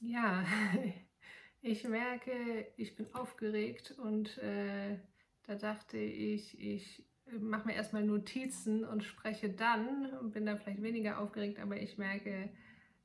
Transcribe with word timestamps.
Ja, 0.00 0.44
ich 1.62 1.84
merke, 1.84 2.66
ich 2.76 2.96
bin 2.96 3.12
aufgeregt 3.14 3.92
und 3.98 4.38
äh, 4.38 4.98
da 5.44 5.54
dachte 5.56 5.98
ich, 5.98 6.58
ich 6.60 7.04
mache 7.38 7.68
mir 7.68 7.74
erstmal 7.74 8.04
Notizen 8.04 8.84
und 8.84 9.04
spreche 9.04 9.50
dann 9.50 10.12
und 10.18 10.32
bin 10.32 10.46
da 10.46 10.56
vielleicht 10.56 10.82
weniger 10.82 11.18
aufgeregt, 11.18 11.58
aber 11.60 11.76
ich 11.80 11.98
merke 11.98 12.50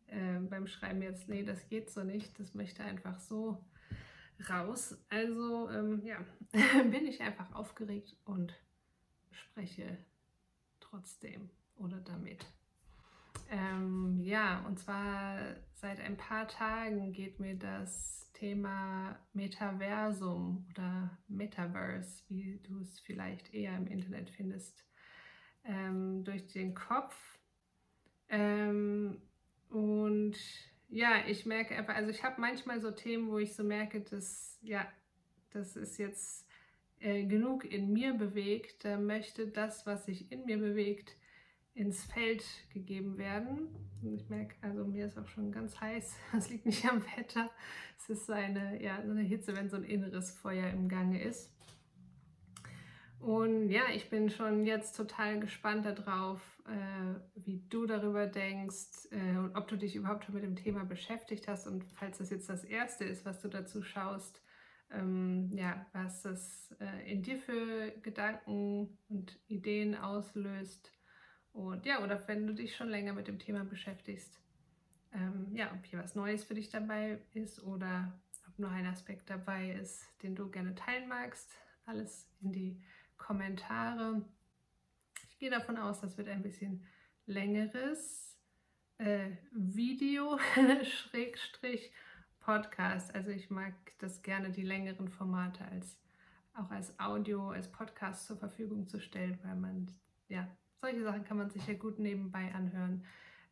äh, 0.07 0.39
beim 0.39 0.67
Schreiben 0.67 1.01
jetzt, 1.01 1.27
nee, 1.29 1.43
das 1.43 1.67
geht 1.69 1.89
so 1.91 2.03
nicht, 2.03 2.39
das 2.39 2.53
möchte 2.53 2.83
einfach 2.83 3.19
so 3.19 3.63
raus. 4.49 4.97
Also 5.09 5.69
ähm, 5.69 6.01
ja, 6.05 6.17
bin 6.91 7.05
ich 7.05 7.21
einfach 7.21 7.53
aufgeregt 7.53 8.15
und 8.25 8.53
spreche 9.31 9.97
trotzdem 10.79 11.49
oder 11.75 11.99
damit. 11.99 12.45
Ähm, 13.49 14.19
ja, 14.21 14.65
und 14.67 14.79
zwar 14.79 15.39
seit 15.73 15.99
ein 15.99 16.17
paar 16.17 16.47
Tagen 16.47 17.13
geht 17.13 17.39
mir 17.39 17.55
das 17.55 18.31
Thema 18.33 19.17
Metaversum 19.33 20.65
oder 20.71 21.17
Metaverse, 21.27 22.23
wie 22.27 22.59
du 22.63 22.79
es 22.79 22.99
vielleicht 22.99 23.53
eher 23.53 23.75
im 23.77 23.87
Internet 23.87 24.29
findest, 24.29 24.83
ähm, 25.63 26.23
durch 26.23 26.47
den 26.47 26.73
Kopf. 26.73 27.15
Ähm, 28.29 29.21
und 29.69 30.35
ja, 30.89 31.25
ich 31.27 31.45
merke 31.45 31.75
einfach, 31.75 31.95
also 31.95 32.09
ich 32.09 32.23
habe 32.23 32.41
manchmal 32.41 32.81
so 32.81 32.91
Themen, 32.91 33.29
wo 33.29 33.37
ich 33.37 33.55
so 33.55 33.63
merke, 33.63 34.01
dass 34.01 34.57
ja, 34.61 34.85
das 35.51 35.75
ist 35.75 35.97
jetzt 35.97 36.47
äh, 36.99 37.23
genug 37.25 37.63
in 37.63 37.93
mir 37.93 38.13
bewegt, 38.13 38.83
da 38.83 38.97
möchte 38.97 39.47
das, 39.47 39.85
was 39.85 40.05
sich 40.05 40.31
in 40.31 40.45
mir 40.45 40.57
bewegt, 40.57 41.15
ins 41.75 42.03
Feld 42.05 42.43
gegeben 42.73 43.17
werden. 43.17 43.67
Und 44.01 44.13
ich 44.13 44.29
merke, 44.29 44.55
also 44.61 44.85
mir 44.85 45.05
ist 45.05 45.17
auch 45.17 45.27
schon 45.27 45.51
ganz 45.51 45.79
heiß. 45.79 46.15
Es 46.37 46.49
liegt 46.49 46.65
nicht 46.65 46.85
am 46.89 47.03
Wetter. 47.15 47.51
Es 47.97 48.09
ist 48.09 48.29
eine, 48.31 48.81
ja, 48.81 48.97
eine 48.97 49.21
Hitze, 49.21 49.55
wenn 49.55 49.69
so 49.69 49.75
ein 49.75 49.83
inneres 49.83 50.31
Feuer 50.31 50.69
im 50.69 50.89
Gange 50.89 51.21
ist. 51.21 51.51
Und 53.19 53.69
ja, 53.69 53.83
ich 53.93 54.09
bin 54.09 54.29
schon 54.29 54.65
jetzt 54.65 54.95
total 54.95 55.39
gespannt 55.39 55.85
darauf, 55.85 56.41
äh, 56.67 57.19
wie 57.35 57.63
du 57.69 57.85
darüber 57.85 58.27
denkst 58.27 59.07
äh, 59.11 59.37
und 59.37 59.55
ob 59.55 59.67
du 59.67 59.77
dich 59.77 59.95
überhaupt 59.95 60.25
schon 60.25 60.35
mit 60.35 60.43
dem 60.43 60.55
Thema 60.55 60.85
beschäftigt 60.85 61.47
hast. 61.47 61.67
Und 61.67 61.83
falls 61.83 62.19
das 62.19 62.29
jetzt 62.29 62.49
das 62.49 62.63
Erste 62.63 63.03
ist, 63.03 63.25
was 63.25 63.41
du 63.41 63.47
dazu 63.47 63.81
schaust, 63.81 64.41
ähm, 64.91 65.49
ja, 65.53 65.85
was 65.93 66.21
das 66.21 66.75
äh, 66.79 67.11
in 67.11 67.23
dir 67.23 67.39
für 67.39 67.91
Gedanken 68.01 68.97
und 69.09 69.39
Ideen 69.47 69.95
auslöst 69.95 70.94
und 71.55 71.85
ja, 71.85 72.03
oder 72.03 72.27
wenn 72.27 72.45
du 72.45 72.53
dich 72.53 72.75
schon 72.75 72.89
länger 72.89 73.13
mit 73.13 73.29
dem 73.29 73.39
Thema 73.39 73.63
beschäftigst, 73.63 74.41
ähm, 75.13 75.55
ja, 75.55 75.71
ob 75.71 75.85
hier 75.85 75.99
was 75.99 76.13
Neues 76.13 76.43
für 76.43 76.53
dich 76.53 76.67
dabei 76.67 77.21
ist 77.33 77.63
oder 77.63 78.11
ob 78.49 78.59
noch 78.59 78.71
ein 78.71 78.85
Aspekt 78.85 79.29
dabei 79.29 79.71
ist, 79.71 80.05
den 80.21 80.35
du 80.35 80.51
gerne 80.51 80.75
teilen 80.75 81.07
magst, 81.07 81.49
alles 81.85 82.29
in 82.41 82.51
die 82.51 82.83
Kommentare. 83.15 84.21
Ich 85.29 85.39
gehe 85.39 85.49
davon 85.49 85.77
aus, 85.77 86.01
das 86.01 86.17
wird 86.17 86.27
ein 86.27 86.43
bisschen 86.43 86.85
längeres 87.25 88.37
äh, 88.97 89.29
Video, 89.53 90.37
Schrägstrich, 90.83 91.93
Podcast. 92.41 93.15
Also 93.15 93.31
ich 93.31 93.49
mag 93.49 93.73
das 93.99 94.23
gerne, 94.23 94.51
die 94.51 94.63
längeren 94.63 95.07
Formate 95.07 95.63
als 95.63 95.97
auch 96.53 96.69
als 96.69 96.99
Audio, 96.99 97.51
als 97.51 97.71
Podcast 97.71 98.27
zur 98.27 98.35
Verfügung 98.35 98.89
zu 98.89 98.99
stellen, 98.99 99.39
weil 99.43 99.55
man 99.55 99.89
ja 100.27 100.49
solche 100.85 101.03
Sachen 101.03 101.23
kann 101.23 101.37
man 101.37 101.49
sich 101.49 101.65
ja 101.65 101.73
gut 101.73 101.97
nebenbei 101.97 102.53
anhören. 102.53 103.03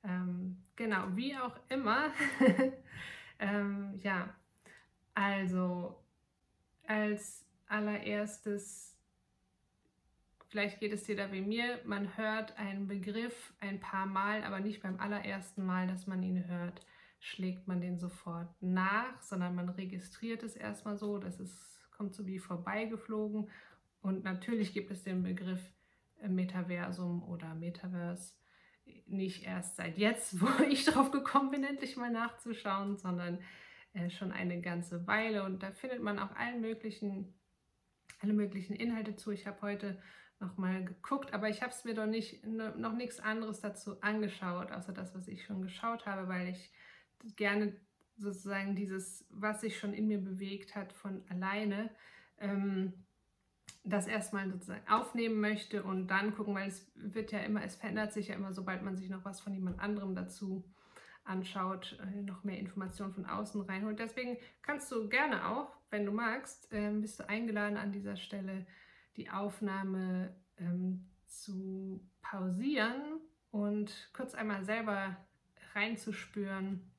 Ähm, 0.04 0.58
genau, 0.76 1.08
wie 1.16 1.36
auch 1.36 1.60
immer. 1.70 2.12
ähm, 3.40 4.00
ja, 4.04 4.36
also 5.16 6.00
als 6.86 7.44
allererstes, 7.68 8.96
vielleicht 10.50 10.80
geht 10.80 10.94
es 10.94 11.06
dir 11.06 11.16
da 11.16 11.32
wie 11.32 11.42
mir, 11.42 11.80
man 11.86 12.16
hört 12.18 12.56
einen 12.60 12.88
Begriff 12.88 13.54
ein 13.60 13.80
paar 13.80 14.06
Mal, 14.06 14.44
aber 14.44 14.60
nicht 14.60 14.84
beim 14.84 15.00
allerersten 15.00 15.66
Mal, 15.66 15.88
dass 15.88 16.06
man 16.06 16.22
ihn 16.22 16.48
hört, 16.48 16.86
schlägt 17.20 17.68
man 17.68 17.82
den 17.82 17.98
sofort 17.98 18.50
nach, 18.62 19.20
sondern 19.22 19.56
man 19.56 19.70
registriert 19.70 20.44
es 20.44 20.56
erstmal 20.56 20.98
so, 20.98 21.18
dass 21.18 21.40
es 21.40 21.82
kommt 21.98 22.14
so 22.14 22.28
wie 22.28 22.38
vorbeigeflogen. 22.38 23.50
Und 24.04 24.24
natürlich 24.24 24.74
gibt 24.74 24.92
es 24.92 25.04
den 25.04 25.24
Begriff 25.24 25.62
Metaversum 26.30 27.24
oder 27.24 27.54
Metaverse 27.56 28.34
nicht 29.06 29.44
erst 29.44 29.76
seit 29.76 29.98
jetzt, 29.98 30.42
wo 30.42 30.64
ich 30.64 30.86
drauf 30.86 31.12
gekommen 31.12 31.52
bin, 31.52 31.64
endlich 31.64 31.98
mal 31.98 32.12
nachzuschauen, 32.12 32.98
sondern 32.98 33.40
äh, 33.94 34.10
schon 34.10 34.32
eine 34.32 34.62
ganze 34.62 35.06
Weile. 35.08 35.44
Und 35.44 35.64
da 35.64 35.72
findet 35.72 36.02
man 36.02 36.20
auch 36.20 36.36
allen 36.36 36.62
möglichen, 36.62 37.34
alle 38.20 38.34
möglichen 38.34 38.76
Inhalte 38.76 39.16
zu. 39.16 39.32
Ich 39.32 39.48
habe 39.48 39.62
heute 39.62 40.02
noch 40.40 40.58
mal 40.58 40.84
geguckt, 40.84 41.34
aber 41.34 41.50
ich 41.50 41.62
habe 41.62 41.72
es 41.72 41.86
mir 41.86 41.94
doch 41.94 42.06
nicht, 42.06 42.46
noch 42.46 42.94
nichts 42.94 43.20
anderes 43.20 43.62
dazu 43.62 44.02
angeschaut, 44.02 44.72
außer 44.72 44.92
das, 44.92 45.16
was 45.16 45.28
ich 45.28 45.46
schon 45.46 45.62
geschaut 45.62 46.06
habe, 46.06 46.28
weil 46.28 46.50
ich 46.50 46.72
gerne 47.38 47.74
sozusagen 48.18 48.76
dieses, 48.76 49.26
was 49.30 49.62
sich 49.62 49.80
schon 49.80 49.94
in 49.94 50.08
mir 50.08 50.20
bewegt 50.20 50.76
hat, 50.76 50.92
von 50.92 51.24
alleine 51.30 51.90
ähm, 52.40 52.94
das 53.84 54.08
erstmal 54.08 54.50
sozusagen 54.50 54.88
aufnehmen 54.88 55.42
möchte 55.42 55.84
und 55.84 56.08
dann 56.08 56.34
gucken, 56.34 56.56
weil 56.56 56.70
es 56.70 56.90
wird 56.96 57.32
ja 57.32 57.40
immer, 57.40 57.64
es 57.64 57.76
verändert 57.76 58.14
sich 58.14 58.30
ja 58.30 58.36
immer, 58.36 58.54
sobald 58.54 58.82
man 58.82 58.96
sich 58.96 59.10
noch 59.10 59.26
was 59.26 59.42
von 59.42 59.54
jemand 59.54 59.80
anderem 59.80 60.16
dazu 60.16 60.64
anschaut, 61.26 61.98
äh, 62.02 62.22
noch 62.22 62.44
mehr 62.44 62.60
Informationen 62.60 63.14
von 63.14 63.26
außen 63.26 63.62
reinholt. 63.62 64.00
Deswegen 64.00 64.38
kannst 64.62 64.92
du 64.92 65.10
gerne 65.10 65.48
auch, 65.48 65.76
wenn 65.90 66.06
du 66.06 66.12
magst, 66.12 66.70
ähm, 66.72 67.02
bist 67.02 67.20
du 67.20 67.28
eingeladen 67.28 67.78
an 67.78 67.92
dieser 67.92 68.16
Stelle 68.16 68.66
die 69.18 69.30
Aufnahme 69.30 70.36
ähm, 70.58 71.10
zu 71.28 72.02
pausieren 72.22 73.20
und 73.52 74.10
kurz 74.14 74.34
einmal 74.34 74.64
selber 74.64 75.18
reinzuspüren, 75.76 76.92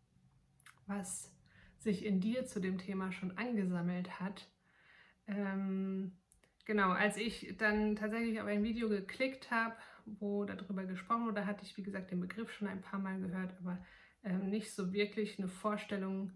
was 0.86 1.34
sich 1.78 2.04
in 2.04 2.20
dir 2.20 2.46
zu 2.46 2.60
dem 2.60 2.78
Thema 2.78 3.12
schon 3.12 3.36
angesammelt 3.36 4.20
hat. 4.20 4.48
Ähm, 5.26 6.12
Genau, 6.64 6.90
als 6.90 7.16
ich 7.18 7.54
dann 7.58 7.94
tatsächlich 7.94 8.40
auf 8.40 8.46
ein 8.46 8.64
Video 8.64 8.88
geklickt 8.88 9.50
habe, 9.50 9.74
wo 10.06 10.44
darüber 10.44 10.84
gesprochen 10.84 11.26
wurde, 11.26 11.46
hatte 11.46 11.64
ich, 11.64 11.76
wie 11.76 11.82
gesagt, 11.82 12.10
den 12.10 12.20
Begriff 12.20 12.52
schon 12.52 12.68
ein 12.68 12.80
paar 12.80 12.98
Mal 12.98 13.20
gehört, 13.20 13.54
aber 13.60 13.78
ähm, 14.22 14.48
nicht 14.48 14.72
so 14.72 14.92
wirklich 14.92 15.38
eine 15.38 15.48
Vorstellung 15.48 16.32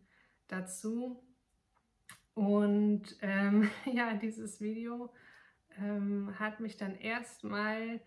dazu. 0.47 1.23
Und 2.35 3.17
ähm, 3.23 3.71
ja, 3.87 4.15
dieses 4.15 4.61
Video 4.61 5.13
ähm, 5.79 6.39
hat 6.39 6.61
mich 6.61 6.77
dann 6.77 6.95
erstmal, 6.95 8.01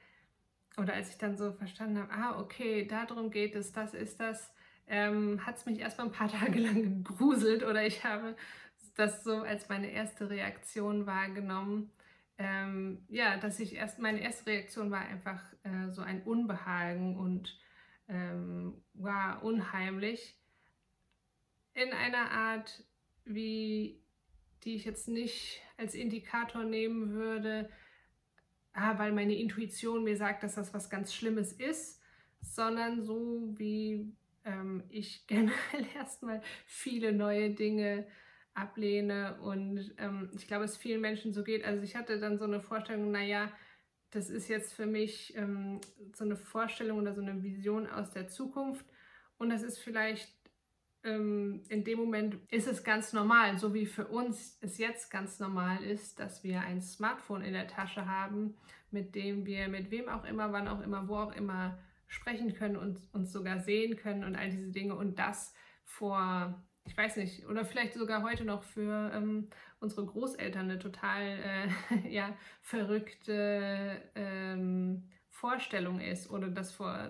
oder 0.78 0.94
als 0.94 1.10
ich 1.10 1.18
dann 1.18 1.38
so 1.38 1.54
verstanden 1.54 1.98
habe, 1.98 2.14
ah, 2.14 2.40
okay, 2.40 2.86
darum 2.86 3.32
geht 3.32 3.56
es, 3.56 3.72
das 3.72 3.96
ist 3.96 4.20
das, 4.20 4.54
ähm, 4.88 5.44
hat 5.44 5.58
es 5.58 5.66
mich 5.66 5.80
erstmal 5.80 6.08
ein 6.08 6.14
paar 6.14 6.32
Tage 6.32 6.60
lang 6.60 7.04
gegruselt 7.04 7.64
oder 7.64 7.84
ich 7.84 8.04
habe 8.04 8.36
das 8.96 9.24
so 9.24 9.38
als 9.38 9.70
meine 9.70 9.90
erste 9.90 10.30
Reaktion 10.30 11.08
wahrgenommen 11.08 11.92
ähm, 12.44 13.06
ja, 13.08 13.38
dass 13.38 13.60
ich 13.60 13.76
erst, 13.76 14.00
meine 14.00 14.20
erste 14.20 14.48
Reaktion 14.48 14.90
war 14.90 15.02
einfach 15.02 15.44
äh, 15.62 15.92
so 15.92 16.02
ein 16.02 16.24
Unbehagen 16.24 17.16
und 17.16 17.56
ähm, 18.08 18.84
war 18.96 19.44
unheimlich. 19.44 20.40
In 21.76 21.94
einer 21.94 22.32
Art, 22.32 22.84
wie 23.26 24.02
die 24.64 24.74
ich 24.74 24.86
jetzt 24.86 25.08
nicht 25.08 25.62
als 25.78 25.94
Indikator 25.94 26.64
nehmen 26.64 27.12
würde, 27.12 27.70
ah, 28.74 28.98
weil 28.98 29.12
meine 29.12 29.36
Intuition 29.36 30.04
mir 30.04 30.18
sagt, 30.18 30.42
dass 30.42 30.56
das 30.56 30.74
was 30.74 30.90
ganz 30.90 31.14
Schlimmes 31.14 31.54
ist, 31.54 32.02
sondern 32.42 33.04
so 33.04 33.54
wie 33.56 34.16
ähm, 34.46 34.84
ich 34.90 35.28
generell 35.28 35.86
erstmal 35.96 36.42
viele 36.66 37.14
neue 37.14 37.52
Dinge 37.52 38.08
ablehne. 38.54 39.40
Und 39.42 39.94
ähm, 39.98 40.30
ich 40.36 40.48
glaube, 40.48 40.66
es 40.66 40.78
vielen 40.78 41.02
Menschen 41.02 41.34
so 41.34 41.44
geht. 41.44 41.64
Also 41.64 41.84
ich 41.84 41.96
hatte 41.96 42.20
dann 42.20 42.38
so 42.38 42.46
eine 42.46 42.62
Vorstellung, 42.62 43.12
naja, 43.12 43.52
das 44.12 44.30
ist 44.30 44.50
jetzt 44.50 44.74
für 44.74 44.86
mich 44.86 45.36
ähm, 45.38 45.80
so 46.14 46.26
eine 46.26 46.36
Vorstellung 46.36 47.00
oder 47.00 47.14
so 47.14 47.22
eine 47.22 47.42
Vision 47.44 47.88
aus 47.88 48.12
der 48.12 48.28
Zukunft. 48.28 48.86
Und 49.38 49.50
das 49.50 49.64
ist 49.64 49.80
vielleicht 49.80 50.34
ähm, 51.04 51.64
in 51.70 51.84
dem 51.84 52.00
Moment 52.00 52.38
ist 52.52 52.68
es 52.68 52.84
ganz 52.84 53.14
normal, 53.14 53.58
so 53.58 53.74
wie 53.74 53.86
für 53.86 54.08
uns 54.08 54.58
es 54.62 54.78
jetzt 54.78 55.10
ganz 55.10 55.40
normal 55.40 55.84
ist, 55.84 56.20
dass 56.20 56.44
wir 56.44 56.62
ein 56.62 56.82
Smartphone 56.82 57.42
in 57.42 57.54
der 57.54 57.68
Tasche 57.68 58.06
haben, 58.06 58.56
mit 58.92 59.16
dem 59.16 59.46
wir 59.46 59.68
mit 59.68 59.90
wem 59.90 60.10
auch 60.10 60.26
immer, 60.26 60.52
wann 60.52 60.68
auch 60.68 60.82
immer, 60.82 61.08
wo 61.08 61.16
auch 61.16 61.36
immer 61.36 61.80
sprechen 62.08 62.54
können 62.54 62.76
und 62.76 63.00
uns 63.14 63.32
sogar 63.32 63.60
sehen 63.60 63.96
können 63.96 64.24
und 64.24 64.36
all 64.36 64.50
diese 64.50 64.72
Dinge. 64.72 64.96
Und 64.96 65.18
das 65.18 65.54
vor 65.86 66.62
ich 66.86 66.98
weiß 66.98 67.18
nicht, 67.18 67.46
oder 67.48 67.64
vielleicht 67.64 67.94
sogar 67.94 68.24
heute 68.24 68.44
noch 68.44 68.64
für 68.64 69.12
ähm, 69.14 69.50
unsere 69.80 70.06
Großeltern 70.06 70.70
eine 70.70 70.80
total 70.80 71.22
äh, 71.22 72.10
ja, 72.10 72.36
verrückte 72.62 74.02
ähm, 74.16 75.10
Vorstellung 75.30 76.00
ist 76.00 76.30
oder 76.30 76.50
das 76.50 76.72
vor 76.72 77.10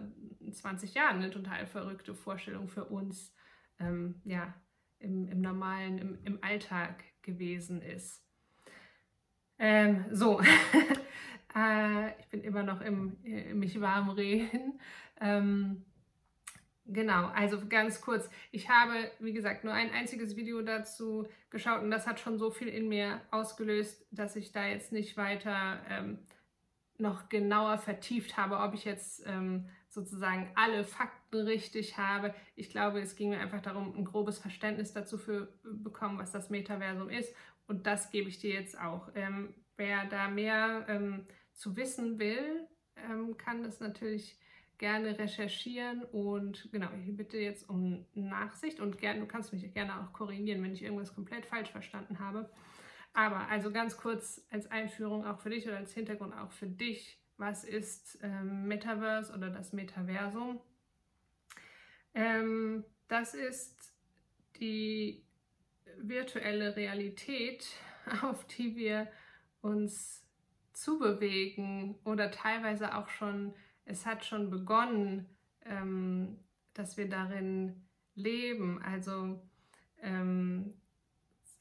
20 0.52 0.94
Jahren 0.94 1.18
eine 1.18 1.32
total 1.32 1.66
verrückte 1.66 2.14
Vorstellung 2.14 2.68
für 2.68 2.86
uns 2.86 3.34
ähm, 3.80 4.22
ja, 4.24 4.54
im, 5.00 5.28
im 5.28 5.42
normalen, 5.42 5.98
im, 5.98 6.20
im 6.24 6.44
Alltag 6.44 7.04
gewesen 7.22 7.82
ist. 7.82 8.24
Ähm, 9.58 10.06
so, 10.12 10.42
äh, 11.56 12.20
ich 12.20 12.28
bin 12.28 12.42
immer 12.42 12.64
noch 12.64 12.82
im, 12.82 13.18
im 13.24 13.60
mich 13.60 13.80
warm 13.82 14.10
reden. 14.10 14.80
Genau, 16.86 17.28
also 17.28 17.60
ganz 17.70 18.02
kurz. 18.02 18.30
Ich 18.52 18.70
habe, 18.70 19.12
wie 19.20 19.34
gesagt, 19.34 19.64
nur 19.64 19.74
ein 19.74 19.92
einziges 19.92 20.36
Video 20.36 20.62
dazu 20.62 21.28
geschaut 21.50 21.84
und 21.84 21.92
das 21.92 22.08
hat 22.08 22.20
schon 22.20 22.38
so 22.38 22.50
viel 22.52 22.68
in 22.68 22.90
mir 22.90 23.22
ausgelöst, 23.30 24.06
dass 24.12 24.36
ich 24.36 24.52
da 24.52 24.66
jetzt 24.66 24.92
nicht 24.92 25.16
weiter 25.16 25.80
ähm, 25.90 26.20
noch 26.98 27.30
genauer 27.30 27.78
vertieft 27.78 28.36
habe, 28.38 28.58
ob 28.58 28.74
ich 28.74 28.86
jetzt 28.86 29.24
ähm, 29.26 29.70
sozusagen 29.90 30.52
alle 30.56 30.84
Fakten 30.84 31.42
richtig 31.42 31.98
habe. 31.98 32.34
Ich 32.56 32.70
glaube, 32.70 33.00
es 33.00 33.16
ging 33.16 33.30
mir 33.30 33.40
einfach 33.40 33.62
darum, 33.62 33.94
ein 33.96 34.06
grobes 34.06 34.40
Verständnis 34.40 34.94
dazu 34.94 35.18
zu 35.18 35.48
bekommen, 35.64 36.18
was 36.18 36.32
das 36.32 36.50
Metaversum 36.50 37.10
ist. 37.10 37.34
Und 37.68 37.88
das 37.88 38.12
gebe 38.12 38.30
ich 38.30 38.40
dir 38.40 38.54
jetzt 38.54 38.80
auch. 38.80 39.10
Ähm, 39.16 39.54
wer 39.78 40.06
da 40.06 40.30
mehr 40.30 40.86
ähm, 40.88 41.26
zu 41.54 41.76
wissen 41.76 42.20
will, 42.20 42.68
ähm, 42.96 43.38
kann 43.38 43.64
das 43.64 43.80
natürlich 43.80 44.40
gerne 44.82 45.20
recherchieren 45.20 46.04
und 46.06 46.68
genau, 46.72 46.90
ich 47.06 47.16
bitte 47.16 47.38
jetzt 47.38 47.70
um 47.70 48.04
Nachsicht 48.16 48.80
und 48.80 48.98
gern, 48.98 49.20
du 49.20 49.28
kannst 49.28 49.54
mich 49.54 49.72
gerne 49.76 50.02
auch 50.02 50.12
korrigieren, 50.12 50.64
wenn 50.64 50.74
ich 50.74 50.82
irgendwas 50.82 51.14
komplett 51.14 51.46
falsch 51.46 51.70
verstanden 51.70 52.18
habe. 52.18 52.50
Aber 53.14 53.48
also 53.48 53.72
ganz 53.72 53.96
kurz 53.96 54.44
als 54.50 54.72
Einführung 54.72 55.24
auch 55.24 55.40
für 55.40 55.52
dich 55.52 55.68
oder 55.68 55.78
als 55.78 55.94
Hintergrund 55.94 56.34
auch 56.34 56.52
für 56.52 56.66
dich, 56.66 57.20
was 57.38 57.64
ist 57.64 58.18
ähm, 58.24 58.68
Metaverse 58.68 59.32
oder 59.34 59.52
das 59.52 59.72
Metaversum? 59.72 60.60
Ähm, 62.16 62.84
das 63.08 63.36
ist 63.36 63.94
die 64.60 65.24
virtuelle 66.00 66.76
Realität, 66.76 67.68
auf 68.24 68.48
die 68.48 68.76
wir 68.76 69.12
uns 69.62 70.26
zubewegen 70.74 72.00
oder 72.04 72.32
teilweise 72.32 72.96
auch 72.96 73.10
schon 73.10 73.54
es 73.86 74.06
hat 74.06 74.26
schon 74.26 74.50
begonnen, 74.50 75.26
ähm, 75.66 76.38
dass 76.74 76.98
wir 76.98 77.10
darin 77.10 77.88
leben. 78.16 78.82
Also 78.82 79.42
ähm, 80.02 80.74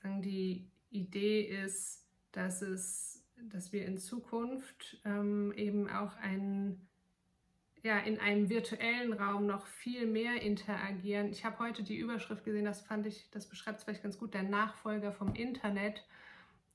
die 0.05 0.71
Idee 0.91 1.43
ist, 1.43 2.07
dass 2.33 2.63
es, 2.63 3.25
dass 3.43 3.73
wir 3.73 3.85
in 3.87 3.99
Zukunft 3.99 5.01
ähm, 5.05 5.53
eben 5.57 5.89
auch 5.89 6.17
ein, 6.17 6.89
ja, 7.83 7.99
in 7.99 8.19
einem 8.19 8.49
virtuellen 8.49 9.13
Raum 9.13 9.47
noch 9.47 9.67
viel 9.67 10.07
mehr 10.07 10.43
interagieren. 10.43 11.31
Ich 11.31 11.45
habe 11.45 11.59
heute 11.59 11.83
die 11.83 11.97
Überschrift 11.97 12.45
gesehen, 12.45 12.65
das 12.65 12.83
fand 12.83 13.07
ich, 13.07 13.31
das 13.31 13.49
beschreibt 13.49 13.79
es 13.79 13.85
vielleicht 13.85 14.03
ganz 14.03 14.19
gut, 14.19 14.35
der 14.35 14.43
Nachfolger 14.43 15.13
vom 15.13 15.35
Internet. 15.35 16.05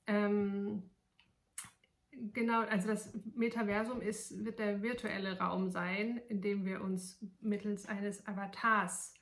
Ähm, 0.06 0.82
Genau, 2.32 2.62
also 2.62 2.88
das 2.88 3.12
Metaversum 3.34 4.00
ist, 4.00 4.42
wird 4.44 4.58
der 4.58 4.82
virtuelle 4.82 5.38
Raum 5.38 5.68
sein, 5.68 6.20
in 6.28 6.40
dem 6.40 6.64
wir 6.64 6.80
uns 6.80 7.22
mittels 7.40 7.86
eines 7.86 8.26
Avatars 8.26 9.12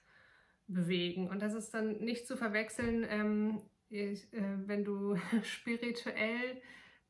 bewegen. 0.69 1.29
Und 1.29 1.43
das 1.43 1.55
ist 1.55 1.75
dann 1.75 1.99
nicht 1.99 2.27
zu 2.27 2.37
verwechseln, 2.37 3.05
ähm, 3.09 3.63
ich, 3.89 4.33
äh, 4.33 4.69
wenn 4.69 4.85
du 4.85 5.17
spirituell 5.43 6.63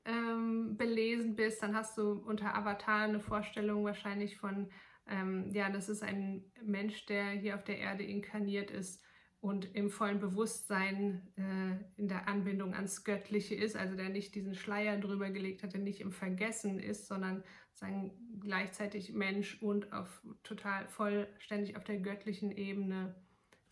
ähm, 0.07 0.77
belesen 0.79 1.37
bist, 1.37 1.63
dann 1.63 1.77
hast 1.77 1.99
du 1.99 2.13
unter 2.13 2.55
Avatar 2.55 3.03
eine 3.03 3.21
Vorstellung 3.21 3.85
wahrscheinlich 3.85 4.39
von, 4.39 4.71
ähm, 5.07 5.51
ja, 5.53 5.69
das 5.69 5.91
ist 5.91 6.03
ein 6.03 6.45
Mensch, 6.63 7.05
der 7.07 7.31
hier 7.31 7.57
auf 7.57 7.65
der 7.65 7.79
Erde 7.79 8.05
inkarniert 8.05 8.71
ist 8.71 9.04
und 9.45 9.77
im 9.77 9.91
vollen 9.91 10.21
Bewusstsein 10.21 11.21
äh, 11.37 12.01
in 12.01 12.09
der 12.09 12.29
Anbindung 12.29 12.73
ans 12.73 13.05
Göttliche 13.05 13.55
ist, 13.55 13.77
also 13.77 13.95
der 13.95 14.09
nicht 14.09 14.35
diesen 14.35 14.55
Schleier 14.55 14.97
drüber 14.97 15.29
gelegt 15.29 15.63
hat, 15.63 15.75
der 15.75 15.81
nicht 15.81 16.01
im 16.01 16.13
Vergessen 16.13 16.81
ist, 16.81 17.09
sondern 17.09 17.45
sagen, 17.75 18.13
gleichzeitig 18.41 19.13
Mensch 19.13 19.61
und 19.61 19.93
auf 19.93 20.23
total 20.45 20.89
vollständig 20.89 21.77
auf 21.77 21.85
der 21.85 21.99
göttlichen 21.99 22.53
Ebene 22.53 23.17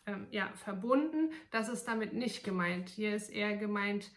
ähm, 0.04 0.26
ja, 0.30 0.52
verbunden. 0.56 1.30
Das 1.50 1.70
ist 1.70 1.88
damit 1.88 2.12
nicht 2.12 2.44
gemeint. 2.44 2.90
Hier 2.90 3.16
ist 3.16 3.30
eher 3.30 3.56
gemeint 3.56 4.12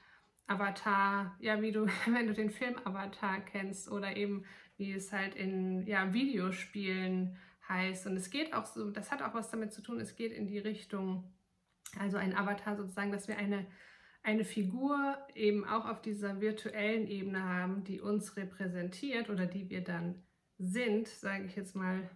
Avatar, 0.47 1.37
ja, 1.39 1.61
wie 1.61 1.71
du, 1.71 1.85
wenn 2.05 2.27
du 2.27 2.33
den 2.33 2.49
Film 2.49 2.75
Avatar 2.83 3.39
kennst 3.39 3.89
oder 3.89 4.17
eben 4.17 4.43
wie 4.75 4.91
es 4.91 5.13
halt 5.13 5.35
in 5.35 5.87
ja, 5.87 6.13
Videospielen 6.13 7.37
heißt. 7.69 8.07
Und 8.07 8.17
es 8.17 8.29
geht 8.29 8.53
auch 8.53 8.65
so, 8.65 8.91
das 8.91 9.09
hat 9.09 9.21
auch 9.21 9.33
was 9.33 9.49
damit 9.51 9.71
zu 9.71 9.81
tun, 9.81 10.01
es 10.01 10.17
geht 10.17 10.33
in 10.33 10.47
die 10.47 10.59
Richtung 10.59 11.31
also 11.99 12.17
ein 12.17 12.35
Avatar 12.35 12.75
sozusagen, 12.75 13.11
dass 13.11 13.27
wir 13.27 13.37
eine, 13.37 13.65
eine 14.23 14.43
Figur 14.43 15.17
eben 15.33 15.65
auch 15.65 15.85
auf 15.85 16.01
dieser 16.01 16.41
virtuellen 16.41 17.07
Ebene 17.07 17.43
haben, 17.43 17.83
die 17.83 18.01
uns 18.01 18.35
repräsentiert 18.37 19.29
oder 19.29 19.45
die 19.45 19.69
wir 19.69 19.83
dann 19.83 20.23
sind, 20.57 21.07
sage 21.07 21.45
ich 21.45 21.55
jetzt 21.55 21.75
mal 21.75 22.09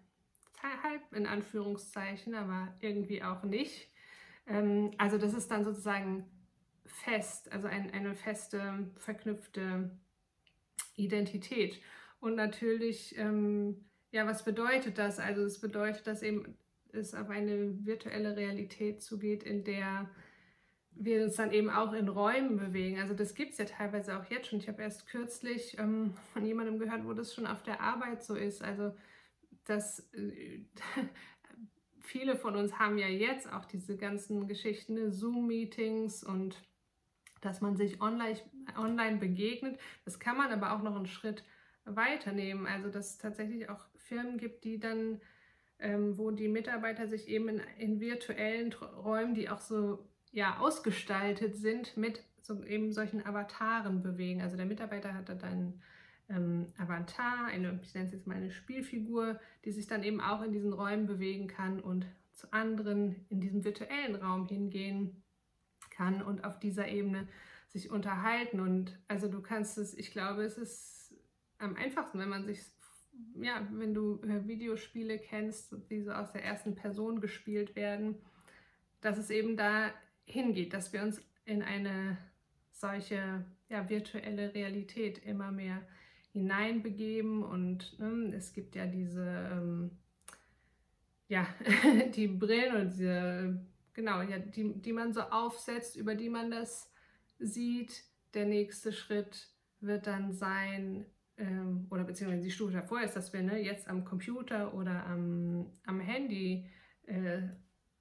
halb 0.83 1.13
in 1.13 1.25
Anführungszeichen, 1.25 2.35
aber 2.35 2.73
irgendwie 2.81 3.23
auch 3.23 3.43
nicht. 3.43 3.89
Ähm, 4.47 4.91
also 4.97 5.17
das 5.17 5.33
ist 5.33 5.49
dann 5.51 5.63
sozusagen 5.63 6.25
fest, 6.85 7.51
also 7.51 7.67
ein, 7.67 7.91
eine 7.91 8.15
feste, 8.15 8.91
verknüpfte 8.97 9.91
Identität. 10.95 11.79
Und 12.19 12.35
natürlich, 12.35 13.17
ähm, 13.17 13.85
ja, 14.11 14.25
was 14.25 14.43
bedeutet 14.43 14.97
das? 14.97 15.19
Also 15.19 15.43
es 15.43 15.61
bedeutet, 15.61 16.07
dass 16.07 16.21
eben 16.21 16.57
es 16.93 17.13
auf 17.13 17.29
eine 17.29 17.85
virtuelle 17.85 18.35
Realität 18.35 19.01
zugeht, 19.01 19.43
in 19.43 19.63
der 19.63 20.09
wir 20.91 21.23
uns 21.23 21.35
dann 21.35 21.51
eben 21.51 21.69
auch 21.69 21.93
in 21.93 22.09
Räumen 22.09 22.57
bewegen. 22.57 22.99
Also 22.99 23.13
das 23.13 23.33
gibt 23.33 23.53
es 23.53 23.57
ja 23.57 23.65
teilweise 23.65 24.19
auch 24.19 24.25
jetzt 24.29 24.47
schon. 24.47 24.59
Ich 24.59 24.67
habe 24.67 24.81
erst 24.81 25.07
kürzlich 25.07 25.77
ähm, 25.79 26.13
von 26.33 26.45
jemandem 26.45 26.77
gehört, 26.77 27.05
wo 27.05 27.13
das 27.13 27.33
schon 27.33 27.47
auf 27.47 27.63
der 27.63 27.79
Arbeit 27.79 28.23
so 28.23 28.35
ist. 28.35 28.61
Also 28.61 28.93
dass 29.65 30.11
äh, 30.13 30.65
viele 32.01 32.35
von 32.35 32.55
uns 32.55 32.77
haben 32.79 32.97
ja 32.97 33.07
jetzt 33.07 33.51
auch 33.51 33.65
diese 33.65 33.95
ganzen 33.95 34.47
Geschichten, 34.47 34.95
ne? 34.95 35.11
Zoom-Meetings 35.11 36.23
und 36.23 36.61
dass 37.41 37.61
man 37.61 37.77
sich 37.77 38.01
online, 38.01 38.37
online 38.75 39.17
begegnet. 39.17 39.79
Das 40.03 40.19
kann 40.19 40.37
man 40.37 40.51
aber 40.51 40.73
auch 40.73 40.81
noch 40.81 40.95
einen 40.95 41.05
Schritt 41.05 41.45
weiternehmen. 41.85 42.67
Also 42.67 42.89
dass 42.89 43.11
es 43.11 43.17
tatsächlich 43.17 43.69
auch 43.69 43.87
Firmen 43.95 44.37
gibt, 44.37 44.65
die 44.65 44.79
dann 44.79 45.21
ähm, 45.79 46.17
wo 46.17 46.31
die 46.31 46.47
Mitarbeiter 46.47 47.07
sich 47.07 47.27
eben 47.27 47.49
in, 47.49 47.61
in 47.77 47.99
virtuellen 47.99 48.73
Räumen, 48.73 49.33
die 49.33 49.49
auch 49.49 49.61
so 49.61 50.07
ja, 50.31 50.57
ausgestaltet 50.59 51.55
sind, 51.55 51.97
mit 51.97 52.23
so 52.41 52.63
eben 52.63 52.91
solchen 52.91 53.25
Avataren 53.25 54.01
bewegen. 54.01 54.41
Also 54.41 54.57
der 54.57 54.65
Mitarbeiter 54.65 55.13
hat 55.13 55.29
dann 55.29 55.41
einen 55.43 55.81
ähm, 56.29 56.73
Avatar, 56.77 57.45
eine, 57.45 57.79
ich 57.83 57.93
nenne 57.93 58.07
es 58.07 58.13
jetzt 58.13 58.27
mal 58.27 58.37
eine 58.37 58.51
Spielfigur, 58.51 59.39
die 59.65 59.71
sich 59.71 59.87
dann 59.87 60.03
eben 60.03 60.21
auch 60.21 60.41
in 60.41 60.51
diesen 60.51 60.73
Räumen 60.73 61.07
bewegen 61.07 61.47
kann 61.47 61.79
und 61.79 62.05
zu 62.33 62.51
anderen 62.53 63.25
in 63.29 63.41
diesem 63.41 63.63
virtuellen 63.63 64.15
Raum 64.15 64.47
hingehen 64.47 65.23
kann 65.89 66.21
und 66.21 66.45
auf 66.45 66.59
dieser 66.59 66.87
Ebene 66.87 67.27
sich 67.67 67.89
unterhalten. 67.91 68.59
Und 68.59 68.97
also 69.07 69.27
du 69.27 69.41
kannst 69.41 69.77
es, 69.77 69.93
ich 69.93 70.11
glaube, 70.11 70.43
es 70.43 70.57
ist 70.57 71.13
am 71.57 71.75
einfachsten, 71.75 72.19
wenn 72.19 72.29
man 72.29 72.45
sich 72.45 72.61
ja, 73.41 73.67
wenn 73.71 73.93
du 73.93 74.21
äh, 74.21 74.47
Videospiele 74.47 75.19
kennst, 75.19 75.75
die 75.89 76.01
so 76.01 76.11
aus 76.11 76.31
der 76.31 76.43
ersten 76.43 76.75
Person 76.75 77.21
gespielt 77.21 77.75
werden, 77.75 78.15
dass 79.01 79.17
es 79.17 79.29
eben 79.29 79.57
da 79.57 79.91
hingeht, 80.25 80.73
dass 80.73 80.93
wir 80.93 81.03
uns 81.03 81.21
in 81.45 81.63
eine 81.63 82.17
solche 82.71 83.45
ja, 83.69 83.89
virtuelle 83.89 84.53
Realität 84.53 85.19
immer 85.25 85.51
mehr 85.51 85.81
hineinbegeben 86.31 87.43
und 87.43 87.97
ne, 87.99 88.33
es 88.35 88.53
gibt 88.53 88.75
ja 88.75 88.85
diese 88.85 89.49
ähm, 89.51 89.91
ja 91.27 91.47
die 92.15 92.27
Brillen 92.27 92.75
und 92.75 92.89
diese 92.91 93.59
genau 93.93 94.21
ja 94.21 94.37
die 94.37 94.79
die 94.79 94.93
man 94.93 95.13
so 95.13 95.21
aufsetzt 95.21 95.95
über 95.95 96.15
die 96.15 96.29
man 96.29 96.51
das 96.51 96.91
sieht. 97.39 98.03
Der 98.35 98.45
nächste 98.45 98.93
Schritt 98.93 99.49
wird 99.79 100.05
dann 100.05 100.33
sein 100.33 101.05
ähm, 101.39 101.87
oder 101.89 102.03
beziehungsweise 102.03 102.43
die 102.43 102.51
Stufe 102.51 102.73
davor 102.73 103.01
ist, 103.01 103.15
dass 103.15 103.33
wir 103.33 103.41
ne, 103.41 103.57
jetzt 103.57 103.87
am 103.87 104.05
Computer 104.05 104.73
oder 104.73 105.05
am, 105.05 105.71
am 105.85 105.99
Handy 105.99 106.69
äh, 107.07 107.41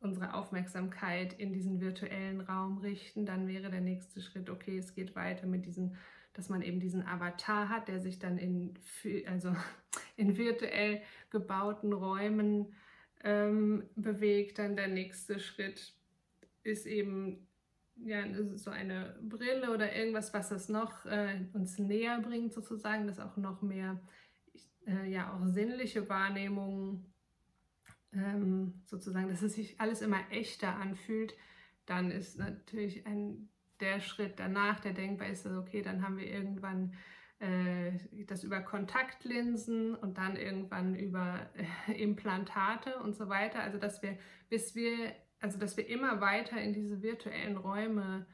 unsere 0.00 0.34
Aufmerksamkeit 0.34 1.32
in 1.38 1.52
diesen 1.52 1.80
virtuellen 1.80 2.40
Raum 2.40 2.78
richten, 2.78 3.26
dann 3.26 3.48
wäre 3.48 3.70
der 3.70 3.80
nächste 3.80 4.20
Schritt, 4.20 4.50
okay, 4.50 4.78
es 4.78 4.94
geht 4.94 5.16
weiter 5.16 5.46
mit 5.46 5.66
diesen, 5.66 5.96
dass 6.34 6.48
man 6.48 6.62
eben 6.62 6.78
diesen 6.78 7.06
Avatar 7.06 7.68
hat, 7.68 7.88
der 7.88 8.00
sich 8.00 8.18
dann 8.18 8.38
in, 8.38 8.74
also 9.26 9.54
in 10.16 10.36
virtuell 10.36 11.02
gebauten 11.30 11.92
Räumen 11.92 12.74
ähm, 13.24 13.88
bewegt. 13.96 14.58
Dann 14.58 14.76
der 14.76 14.88
nächste 14.88 15.40
Schritt 15.40 15.94
ist 16.62 16.86
eben 16.86 17.47
ja, 18.04 18.24
so 18.56 18.70
eine 18.70 19.16
Brille 19.22 19.72
oder 19.72 19.94
irgendwas, 19.94 20.32
was 20.32 20.48
das 20.48 20.68
noch 20.68 21.04
äh, 21.06 21.46
uns 21.52 21.78
näher 21.78 22.20
bringt, 22.20 22.52
sozusagen, 22.52 23.06
dass 23.06 23.18
auch 23.18 23.36
noch 23.36 23.62
mehr 23.62 24.00
äh, 24.86 25.10
ja 25.10 25.32
auch 25.32 25.46
sinnliche 25.46 26.08
Wahrnehmungen 26.08 27.12
ähm, 28.12 28.82
sozusagen, 28.86 29.28
dass 29.28 29.42
es 29.42 29.54
sich 29.54 29.80
alles 29.80 30.00
immer 30.00 30.20
echter 30.30 30.76
anfühlt, 30.76 31.34
dann 31.86 32.10
ist 32.10 32.38
natürlich 32.38 33.06
ein, 33.06 33.48
der 33.80 34.00
Schritt 34.00 34.38
danach, 34.38 34.80
der 34.80 34.92
denkbar 34.92 35.28
ist, 35.28 35.46
okay, 35.46 35.82
dann 35.82 36.02
haben 36.02 36.18
wir 36.18 36.26
irgendwann 36.26 36.94
äh, 37.38 37.92
das 38.26 38.42
über 38.42 38.60
Kontaktlinsen 38.60 39.94
und 39.94 40.18
dann 40.18 40.36
irgendwann 40.36 40.94
über 40.94 41.48
äh, 41.86 42.02
Implantate 42.02 42.98
und 43.00 43.14
so 43.14 43.28
weiter. 43.28 43.60
Also 43.60 43.78
dass 43.78 44.02
wir, 44.02 44.18
bis 44.48 44.74
wir, 44.74 45.14
also 45.40 45.58
dass 45.58 45.76
wir 45.76 45.86
immer 45.88 46.20
weiter 46.20 46.60
in 46.60 46.72
diese 46.72 47.02
virtuellen 47.02 47.56
Räume 47.56 48.26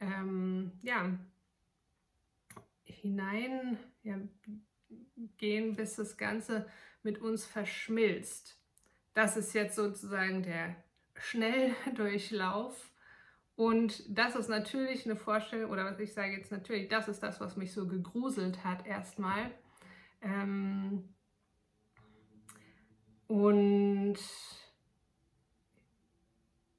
ähm, 0.00 0.72
ja, 0.82 1.18
hinein 2.84 3.78
ja, 4.02 4.18
gehen, 5.36 5.76
bis 5.76 5.96
das 5.96 6.16
Ganze 6.16 6.68
mit 7.02 7.18
uns 7.18 7.46
verschmilzt. 7.46 8.60
Das 9.14 9.36
ist 9.36 9.54
jetzt 9.54 9.76
sozusagen 9.76 10.42
der 10.42 10.76
Schnelldurchlauf. 11.16 12.92
Und 13.56 14.04
das 14.08 14.36
ist 14.36 14.48
natürlich 14.48 15.04
eine 15.04 15.16
Vorstellung, 15.16 15.70
oder 15.72 15.84
was 15.84 15.98
ich 15.98 16.12
sage 16.12 16.36
jetzt 16.36 16.52
natürlich, 16.52 16.88
das 16.88 17.08
ist 17.08 17.20
das, 17.24 17.40
was 17.40 17.56
mich 17.56 17.72
so 17.72 17.88
gegruselt 17.88 18.62
hat 18.62 18.86
erstmal. 18.86 19.50
Ähm 20.20 21.08
und 23.26 24.18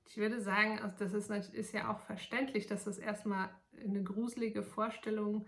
ich 0.10 0.18
würde 0.18 0.42
sagen, 0.42 0.80
also 0.80 0.96
das 0.98 1.14
ist, 1.14 1.72
ja 1.72 1.94
auch 1.94 2.00
verständlich, 2.00 2.66
dass 2.66 2.84
das 2.84 2.98
erstmal 2.98 3.50
eine 3.80 4.04
gruselige 4.04 4.64
Vorstellung 4.64 5.46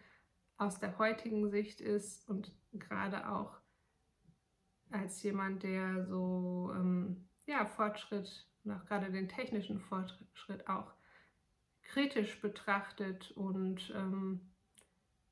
aus 0.57 0.79
der 0.79 0.99
heutigen 0.99 1.49
Sicht 1.49 1.81
ist 1.81 2.29
und 2.29 2.53
gerade 2.71 3.27
auch 3.29 3.59
als 4.91 5.23
jemand, 5.23 5.63
der 5.63 6.05
so 6.05 6.71
ähm, 6.75 7.27
ja, 7.47 7.65
Fortschritt 7.65 8.47
auch 8.69 8.85
gerade 8.85 9.11
den 9.11 9.27
technischen 9.27 9.79
Fortschritt 9.79 10.67
auch 10.67 10.93
kritisch 11.81 12.39
betrachtet 12.39 13.31
und 13.31 13.91
ähm, 13.95 14.51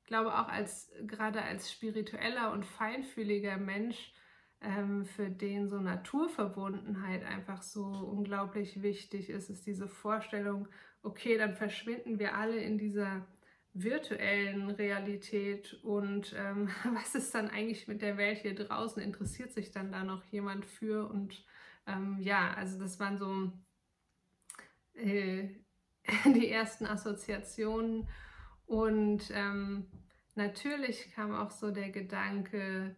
glaube 0.06 0.34
auch 0.34 0.48
als 0.48 0.92
gerade 1.06 1.44
als 1.44 1.72
spiritueller 1.72 2.52
und 2.52 2.66
feinfühliger 2.66 3.58
Mensch, 3.58 4.12
ähm, 4.62 5.06
für 5.06 5.30
den 5.30 5.70
so 5.70 5.80
Naturverbundenheit 5.80 7.24
einfach 7.24 7.62
so 7.62 7.84
unglaublich 7.84 8.82
wichtig 8.82 9.30
ist, 9.30 9.50
ist 9.50 9.66
diese 9.66 9.88
Vorstellung, 9.88 10.68
okay, 11.02 11.38
dann 11.38 11.56
verschwinden 11.56 12.20
wir 12.20 12.36
alle 12.36 12.58
in 12.58 12.78
dieser 12.78 13.26
virtuellen 13.74 14.70
Realität 14.72 15.80
und 15.84 16.36
ähm, 16.38 16.70
was 16.94 17.16
ist 17.16 17.34
dann 17.34 17.50
eigentlich 17.50 17.88
mit 17.88 18.02
der 18.02 18.18
Welt 18.18 18.40
hier 18.40 18.56
draußen? 18.56 19.02
Interessiert 19.02 19.54
sich 19.54 19.72
dann 19.72 19.92
da 19.92 20.04
noch 20.04 20.24
jemand 20.26 20.66
für? 20.66 21.08
Und 21.08 21.46
ähm, 21.88 22.18
ja, 22.20 22.54
also 22.56 22.80
das 22.80 23.00
waren 23.00 23.18
so 23.18 23.52
äh, 24.96 25.50
die 26.26 26.50
ersten 26.50 26.86
Assoziationen 26.86 28.10
und 28.66 29.32
ähm, 29.34 29.88
natürlich 30.36 31.12
kam 31.14 31.34
auch 31.34 31.52
so 31.52 31.72
der 31.72 31.90
Gedanke 31.90 32.96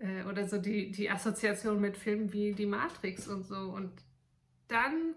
äh, 0.00 0.24
oder 0.24 0.48
so 0.48 0.58
die, 0.58 0.90
die 0.90 1.10
Assoziation 1.10 1.80
mit 1.80 1.96
Filmen 1.96 2.32
wie 2.32 2.52
Die 2.52 2.66
Matrix 2.66 3.28
und 3.28 3.44
so 3.46 3.56
und 3.56 3.92
dann 4.68 5.14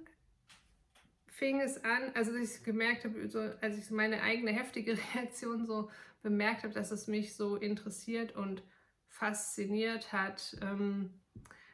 fing 1.27 1.59
es 1.59 1.83
an, 1.83 2.11
also 2.13 2.33
ich 2.35 2.63
gemerkt 2.63 3.05
habe, 3.05 3.27
so, 3.27 3.39
als 3.61 3.77
ich 3.77 3.91
meine 3.91 4.21
eigene 4.21 4.51
heftige 4.51 4.97
Reaktion 5.15 5.65
so 5.65 5.89
bemerkt 6.21 6.63
habe, 6.63 6.73
dass 6.73 6.91
es 6.91 7.07
mich 7.07 7.35
so 7.35 7.55
interessiert 7.55 8.35
und 8.35 8.63
fasziniert 9.07 10.13
hat. 10.13 10.57
Ähm, 10.61 11.11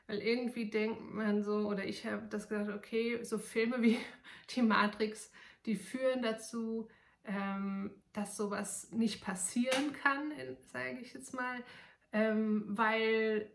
weil 0.07 0.19
irgendwie 0.19 0.69
denkt 0.69 1.13
man 1.13 1.43
so, 1.43 1.67
oder 1.67 1.85
ich 1.85 2.05
habe 2.05 2.27
das 2.29 2.49
gedacht, 2.49 2.69
okay, 2.69 3.23
so 3.23 3.37
Filme 3.37 3.81
wie 3.81 3.99
die 4.55 4.63
Matrix, 4.63 5.31
die 5.65 5.75
führen 5.75 6.23
dazu, 6.23 6.89
ähm, 7.25 7.91
dass 8.11 8.35
sowas 8.35 8.91
nicht 8.91 9.23
passieren 9.23 9.93
kann, 10.01 10.31
sage 10.71 10.99
ich 11.01 11.13
jetzt 11.13 11.33
mal, 11.33 11.63
ähm, 12.11 12.65
weil 12.67 13.51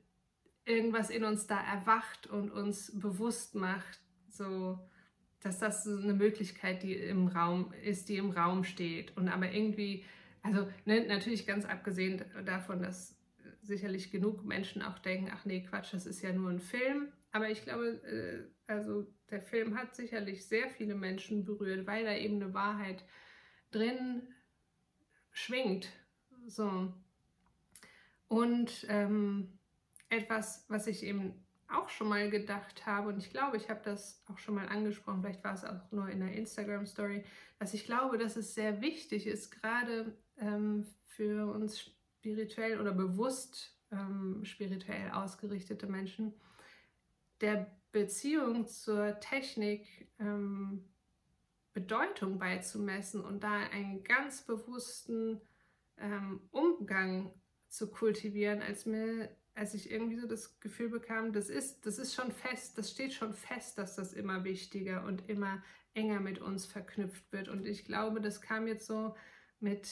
irgendwas 0.65 1.11
in 1.11 1.25
uns 1.25 1.47
da 1.47 1.61
erwacht 1.61 2.27
und 2.27 2.51
uns 2.51 2.99
bewusst 2.99 3.55
macht, 3.55 4.01
so 4.29 4.79
dass 5.45 5.59
das 5.59 5.87
eine 5.87 6.15
Möglichkeit, 6.15 6.83
die 6.83 6.95
im 6.95 7.29
Raum 7.29 7.75
ist, 7.85 8.09
die 8.09 8.17
im 8.17 8.31
Raum 8.31 8.65
steht. 8.65 9.15
Und 9.15 9.29
aber 9.29 9.53
irgendwie, 9.53 10.05
also 10.43 10.67
ne, 10.87 11.07
natürlich 11.07 11.47
ganz 11.47 11.67
abgesehen 11.67 12.25
davon, 12.47 12.81
dass 12.81 13.15
sicherlich 13.61 14.11
genug 14.11 14.43
Menschen 14.45 14.81
auch 14.81 14.99
denken, 14.99 15.31
ach 15.33 15.45
nee, 15.45 15.63
Quatsch, 15.63 15.93
das 15.93 16.07
ist 16.07 16.23
ja 16.23 16.33
nur 16.33 16.51
ein 16.51 16.61
Film. 16.61 17.09
Aber 17.31 17.51
ich 17.51 17.63
glaube, 17.63 18.01
äh, 18.05 18.73
also 18.73 19.07
der 19.31 19.43
Film 19.43 19.77
hat 19.77 19.95
sicherlich 19.95 20.47
sehr 20.47 20.71
viele 20.71 20.95
Menschen 20.95 21.45
berührt, 21.45 21.87
weil 21.87 22.05
da 22.05 22.15
eben 22.15 22.43
eine 22.43 22.55
Wahrheit 22.55 23.05
drin 23.71 24.23
schwingt. 25.31 25.89
So. 26.47 26.93
Und 28.29 28.87
ähm, 28.89 29.59
etwas, 30.09 30.65
was 30.69 30.87
ich 30.87 31.03
eben 31.03 31.45
auch 31.69 31.89
schon 31.89 32.09
mal 32.09 32.31
gedacht 32.31 32.87
habe, 32.87 33.09
und 33.09 33.19
ich 33.19 33.31
glaube, 33.31 33.57
ich 33.57 33.69
habe 33.69 33.81
das 33.85 34.23
auch 34.27 34.39
schon 34.39 34.55
mal 34.55 34.69
angesprochen, 34.69 35.23
vielleicht 35.23 35.45
war 35.45 35.55
es 35.55 35.65
auch 35.65 35.91
nur 35.91 36.09
in 36.09 36.21
der 36.21 36.33
Instagram-Story, 36.33 37.25
dass 37.59 37.75
ich 37.75 37.85
glaube, 37.85 38.19
dass 38.19 38.37
es 38.37 38.55
sehr 38.55 38.81
wichtig 38.81 39.27
ist, 39.27 39.51
gerade 39.51 40.17
ähm, 40.39 40.87
für 41.07 41.51
uns 41.53 41.81
spirituell 41.81 42.81
oder 42.81 42.93
bewusst 42.93 43.77
ähm, 43.91 44.45
spirituell 44.45 45.11
ausgerichtete 45.11 45.87
Menschen, 45.87 46.35
der 47.41 47.71
Beziehung 47.93 48.67
zur 48.67 49.21
Technik 49.21 50.09
ähm, 50.19 50.85
Bedeutung 51.73 52.39
beizumessen 52.39 53.21
und 53.25 53.43
da 53.43 53.53
einen 53.53 54.05
ganz 54.05 54.43
bewussten 54.43 55.41
ähm, 55.99 56.41
Umgang 56.51 57.33
zu 57.77 57.91
kultivieren, 57.91 58.63
als 58.63 58.87
mir 58.87 59.31
als 59.55 59.75
ich 59.75 59.91
irgendwie 59.91 60.17
so 60.17 60.27
das 60.27 60.59
Gefühl 60.61 60.89
bekam, 60.89 61.33
das 61.33 61.49
ist, 61.49 61.87
das 61.87 61.99
ist 61.99 62.15
schon 62.15 62.33
fest, 62.33 62.77
das 62.77 62.91
steht 62.91 63.13
schon 63.13 63.33
fest, 63.33 63.79
dass 63.79 63.95
das 63.95 64.13
immer 64.13 64.43
wichtiger 64.45 65.05
und 65.05 65.29
immer 65.29 65.63
enger 65.95 66.21
mit 66.21 66.41
uns 66.41 66.67
verknüpft 66.67 67.33
wird. 67.33 67.49
Und 67.49 67.65
ich 67.67 67.85
glaube, 67.85 68.21
das 68.21 68.41
kam 68.41 68.67
jetzt 68.67 68.87
so 68.87 69.15
mit, 69.61 69.89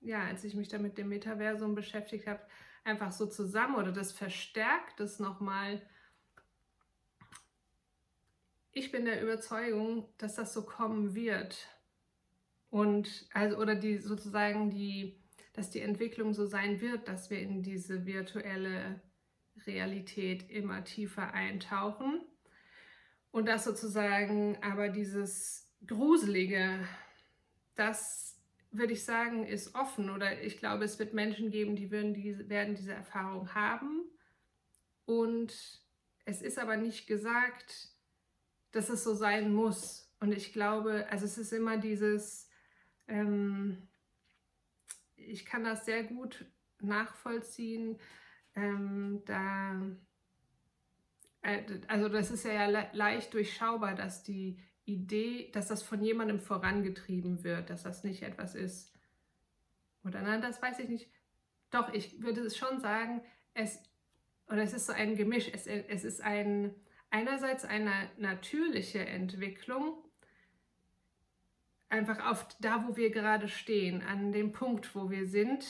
ja, 0.00 0.24
als 0.24 0.44
ich 0.44 0.54
mich 0.54 0.68
da 0.68 0.78
mit 0.78 0.98
dem 0.98 1.08
Metaversum 1.08 1.74
beschäftigt 1.74 2.26
habe, 2.26 2.42
einfach 2.84 3.12
so 3.12 3.26
zusammen 3.26 3.76
oder 3.76 3.92
das 3.92 4.12
verstärkt 4.12 5.00
es 5.00 5.18
nochmal. 5.18 5.80
Ich 8.72 8.92
bin 8.92 9.06
der 9.06 9.22
Überzeugung, 9.22 10.12
dass 10.18 10.34
das 10.34 10.52
so 10.52 10.66
kommen 10.66 11.14
wird. 11.14 11.66
Und 12.68 13.26
also, 13.32 13.56
oder 13.56 13.74
die 13.74 13.98
sozusagen 13.98 14.70
die 14.70 15.21
dass 15.52 15.70
die 15.70 15.80
Entwicklung 15.80 16.32
so 16.32 16.46
sein 16.46 16.80
wird, 16.80 17.08
dass 17.08 17.30
wir 17.30 17.38
in 17.40 17.62
diese 17.62 18.06
virtuelle 18.06 19.00
Realität 19.66 20.50
immer 20.50 20.84
tiefer 20.84 21.34
eintauchen. 21.34 22.22
Und 23.30 23.46
dass 23.46 23.64
sozusagen 23.64 24.58
aber 24.62 24.88
dieses 24.88 25.70
Gruselige, 25.86 26.86
das 27.74 28.38
würde 28.70 28.94
ich 28.94 29.04
sagen, 29.04 29.46
ist 29.46 29.74
offen. 29.74 30.10
Oder 30.10 30.42
ich 30.42 30.58
glaube, 30.58 30.84
es 30.84 30.98
wird 30.98 31.14
Menschen 31.14 31.50
geben, 31.50 31.76
die 31.76 31.90
werden 31.90 32.14
diese, 32.14 32.48
werden 32.48 32.74
diese 32.74 32.92
Erfahrung 32.92 33.54
haben. 33.54 34.02
Und 35.04 35.82
es 36.24 36.42
ist 36.42 36.58
aber 36.58 36.76
nicht 36.76 37.06
gesagt, 37.06 37.88
dass 38.70 38.88
es 38.88 39.04
so 39.04 39.14
sein 39.14 39.52
muss. 39.52 40.10
Und 40.20 40.32
ich 40.32 40.52
glaube, 40.52 41.06
also 41.10 41.24
es 41.24 41.36
ist 41.36 41.52
immer 41.52 41.76
dieses, 41.76 42.48
ähm, 43.08 43.88
ich 45.26 45.44
kann 45.44 45.64
das 45.64 45.84
sehr 45.84 46.04
gut 46.04 46.44
nachvollziehen. 46.80 47.98
Ähm, 48.54 49.22
da, 49.24 49.80
äh, 51.42 51.62
also 51.88 52.08
das 52.08 52.30
ist 52.30 52.44
ja 52.44 52.66
le 52.66 52.88
leicht 52.92 53.32
durchschaubar, 53.34 53.94
dass 53.94 54.22
die 54.22 54.60
Idee, 54.84 55.50
dass 55.52 55.68
das 55.68 55.82
von 55.82 56.02
jemandem 56.02 56.40
vorangetrieben 56.40 57.44
wird, 57.44 57.70
dass 57.70 57.84
das 57.84 58.04
nicht 58.04 58.22
etwas 58.22 58.54
ist. 58.54 58.92
Oder 60.04 60.22
nein, 60.22 60.42
das 60.42 60.60
weiß 60.60 60.80
ich 60.80 60.88
nicht. 60.88 61.10
Doch, 61.70 61.92
ich 61.92 62.20
würde 62.20 62.42
es 62.42 62.56
schon 62.56 62.80
sagen, 62.80 63.22
es, 63.54 63.80
oder 64.48 64.62
es 64.62 64.72
ist 64.72 64.86
so 64.86 64.92
ein 64.92 65.16
Gemisch. 65.16 65.48
Es, 65.52 65.66
es 65.66 66.04
ist 66.04 66.20
ein, 66.20 66.74
einerseits 67.10 67.64
eine 67.64 68.10
natürliche 68.18 69.06
Entwicklung, 69.06 70.04
einfach 71.92 72.26
auf 72.30 72.48
da, 72.60 72.86
wo 72.88 72.96
wir 72.96 73.10
gerade 73.10 73.48
stehen, 73.48 74.02
an 74.02 74.32
dem 74.32 74.52
Punkt, 74.52 74.94
wo 74.94 75.10
wir 75.10 75.26
sind. 75.26 75.64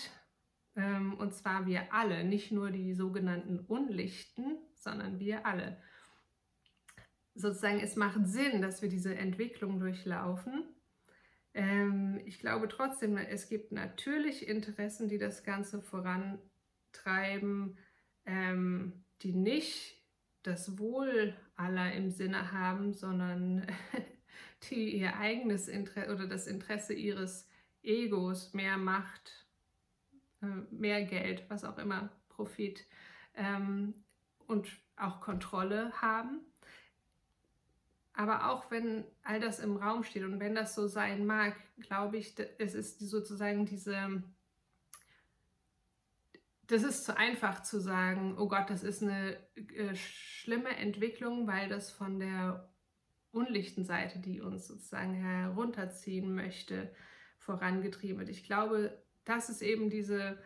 Ähm, 0.76 1.14
und 1.14 1.34
zwar 1.34 1.66
wir 1.66 1.92
alle, 1.92 2.24
nicht 2.24 2.52
nur 2.52 2.70
die 2.70 2.94
sogenannten 2.94 3.58
Unlichten, 3.60 4.56
sondern 4.74 5.18
wir 5.18 5.44
alle. 5.44 5.76
Sozusagen, 7.34 7.80
es 7.80 7.96
macht 7.96 8.26
Sinn, 8.26 8.62
dass 8.62 8.82
wir 8.82 8.88
diese 8.88 9.14
Entwicklung 9.14 9.80
durchlaufen. 9.80 10.64
Ähm, 11.54 12.20
ich 12.24 12.38
glaube 12.38 12.68
trotzdem, 12.68 13.16
es 13.16 13.48
gibt 13.48 13.72
natürlich 13.72 14.46
Interessen, 14.48 15.08
die 15.08 15.18
das 15.18 15.44
Ganze 15.44 15.82
vorantreiben, 15.82 17.78
ähm, 18.24 19.04
die 19.22 19.34
nicht 19.34 20.00
das 20.42 20.78
Wohl 20.78 21.34
aller 21.56 21.92
im 21.92 22.10
Sinne 22.10 22.52
haben, 22.52 22.94
sondern 22.94 23.66
die 24.70 24.96
ihr 24.98 25.16
eigenes 25.16 25.68
Interesse 25.68 26.12
oder 26.12 26.26
das 26.26 26.46
Interesse 26.46 26.94
ihres 26.94 27.48
Egos, 27.82 28.52
mehr 28.54 28.76
Macht, 28.76 29.46
äh, 30.40 30.46
mehr 30.70 31.04
Geld, 31.04 31.44
was 31.48 31.64
auch 31.64 31.78
immer, 31.78 32.10
Profit 32.28 32.86
ähm, 33.34 33.94
und 34.46 34.68
auch 34.96 35.20
Kontrolle 35.20 35.92
haben. 36.00 36.40
Aber 38.14 38.50
auch 38.50 38.70
wenn 38.70 39.04
all 39.22 39.40
das 39.40 39.58
im 39.58 39.76
Raum 39.76 40.04
steht 40.04 40.24
und 40.24 40.38
wenn 40.38 40.54
das 40.54 40.74
so 40.74 40.86
sein 40.86 41.24
mag, 41.24 41.56
glaube 41.78 42.18
ich, 42.18 42.34
es 42.58 42.74
ist 42.74 43.00
sozusagen 43.00 43.64
diese, 43.64 44.22
das 46.66 46.82
ist 46.82 47.04
zu 47.04 47.16
einfach 47.16 47.62
zu 47.62 47.80
sagen, 47.80 48.36
oh 48.38 48.48
Gott, 48.48 48.68
das 48.68 48.82
ist 48.82 49.02
eine 49.02 49.38
äh, 49.56 49.94
schlimme 49.94 50.76
Entwicklung, 50.76 51.46
weil 51.46 51.68
das 51.68 51.90
von 51.90 52.20
der 52.20 52.71
unlichten 53.32 53.84
Seite, 53.84 54.18
die 54.18 54.40
uns 54.40 54.66
sozusagen 54.66 55.14
herunterziehen 55.14 56.34
möchte, 56.34 56.94
vorangetrieben 57.38 58.18
wird. 58.18 58.28
Ich 58.28 58.44
glaube, 58.44 59.02
das 59.24 59.48
ist 59.48 59.62
eben 59.62 59.90
diese, 59.90 60.38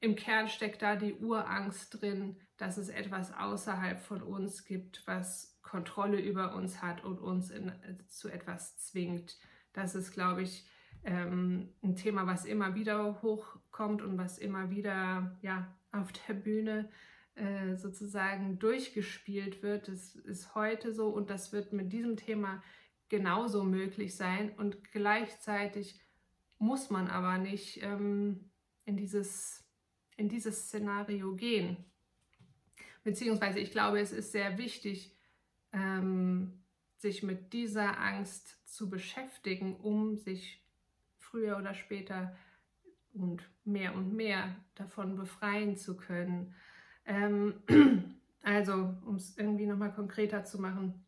im 0.00 0.16
Kern 0.16 0.48
steckt 0.48 0.82
da 0.82 0.96
die 0.96 1.14
Urangst 1.14 2.00
drin, 2.00 2.36
dass 2.56 2.76
es 2.76 2.88
etwas 2.88 3.32
außerhalb 3.32 4.00
von 4.00 4.22
uns 4.22 4.64
gibt, 4.64 5.06
was 5.06 5.58
Kontrolle 5.62 6.20
über 6.20 6.54
uns 6.54 6.82
hat 6.82 7.04
und 7.04 7.18
uns 7.18 7.50
in, 7.50 7.72
zu 8.08 8.28
etwas 8.28 8.76
zwingt. 8.76 9.38
Das 9.72 9.94
ist, 9.94 10.12
glaube 10.12 10.42
ich, 10.42 10.66
ähm, 11.04 11.72
ein 11.82 11.96
Thema, 11.96 12.26
was 12.26 12.44
immer 12.44 12.74
wieder 12.74 13.22
hochkommt 13.22 14.02
und 14.02 14.18
was 14.18 14.36
immer 14.36 14.70
wieder 14.70 15.38
ja, 15.40 15.74
auf 15.92 16.12
der 16.12 16.34
Bühne 16.34 16.80
äh, 16.80 17.10
sozusagen 17.76 18.58
durchgespielt 18.58 19.62
wird. 19.62 19.88
Das 19.88 20.14
ist 20.16 20.54
heute 20.54 20.92
so 20.92 21.08
und 21.08 21.30
das 21.30 21.52
wird 21.52 21.72
mit 21.72 21.92
diesem 21.92 22.16
Thema 22.16 22.62
genauso 23.08 23.64
möglich 23.64 24.16
sein. 24.16 24.50
Und 24.56 24.92
gleichzeitig 24.92 26.00
muss 26.58 26.90
man 26.90 27.08
aber 27.08 27.38
nicht 27.38 27.82
ähm, 27.82 28.50
in, 28.84 28.96
dieses, 28.96 29.64
in 30.16 30.28
dieses 30.28 30.66
Szenario 30.66 31.34
gehen. 31.34 31.84
Beziehungsweise 33.02 33.58
ich 33.58 33.70
glaube, 33.70 34.00
es 34.00 34.12
ist 34.12 34.32
sehr 34.32 34.58
wichtig, 34.58 35.16
ähm, 35.72 36.62
sich 36.96 37.22
mit 37.22 37.52
dieser 37.52 37.98
Angst 37.98 38.58
zu 38.68 38.90
beschäftigen, 38.90 39.76
um 39.76 40.16
sich 40.16 40.62
früher 41.18 41.56
oder 41.56 41.74
später 41.74 42.36
und 43.12 43.42
mehr 43.64 43.94
und 43.94 44.12
mehr 44.12 44.54
davon 44.74 45.16
befreien 45.16 45.76
zu 45.76 45.96
können. 45.96 46.54
Ähm, 47.10 47.54
also, 48.42 48.94
um 49.04 49.16
es 49.16 49.36
irgendwie 49.36 49.66
nochmal 49.66 49.92
konkreter 49.92 50.44
zu 50.44 50.60
machen. 50.60 51.04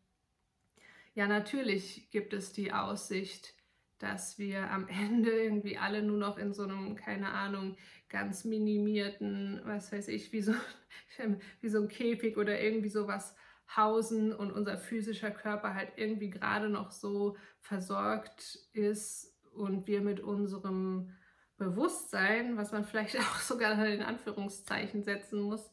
Ja, 1.15 1.27
natürlich 1.27 2.09
gibt 2.11 2.33
es 2.33 2.51
die 2.51 2.73
Aussicht, 2.73 3.53
dass 3.99 4.37
wir 4.37 4.69
am 4.69 4.87
Ende 4.89 5.31
irgendwie 5.31 5.77
alle 5.77 6.03
nur 6.03 6.17
noch 6.17 6.37
in 6.37 6.53
so 6.53 6.63
einem, 6.63 6.95
keine 6.95 7.29
Ahnung, 7.29 7.77
ganz 8.09 8.43
minimierten, 8.43 9.61
was 9.63 9.91
weiß 9.93 10.09
ich, 10.09 10.33
wie 10.33 10.41
so, 10.41 10.53
wie 11.61 11.69
so 11.69 11.81
ein 11.81 11.87
Käfig 11.87 12.37
oder 12.37 12.59
irgendwie 12.59 12.89
sowas 12.89 13.35
hausen 13.75 14.33
und 14.33 14.51
unser 14.51 14.77
physischer 14.77 15.31
Körper 15.31 15.73
halt 15.73 15.93
irgendwie 15.95 16.29
gerade 16.29 16.69
noch 16.69 16.91
so 16.91 17.37
versorgt 17.61 18.59
ist 18.73 19.33
und 19.53 19.87
wir 19.87 20.01
mit 20.01 20.19
unserem 20.19 21.13
Bewusstsein, 21.55 22.57
was 22.57 22.73
man 22.73 22.83
vielleicht 22.83 23.17
auch 23.19 23.39
sogar 23.39 23.85
in 23.87 24.03
Anführungszeichen 24.03 25.03
setzen 25.03 25.41
muss, 25.41 25.71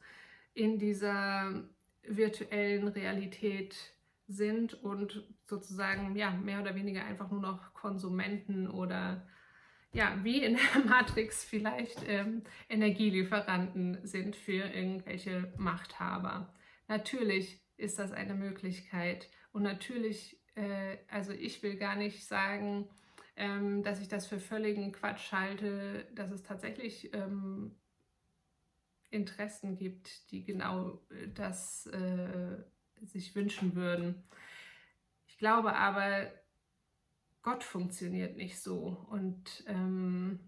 in 0.61 0.79
dieser 0.79 1.65
virtuellen 2.03 2.89
Realität 2.89 3.95
sind 4.29 4.75
und 4.75 5.27
sozusagen 5.47 6.15
ja 6.17 6.31
mehr 6.33 6.61
oder 6.61 6.75
weniger 6.75 7.03
einfach 7.03 7.31
nur 7.31 7.41
noch 7.41 7.73
Konsumenten 7.73 8.69
oder 8.69 9.27
ja, 9.93 10.19
wie 10.23 10.45
in 10.45 10.57
der 10.57 10.85
Matrix 10.87 11.45
vielleicht 11.45 12.07
ähm, 12.07 12.43
Energielieferanten 12.69 14.07
sind 14.07 14.37
für 14.37 14.67
irgendwelche 14.67 15.51
Machthaber. 15.57 16.53
Natürlich 16.89 17.63
ist 17.79 17.99
das 17.99 18.13
eine 18.13 18.35
Möglichkeit 18.35 19.31
und 19.53 19.63
natürlich, 19.63 20.39
äh, 20.57 20.99
also 21.09 21.33
ich 21.33 21.63
will 21.63 21.77
gar 21.77 21.97
nicht 21.97 22.27
sagen, 22.27 22.87
ähm, 23.35 23.83
dass 23.83 24.03
ich 24.03 24.09
das 24.09 24.27
für 24.27 24.39
völligen 24.39 24.93
Quatsch 24.93 25.33
halte, 25.33 26.07
dass 26.15 26.31
es 26.31 26.43
tatsächlich 26.43 27.15
ähm, 27.15 27.80
Interessen 29.11 29.77
gibt, 29.77 30.31
die 30.31 30.45
genau 30.45 31.01
äh, 31.11 31.29
das 31.35 31.87
äh, 31.87 32.57
sich 33.03 33.35
wünschen 33.35 33.75
würden. 33.75 34.23
Ich 35.27 35.39
glaube 35.39 35.75
aber, 35.75 36.31
Gott 37.43 37.65
funktioniert 37.65 38.37
nicht 38.37 38.61
so. 38.61 39.07
Und 39.11 39.65
ähm, 39.67 40.41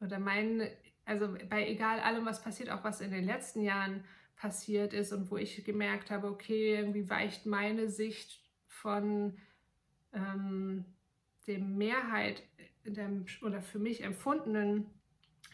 oder 0.00 0.18
mein, 0.18 0.66
also 1.04 1.36
bei 1.48 1.68
egal 1.68 2.00
allem, 2.00 2.24
was 2.24 2.42
passiert, 2.42 2.70
auch 2.70 2.84
was 2.84 3.00
in 3.00 3.10
den 3.10 3.24
letzten 3.24 3.62
Jahren 3.62 4.04
passiert 4.36 4.94
ist 4.94 5.12
und 5.12 5.30
wo 5.30 5.36
ich 5.36 5.64
gemerkt 5.64 6.10
habe, 6.10 6.28
okay, 6.28 6.74
irgendwie 6.74 7.08
weicht 7.10 7.44
meine 7.46 7.88
Sicht 7.88 8.40
von 8.66 9.36
ähm, 10.14 10.86
dem 11.46 11.76
Mehrheit 11.76 12.42
der, 12.84 13.10
oder 13.42 13.60
für 13.60 13.78
mich 13.78 14.02
empfundenen 14.02 14.86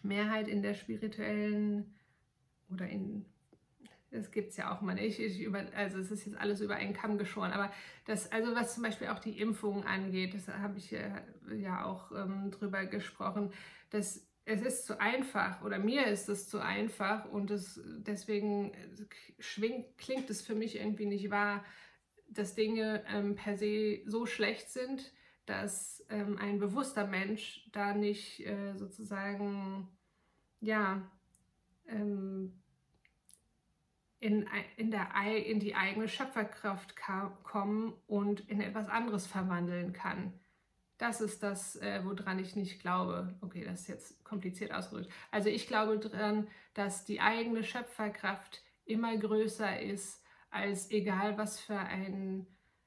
Mehrheit 0.03 0.47
in 0.47 0.63
der 0.63 0.75
spirituellen 0.75 1.96
oder 2.71 2.89
in, 2.89 3.25
das 4.11 4.31
gibt 4.31 4.51
es 4.51 4.57
ja 4.57 4.75
auch 4.75 4.81
mal 4.81 4.95
nicht, 4.95 5.19
ich 5.19 5.41
über, 5.41 5.65
also 5.75 5.99
es 5.99 6.11
ist 6.11 6.27
jetzt 6.27 6.39
alles 6.39 6.61
über 6.61 6.77
einen 6.77 6.95
Kamm 6.95 7.19
geschoren, 7.19 7.53
aber 7.53 7.73
das, 8.05 8.31
also 8.33 8.55
was 8.55 8.75
zum 8.75 8.83
Beispiel 8.83 9.09
auch 9.09 9.19
die 9.19 9.39
Impfungen 9.39 9.85
angeht, 9.85 10.35
das 10.35 10.49
habe 10.49 10.79
ich 10.79 10.91
ja, 10.91 11.23
ja 11.55 11.85
auch 11.85 12.13
ähm, 12.13 12.51
drüber 12.51 12.87
gesprochen, 12.87 13.53
dass 13.91 14.27
es 14.49 14.63
ist 14.63 14.87
zu 14.87 15.01
einfach 15.01 15.63
oder 15.63 15.79
mir 15.79 16.07
ist 16.07 16.29
es 16.29 16.49
zu 16.49 16.61
einfach 16.61 17.25
und 17.31 17.51
es, 17.51 17.81
deswegen 17.85 18.73
schwingt, 19.41 19.99
klingt 19.99 20.31
es 20.31 20.41
für 20.41 20.55
mich 20.55 20.77
irgendwie 20.77 21.07
nicht 21.07 21.31
wahr, 21.31 21.65
dass 22.29 22.55
Dinge 22.55 23.05
ähm, 23.09 23.35
per 23.35 23.57
se 23.57 24.03
so 24.07 24.25
schlecht 24.25 24.71
sind, 24.71 25.13
dass 25.47 26.05
ähm, 26.11 26.39
ein 26.39 26.59
bewusster 26.59 27.07
Mensch 27.07 27.69
da 27.73 27.93
nicht 27.93 28.47
äh, 28.47 28.75
sozusagen 28.77 29.89
ja 30.61 31.11
ähm, 31.89 32.53
in, 34.21 34.47
in, 34.77 34.91
der, 34.91 35.09
in 35.45 35.61
die 35.61 35.75
eigene 35.75 36.09
Schöpferkraft 36.09 36.95
kommen 37.43 37.95
und 38.07 38.41
in 38.49 38.61
etwas 38.61 38.89
anderes 38.89 39.27
verwandeln 39.27 39.93
kann. 39.93 40.33
Das 40.99 41.21
ist 41.21 41.43
das, 41.43 41.77
äh, 41.77 42.01
woran 42.05 42.39
ich 42.39 42.57
nicht 42.57 42.81
glaube. 42.81 43.35
Okay, 43.43 43.65
das 43.65 43.83
ist 43.83 43.89
jetzt 43.89 44.25
kompliziert 44.25 44.73
ausgedrückt. 44.73 45.13
Also 45.31 45.51
ich 45.51 45.67
glaube 45.67 45.99
daran, 45.99 46.49
dass 46.73 47.05
die 47.05 47.21
eigene 47.21 47.63
Schöpferkraft 47.63 48.63
immer 48.87 49.17
größer 49.17 49.81
ist 49.81 50.23
als 50.51 50.91
egal 50.91 51.37
was 51.37 51.61
für 51.61 51.79
ein, 51.79 52.47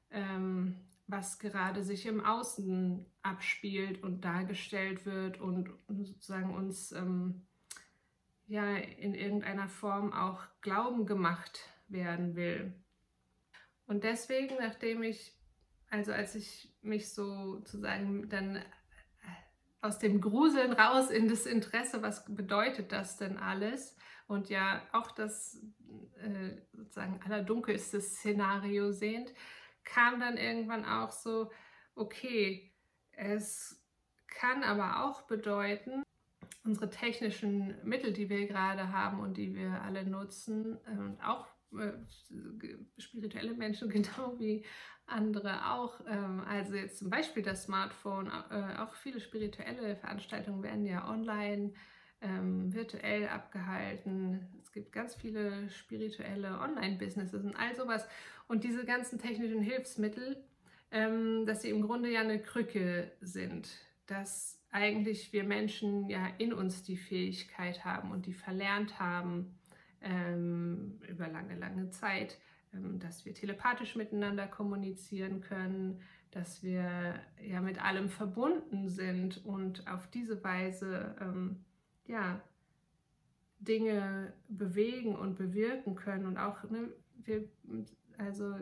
ähm, 0.09 0.75
was 1.05 1.38
gerade 1.38 1.83
sich 1.83 2.07
im 2.07 2.25
Außen 2.25 3.05
abspielt 3.21 4.01
und 4.01 4.25
dargestellt 4.25 5.05
wird 5.05 5.39
und, 5.39 5.69
und 5.88 6.05
sozusagen 6.05 6.55
uns 6.55 6.91
ähm, 6.91 7.45
ja 8.49 8.75
in 8.75 9.13
irgendeiner 9.13 9.69
Form 9.69 10.12
auch 10.12 10.43
Glauben 10.62 11.05
gemacht 11.05 11.62
werden 11.88 12.35
will. 12.35 12.73
Und 13.85 14.03
deswegen, 14.03 14.55
nachdem 14.59 15.03
ich, 15.03 15.38
also 15.89 16.12
als 16.12 16.35
ich 16.35 16.75
mich 16.81 17.13
sozusagen 17.13 18.27
dann 18.29 18.57
äh, 18.57 18.63
aus 19.81 19.99
dem 19.99 20.19
Gruseln 20.19 20.73
raus 20.73 21.09
in 21.12 21.27
das 21.27 21.45
Interesse, 21.45 22.01
was 22.01 22.25
bedeutet 22.25 22.91
das 22.91 23.17
denn 23.17 23.38
alles? 23.38 23.95
Und 24.27 24.49
ja, 24.49 24.81
auch 24.93 25.12
das 25.12 25.62
äh, 26.17 26.57
sozusagen 26.73 27.21
allerdunkelste 27.23 28.01
Szenario 28.01 28.91
sehend, 28.91 29.33
kam 29.83 30.19
dann 30.19 30.38
irgendwann 30.38 30.85
auch 30.85 31.12
so, 31.12 31.51
okay, 31.95 32.71
es 33.12 33.83
kann 34.27 34.63
aber 34.63 35.03
auch 35.03 35.23
bedeuten, 35.23 36.03
unsere 36.63 36.89
technischen 36.89 37.76
Mittel, 37.84 38.13
die 38.13 38.30
wir 38.30 38.48
gerade 38.48 38.91
haben 38.91 39.19
und 39.19 39.38
die 39.38 39.56
wir 39.56 39.82
alle 39.82 40.06
nutzen, 40.06 40.78
und 40.88 41.19
auch 41.22 41.48
äh, 41.78 41.93
spirituelle 42.98 43.54
Menschen 43.54 43.89
genau 43.89 44.39
wie 44.39 44.65
andere 45.06 45.72
auch, 45.72 46.02
ähm, 46.08 46.41
also 46.48 46.76
jetzt 46.76 47.00
zum 47.00 47.10
Beispiel 47.10 47.43
das 47.43 47.63
Smartphone, 47.63 48.28
äh, 48.28 48.78
auch 48.78 48.93
viele 48.95 49.19
spirituelle 49.19 49.95
Veranstaltungen 49.95 50.63
werden 50.63 50.86
ja 50.86 51.10
online, 51.10 51.74
ähm, 52.22 52.74
virtuell 52.74 53.28
abgehalten. 53.28 54.48
Es 54.62 54.72
gibt 54.72 54.91
ganz 54.91 55.15
viele 55.15 55.69
spirituelle 55.69 56.60
Online-Businesses 56.60 57.43
und 57.43 57.56
all 57.56 57.76
sowas. 57.76 58.08
Und 58.48 58.63
diese 58.63 58.86
ganzen 58.86 59.19
technischen 59.19 59.62
Hilfsmittel, 59.62 60.43
ähm, 60.91 61.45
dass 61.45 61.62
sie 61.62 61.69
im 61.69 61.82
Grunde 61.82 62.12
ja 62.12 62.22
eine 62.22 62.41
Krücke 62.41 63.12
sind, 63.22 63.69
dass 64.06 64.59
eigentlich 64.71 65.34
wir 65.34 65.43
Menschen 65.43 66.10
ja 66.10 66.27
in 66.38 66.53
uns 66.53 66.84
die 66.84 66.97
Fähigkeit 66.97 67.84
haben 67.86 68.12
und 68.12 68.25
die 68.25 68.34
verlernt 68.34 68.99
haben 68.99 69.58
ähm, 70.01 70.99
über 71.08 71.27
lange, 71.27 71.55
lange 71.55 71.89
Zeit, 71.89 72.38
ähm, 72.73 72.99
dass 72.99 73.25
wir 73.25 73.34
telepathisch 73.34 73.95
miteinander 73.95 74.47
kommunizieren 74.47 75.41
können, 75.41 76.01
dass 76.32 76.62
wir 76.62 77.15
ja 77.41 77.62
mit 77.62 77.84
allem 77.84 78.10
verbunden 78.10 78.89
sind 78.89 79.43
und 79.45 79.88
auf 79.88 80.08
diese 80.08 80.43
Weise 80.43 81.15
ähm, 81.19 81.65
ja 82.05 82.41
Dinge 83.60 84.34
bewegen 84.47 85.15
und 85.15 85.36
bewirken 85.36 85.95
können 85.95 86.25
und 86.27 86.38
auch 86.38 86.63
ne, 86.69 86.89
wir, 87.25 87.49
also 88.17 88.55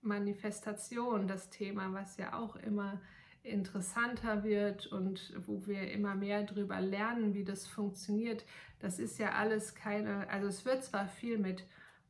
Manifestation, 0.00 1.28
das 1.28 1.50
Thema, 1.50 1.92
was 1.92 2.16
ja 2.16 2.34
auch 2.38 2.56
immer 2.56 3.00
interessanter 3.44 4.42
wird 4.42 4.86
und 4.86 5.32
wo 5.46 5.66
wir 5.66 5.90
immer 5.92 6.14
mehr 6.14 6.42
darüber 6.42 6.80
lernen, 6.80 7.34
wie 7.34 7.44
das 7.44 7.66
funktioniert. 7.66 8.44
Das 8.80 8.98
ist 8.98 9.18
ja 9.18 9.32
alles 9.32 9.74
keine, 9.74 10.28
also 10.30 10.48
es 10.48 10.64
wird 10.64 10.82
zwar 10.82 11.06
viel 11.06 11.38
mit 11.38 11.64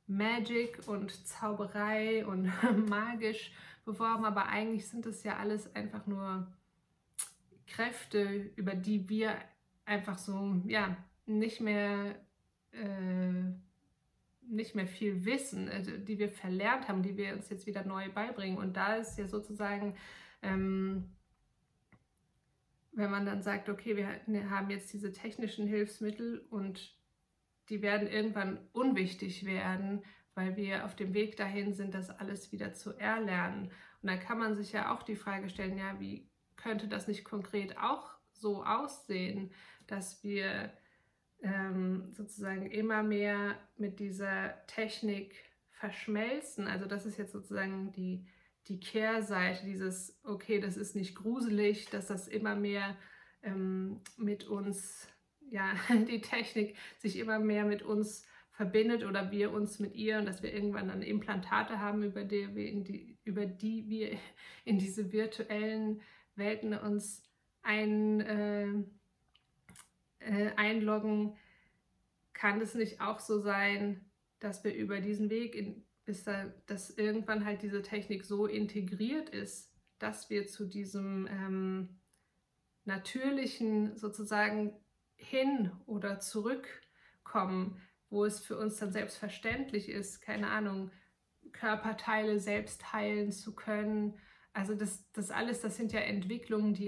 Magic 0.07 0.87
und 0.87 1.11
Zauberei 1.27 2.25
und 2.25 2.51
magisch 2.89 3.53
beworben, 3.85 4.25
aber 4.25 4.47
eigentlich 4.47 4.89
sind 4.89 5.07
es 5.07 5.25
ja 5.25 5.37
alles 5.37 5.75
einfach 5.75 6.07
nur 6.07 6.47
Kräfte, 7.67 8.51
über 8.57 8.75
die 8.75 9.09
wir 9.09 9.37
einfach 9.85 10.19
so, 10.19 10.63
ja, 10.67 10.97
nicht 11.27 11.61
mehr, 11.61 12.15
äh, 12.73 13.53
nicht 14.47 14.75
mehr 14.75 14.87
viel 14.87 15.25
wissen, 15.25 15.69
also 15.69 15.91
die 15.97 16.19
wir 16.19 16.29
verlernt 16.29 16.89
haben, 16.89 17.03
die 17.03 17.17
wir 17.17 17.33
uns 17.33 17.49
jetzt 17.49 17.67
wieder 17.67 17.85
neu 17.85 18.11
beibringen. 18.11 18.59
Und 18.59 18.77
da 18.77 18.97
ist 18.97 19.19
ja 19.19 19.27
sozusagen, 19.27 19.97
ähm, 20.43 21.11
wenn 22.95 23.11
man 23.11 23.27
dann 23.27 23.43
sagt, 23.43 23.69
okay, 23.69 23.97
wir 23.97 24.51
haben 24.51 24.71
jetzt 24.71 24.93
diese 24.93 25.13
technischen 25.13 25.67
Hilfsmittel 25.67 26.47
und 26.51 26.97
die 27.69 27.83
werden 27.83 28.09
irgendwann 28.09 28.59
unwichtig 28.73 29.45
werden, 29.47 30.05
weil 30.35 30.57
wir 30.57 30.85
auf 30.85 30.95
dem 30.95 31.15
Weg 31.15 31.37
dahin 31.37 31.73
sind, 31.75 31.95
das 31.95 32.11
alles 32.11 32.53
wieder 32.53 32.73
zu 32.75 32.93
erlernen. 32.99 33.71
Und 34.03 34.09
dann 34.11 34.21
kann 34.21 34.39
man 34.39 34.55
sich 34.55 34.73
ja 34.73 34.95
auch 34.95 35.03
die 35.03 35.17
Frage 35.17 35.49
stellen, 35.49 35.79
ja, 35.79 35.99
wie 35.99 36.29
könnte 36.57 36.89
das 36.89 37.09
nicht 37.09 37.25
konkret 37.25 37.79
auch 37.79 38.15
so 38.33 38.65
aussehen, 38.65 39.53
dass 39.87 40.23
wir 40.23 40.73
ähm, 41.43 42.13
sozusagen 42.13 42.71
immer 42.71 43.03
mehr 43.03 43.57
mit 43.77 44.01
dieser 44.01 44.55
Technik 44.67 45.35
verschmelzen. 45.71 46.67
Also 46.67 46.87
das 46.87 47.07
ist 47.07 47.19
jetzt 47.19 47.33
sozusagen 47.33 47.93
die, 47.93 48.27
die 48.69 48.81
Kehrseite, 48.81 49.65
dieses, 49.65 50.19
okay, 50.25 50.61
das 50.61 50.77
ist 50.77 50.97
nicht 50.97 51.15
gruselig, 51.15 51.91
dass 51.91 52.07
das 52.07 52.29
immer 52.29 52.55
mehr 52.55 52.97
ähm, 53.43 54.01
mit 54.17 54.45
uns 54.45 55.09
ja, 55.51 55.73
die 56.09 56.21
Technik 56.21 56.77
sich 56.99 57.19
immer 57.19 57.39
mehr 57.39 57.65
mit 57.65 57.83
uns 57.83 58.27
verbindet 58.51 59.05
oder 59.05 59.31
wir 59.33 59.53
uns 59.53 59.81
mit 59.81 59.95
ihr 59.95 60.19
und 60.19 60.27
dass 60.27 60.43
wir 60.43 60.53
irgendwann 60.53 60.89
dann 60.89 61.03
Implantate 61.03 61.81
haben, 61.81 62.03
über 62.03 62.25
die 62.25 62.55
wir 62.55 62.69
in 62.69 62.85
die, 62.85 63.19
über 63.25 63.47
die 63.47 63.89
wir 63.89 64.17
in 64.65 64.79
diese 64.79 65.13
virtuellen 65.13 66.01
Welten 66.37 66.75
uns 66.75 67.23
ein, 67.63 68.21
äh, 68.21 68.67
äh, 70.19 70.53
einloggen, 70.57 71.37
kann 72.33 72.61
es 72.61 72.75
nicht 72.75 73.01
auch 73.01 73.21
so 73.21 73.39
sein, 73.39 74.05
dass 74.41 74.65
wir 74.65 74.75
über 74.75 75.01
diesen 75.01 75.31
Weg, 75.31 75.55
in, 75.55 75.84
da, 76.25 76.53
dass 76.67 76.91
irgendwann 76.91 77.45
halt 77.45 77.63
diese 77.63 77.83
Technik 77.83 78.25
so 78.25 78.47
integriert 78.47 79.31
ist, 79.31 79.73
dass 79.99 80.31
wir 80.31 80.47
zu 80.47 80.67
diesem 80.67 81.27
ähm, 81.27 82.01
natürlichen 82.85 83.97
sozusagen 83.97 84.75
hin 85.17 85.71
oder 85.87 86.21
zurückkommen, 86.21 87.81
wo 88.11 88.25
es 88.25 88.41
für 88.41 88.59
uns 88.59 88.77
dann 88.77 88.93
selbstverständlich 88.93 89.89
ist, 89.89 90.21
keine 90.21 90.49
Ahnung, 90.51 90.91
Körperteile 91.53 92.39
selbst 92.39 92.93
heilen 92.93 93.33
zu 93.33 93.55
können. 93.55 94.19
Also 94.53 94.75
das, 94.75 95.11
das 95.13 95.31
alles, 95.31 95.61
das 95.61 95.77
sind 95.77 95.93
ja 95.93 96.01
Entwicklungen, 96.01 96.75
die 96.75 96.87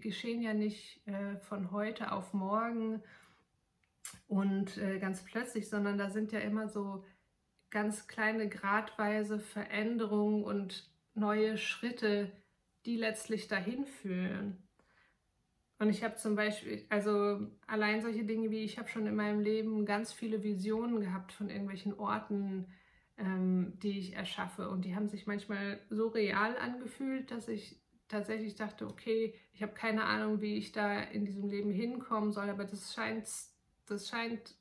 geschehen 0.00 0.42
ja 0.42 0.54
nicht 0.54 1.06
äh, 1.06 1.36
von 1.38 1.70
heute 1.70 2.12
auf 2.12 2.32
morgen 2.32 3.02
und 4.26 4.76
äh, 4.78 4.98
ganz 4.98 5.22
plötzlich, 5.22 5.68
sondern 5.68 5.98
da 5.98 6.10
sind 6.10 6.32
ja 6.32 6.40
immer 6.40 6.68
so 6.68 7.04
ganz 7.70 8.06
kleine 8.06 8.48
gradweise 8.48 9.38
Veränderungen 9.38 10.44
und 10.44 10.90
neue 11.14 11.58
Schritte, 11.58 12.30
die 12.84 12.96
letztlich 12.96 13.48
dahin 13.48 13.86
führen. 13.86 14.62
Und 15.78 15.90
ich 15.90 16.02
habe 16.02 16.16
zum 16.16 16.36
Beispiel, 16.36 16.86
also 16.88 17.46
allein 17.66 18.00
solche 18.00 18.24
Dinge 18.24 18.50
wie, 18.50 18.64
ich 18.64 18.78
habe 18.78 18.88
schon 18.88 19.06
in 19.06 19.14
meinem 19.14 19.40
Leben 19.40 19.84
ganz 19.84 20.12
viele 20.12 20.42
Visionen 20.42 21.00
gehabt 21.00 21.32
von 21.32 21.50
irgendwelchen 21.50 21.98
Orten, 21.98 22.66
ähm, 23.18 23.78
die 23.82 23.98
ich 23.98 24.14
erschaffe. 24.14 24.70
Und 24.70 24.84
die 24.84 24.96
haben 24.96 25.08
sich 25.08 25.26
manchmal 25.26 25.80
so 25.90 26.08
real 26.08 26.56
angefühlt, 26.56 27.30
dass 27.30 27.48
ich 27.48 27.78
tatsächlich 28.08 28.54
dachte, 28.54 28.86
okay, 28.86 29.34
ich 29.52 29.62
habe 29.62 29.74
keine 29.74 30.04
Ahnung, 30.04 30.40
wie 30.40 30.56
ich 30.56 30.72
da 30.72 31.00
in 31.00 31.24
diesem 31.24 31.48
Leben 31.48 31.72
hinkommen 31.72 32.32
soll, 32.32 32.48
aber 32.48 32.64
das 32.64 32.94
scheint, 32.94 33.28
das 33.86 34.08
scheint 34.08 34.54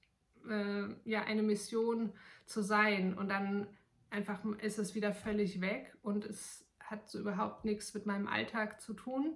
äh, 0.49 0.87
ja 1.05 1.23
eine 1.23 1.43
Mission 1.43 2.11
zu 2.45 2.61
sein. 2.61 3.17
Und 3.17 3.29
dann 3.29 3.67
einfach 4.09 4.43
ist 4.61 4.79
es 4.79 4.95
wieder 4.95 5.13
völlig 5.13 5.61
weg 5.61 5.95
und 6.01 6.25
es 6.25 6.65
hat 6.79 7.09
so 7.09 7.19
überhaupt 7.19 7.65
nichts 7.65 7.93
mit 7.93 8.05
meinem 8.05 8.27
Alltag 8.27 8.79
zu 8.79 8.93
tun. 8.93 9.35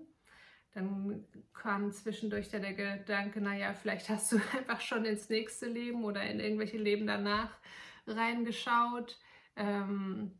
Dann 0.73 1.25
kam 1.53 1.91
zwischendurch 1.91 2.49
der 2.49 2.73
Gedanke, 2.73 3.41
naja, 3.41 3.73
vielleicht 3.73 4.09
hast 4.09 4.31
du 4.31 4.37
einfach 4.57 4.81
schon 4.81 5.05
ins 5.05 5.29
nächste 5.29 5.67
Leben 5.67 6.03
oder 6.03 6.23
in 6.23 6.39
irgendwelche 6.39 6.77
Leben 6.77 7.07
danach 7.07 7.57
reingeschaut. 8.05 9.17
Ähm, 9.55 10.37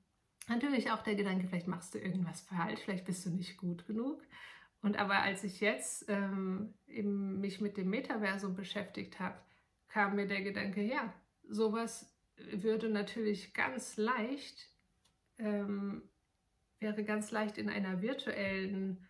natürlich 0.47 0.91
auch 0.91 1.01
der 1.01 1.15
Gedanke, 1.15 1.47
vielleicht 1.47 1.67
machst 1.67 1.93
du 1.93 1.99
irgendwas 1.99 2.41
falsch, 2.41 2.81
vielleicht 2.81 3.05
bist 3.05 3.25
du 3.25 3.31
nicht 3.31 3.57
gut 3.57 3.85
genug. 3.87 4.21
Und 4.81 4.97
aber 4.97 5.21
als 5.21 5.43
ich 5.43 5.59
jetzt 5.59 6.05
ähm, 6.07 6.73
eben 6.87 7.39
mich 7.41 7.59
mit 7.59 7.75
dem 7.75 7.89
Metaversum 7.89 8.55
beschäftigt 8.55 9.19
habe, 9.19 9.37
kam 9.89 10.15
mir 10.15 10.27
der 10.27 10.41
Gedanke, 10.41 10.81
ja, 10.81 11.13
sowas 11.49 12.08
würde 12.51 12.89
natürlich 12.89 13.53
ganz 13.53 13.97
leicht, 13.97 14.69
ähm, 15.37 16.03
wäre 16.79 17.03
ganz 17.03 17.31
leicht 17.31 17.57
in 17.57 17.69
einer 17.69 18.01
virtuellen 18.01 19.07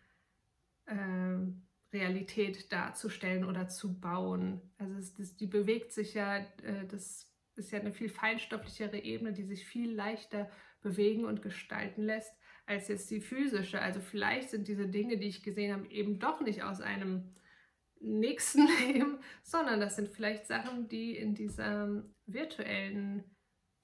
äh, 0.85 1.37
Realität 1.93 2.71
darzustellen 2.71 3.45
oder 3.45 3.67
zu 3.67 3.99
bauen. 3.99 4.61
Also 4.77 4.95
es, 4.95 5.13
das, 5.13 5.35
die 5.35 5.47
bewegt 5.47 5.91
sich 5.91 6.13
ja, 6.13 6.37
äh, 6.37 6.85
das 6.87 7.31
ist 7.55 7.71
ja 7.71 7.79
eine 7.79 7.91
viel 7.91 8.09
feinstofflichere 8.09 8.99
Ebene, 8.99 9.33
die 9.33 9.43
sich 9.43 9.65
viel 9.65 9.91
leichter 9.93 10.49
bewegen 10.81 11.25
und 11.25 11.41
gestalten 11.41 12.03
lässt 12.03 12.33
als 12.65 12.87
jetzt 12.87 13.09
die 13.09 13.19
physische. 13.19 13.81
Also 13.81 13.99
vielleicht 13.99 14.51
sind 14.51 14.67
diese 14.67 14.87
Dinge, 14.87 15.17
die 15.17 15.27
ich 15.27 15.43
gesehen 15.43 15.73
habe, 15.73 15.89
eben 15.89 16.19
doch 16.19 16.41
nicht 16.41 16.63
aus 16.63 16.81
einem 16.81 17.33
nächsten 17.99 18.67
Leben, 18.85 19.19
sondern 19.43 19.79
das 19.79 19.95
sind 19.95 20.09
vielleicht 20.09 20.47
Sachen, 20.47 20.87
die 20.87 21.15
in 21.15 21.35
diesem 21.35 22.13
virtuellen, 22.25 23.23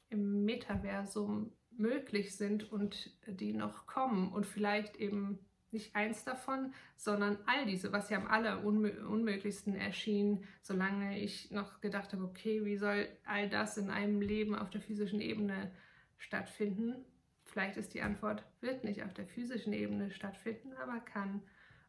im 0.09 0.45
Metaversum 0.45 1.51
möglich 1.71 2.35
sind 2.37 2.71
und 2.71 3.17
die 3.27 3.53
noch 3.53 3.85
kommen 3.85 4.31
und 4.31 4.45
vielleicht 4.45 4.95
eben 4.97 5.39
nicht 5.71 5.95
eins 5.95 6.23
davon, 6.23 6.73
sondern 6.95 7.37
all 7.45 7.65
diese, 7.65 7.91
was 7.91 8.09
ja 8.09 8.17
am 8.17 8.27
allerunmöglichsten 8.27 9.75
erschien, 9.75 10.45
solange 10.61 11.19
ich 11.19 11.51
noch 11.51 11.81
gedacht 11.81 12.13
habe, 12.13 12.23
okay, 12.23 12.63
wie 12.63 12.77
soll 12.77 13.07
all 13.25 13.49
das 13.49 13.77
in 13.77 13.89
einem 13.89 14.21
Leben 14.21 14.55
auf 14.55 14.69
der 14.69 14.81
physischen 14.81 15.19
Ebene 15.19 15.71
stattfinden? 16.17 17.03
Vielleicht 17.43 17.77
ist 17.77 17.93
die 17.93 18.01
Antwort, 18.01 18.43
wird 18.61 18.83
nicht 18.83 19.03
auf 19.03 19.13
der 19.13 19.27
physischen 19.27 19.73
Ebene 19.73 20.11
stattfinden, 20.11 20.73
aber 20.81 20.99
kann 21.01 21.41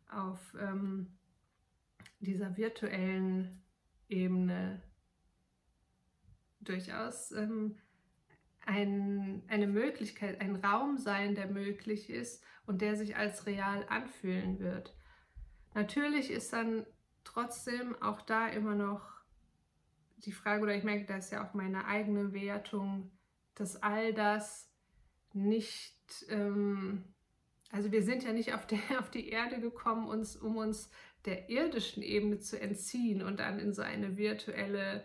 auf 0.09 0.41
ähm, 0.61 1.17
dieser 2.21 2.57
virtuellen 2.57 3.63
Ebene 4.09 4.83
durchaus 6.61 7.33
ähm, 7.33 7.77
ein, 8.65 9.43
eine 9.49 9.67
Möglichkeit, 9.67 10.41
ein 10.41 10.57
Raum 10.57 10.99
sein, 10.99 11.35
der 11.35 11.47
möglich 11.47 12.11
ist 12.11 12.43
und 12.67 12.83
der 12.83 12.97
sich 12.97 13.17
als 13.17 13.47
real 13.47 13.87
anfühlen 13.89 14.59
wird. 14.59 14.95
Natürlich 15.75 16.31
ist 16.31 16.53
dann 16.53 16.85
trotzdem 17.23 18.01
auch 18.03 18.23
da 18.23 18.49
immer 18.49 18.75
noch 18.75 19.17
die 20.19 20.33
Frage, 20.33 20.63
oder 20.63 20.75
ich 20.75 20.85
merke, 20.85 21.05
das 21.05 21.27
ist 21.27 21.31
ja 21.33 21.47
auch 21.47 21.55
meine 21.55 21.87
eigene 21.87 22.33
Wertung, 22.33 23.13
dass 23.55 23.83
all 23.83 24.13
das 24.15 24.73
nicht, 25.33 26.27
ähm, 26.29 27.05
also 27.71 27.93
wir 27.93 28.03
sind 28.03 28.25
ja 28.25 28.33
nicht 28.33 28.55
auf, 28.55 28.67
der, 28.67 28.79
auf 28.99 29.11
die 29.11 29.29
Erde 29.29 29.61
gekommen, 29.61 30.09
uns, 30.09 30.37
um 30.37 30.57
uns 30.57 30.91
der 31.27 31.51
irdischen 31.51 32.03
Ebene 32.03 32.39
zu 32.39 32.61
entziehen 32.61 33.23
und 33.23 33.41
dann 33.41 33.59
in 33.59 33.73
so 33.73 33.83
eine 33.83 34.17
virtuelle 34.17 35.05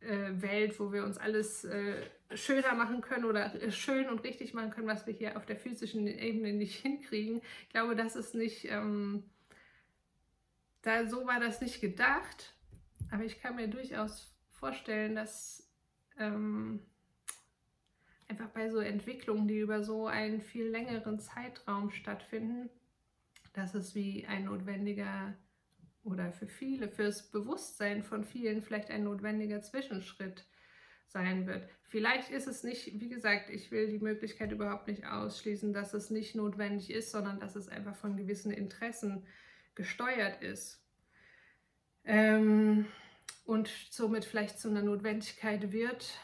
äh, 0.00 0.30
Welt, 0.42 0.78
wo 0.80 0.92
wir 0.92 1.04
uns 1.04 1.18
alles 1.18 1.64
äh, 1.64 2.02
schöner 2.34 2.74
machen 2.74 3.00
können 3.00 3.24
oder 3.24 3.54
äh, 3.62 3.70
schön 3.70 4.08
und 4.08 4.24
richtig 4.24 4.54
machen 4.54 4.70
können, 4.70 4.86
was 4.86 5.06
wir 5.06 5.14
hier 5.14 5.36
auf 5.36 5.46
der 5.46 5.56
physischen 5.56 6.06
Ebene 6.06 6.52
nicht 6.52 6.80
hinkriegen. 6.80 7.42
Ich 7.62 7.70
glaube, 7.70 7.94
das 7.96 8.16
ist 8.16 8.34
nicht, 8.34 8.66
ähm, 8.70 9.24
da 10.82 11.06
so 11.06 11.26
war 11.26 11.40
das 11.40 11.60
nicht 11.60 11.80
gedacht, 11.80 12.54
aber 13.10 13.24
ich 13.24 13.40
kann 13.40 13.56
mir 13.56 13.68
durchaus 13.68 14.34
vorstellen, 14.50 15.14
dass, 15.14 15.70
ähm, 16.18 16.80
einfach 18.28 18.48
bei 18.48 18.68
so 18.70 18.78
Entwicklungen, 18.78 19.46
die 19.46 19.58
über 19.58 19.82
so 19.82 20.06
einen 20.06 20.40
viel 20.40 20.66
längeren 20.66 21.18
Zeitraum 21.20 21.90
stattfinden, 21.90 22.70
dass 23.54 23.74
es 23.74 23.94
wie 23.94 24.26
ein 24.26 24.44
notwendiger 24.44 25.34
oder 26.02 26.32
für 26.32 26.46
viele, 26.46 26.88
fürs 26.88 27.30
Bewusstsein 27.30 28.02
von 28.02 28.24
vielen 28.24 28.60
vielleicht 28.60 28.90
ein 28.90 29.04
notwendiger 29.04 29.62
Zwischenschritt 29.62 30.46
sein 31.06 31.46
wird. 31.46 31.68
Vielleicht 31.84 32.30
ist 32.30 32.46
es 32.46 32.62
nicht, 32.62 33.00
wie 33.00 33.08
gesagt, 33.08 33.48
ich 33.48 33.70
will 33.70 33.88
die 33.88 34.00
Möglichkeit 34.00 34.52
überhaupt 34.52 34.88
nicht 34.88 35.06
ausschließen, 35.06 35.72
dass 35.72 35.94
es 35.94 36.10
nicht 36.10 36.34
notwendig 36.34 36.90
ist, 36.90 37.10
sondern 37.10 37.40
dass 37.40 37.56
es 37.56 37.68
einfach 37.68 37.96
von 37.96 38.16
gewissen 38.16 38.52
Interessen 38.52 39.26
gesteuert 39.74 40.42
ist. 40.42 40.84
Ähm, 42.04 42.86
und 43.44 43.70
somit 43.90 44.24
vielleicht 44.24 44.58
zu 44.58 44.68
einer 44.68 44.82
Notwendigkeit 44.82 45.72
wird, 45.72 46.18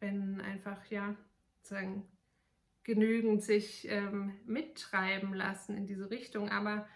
wenn 0.00 0.40
einfach, 0.40 0.84
ja, 0.86 1.14
sagen, 1.62 2.08
genügend 2.84 3.42
sich 3.42 3.86
ähm, 3.88 4.38
mittreiben 4.46 5.34
lassen 5.34 5.76
in 5.76 5.86
diese 5.86 6.10
Richtung. 6.10 6.48
Aber 6.48 6.88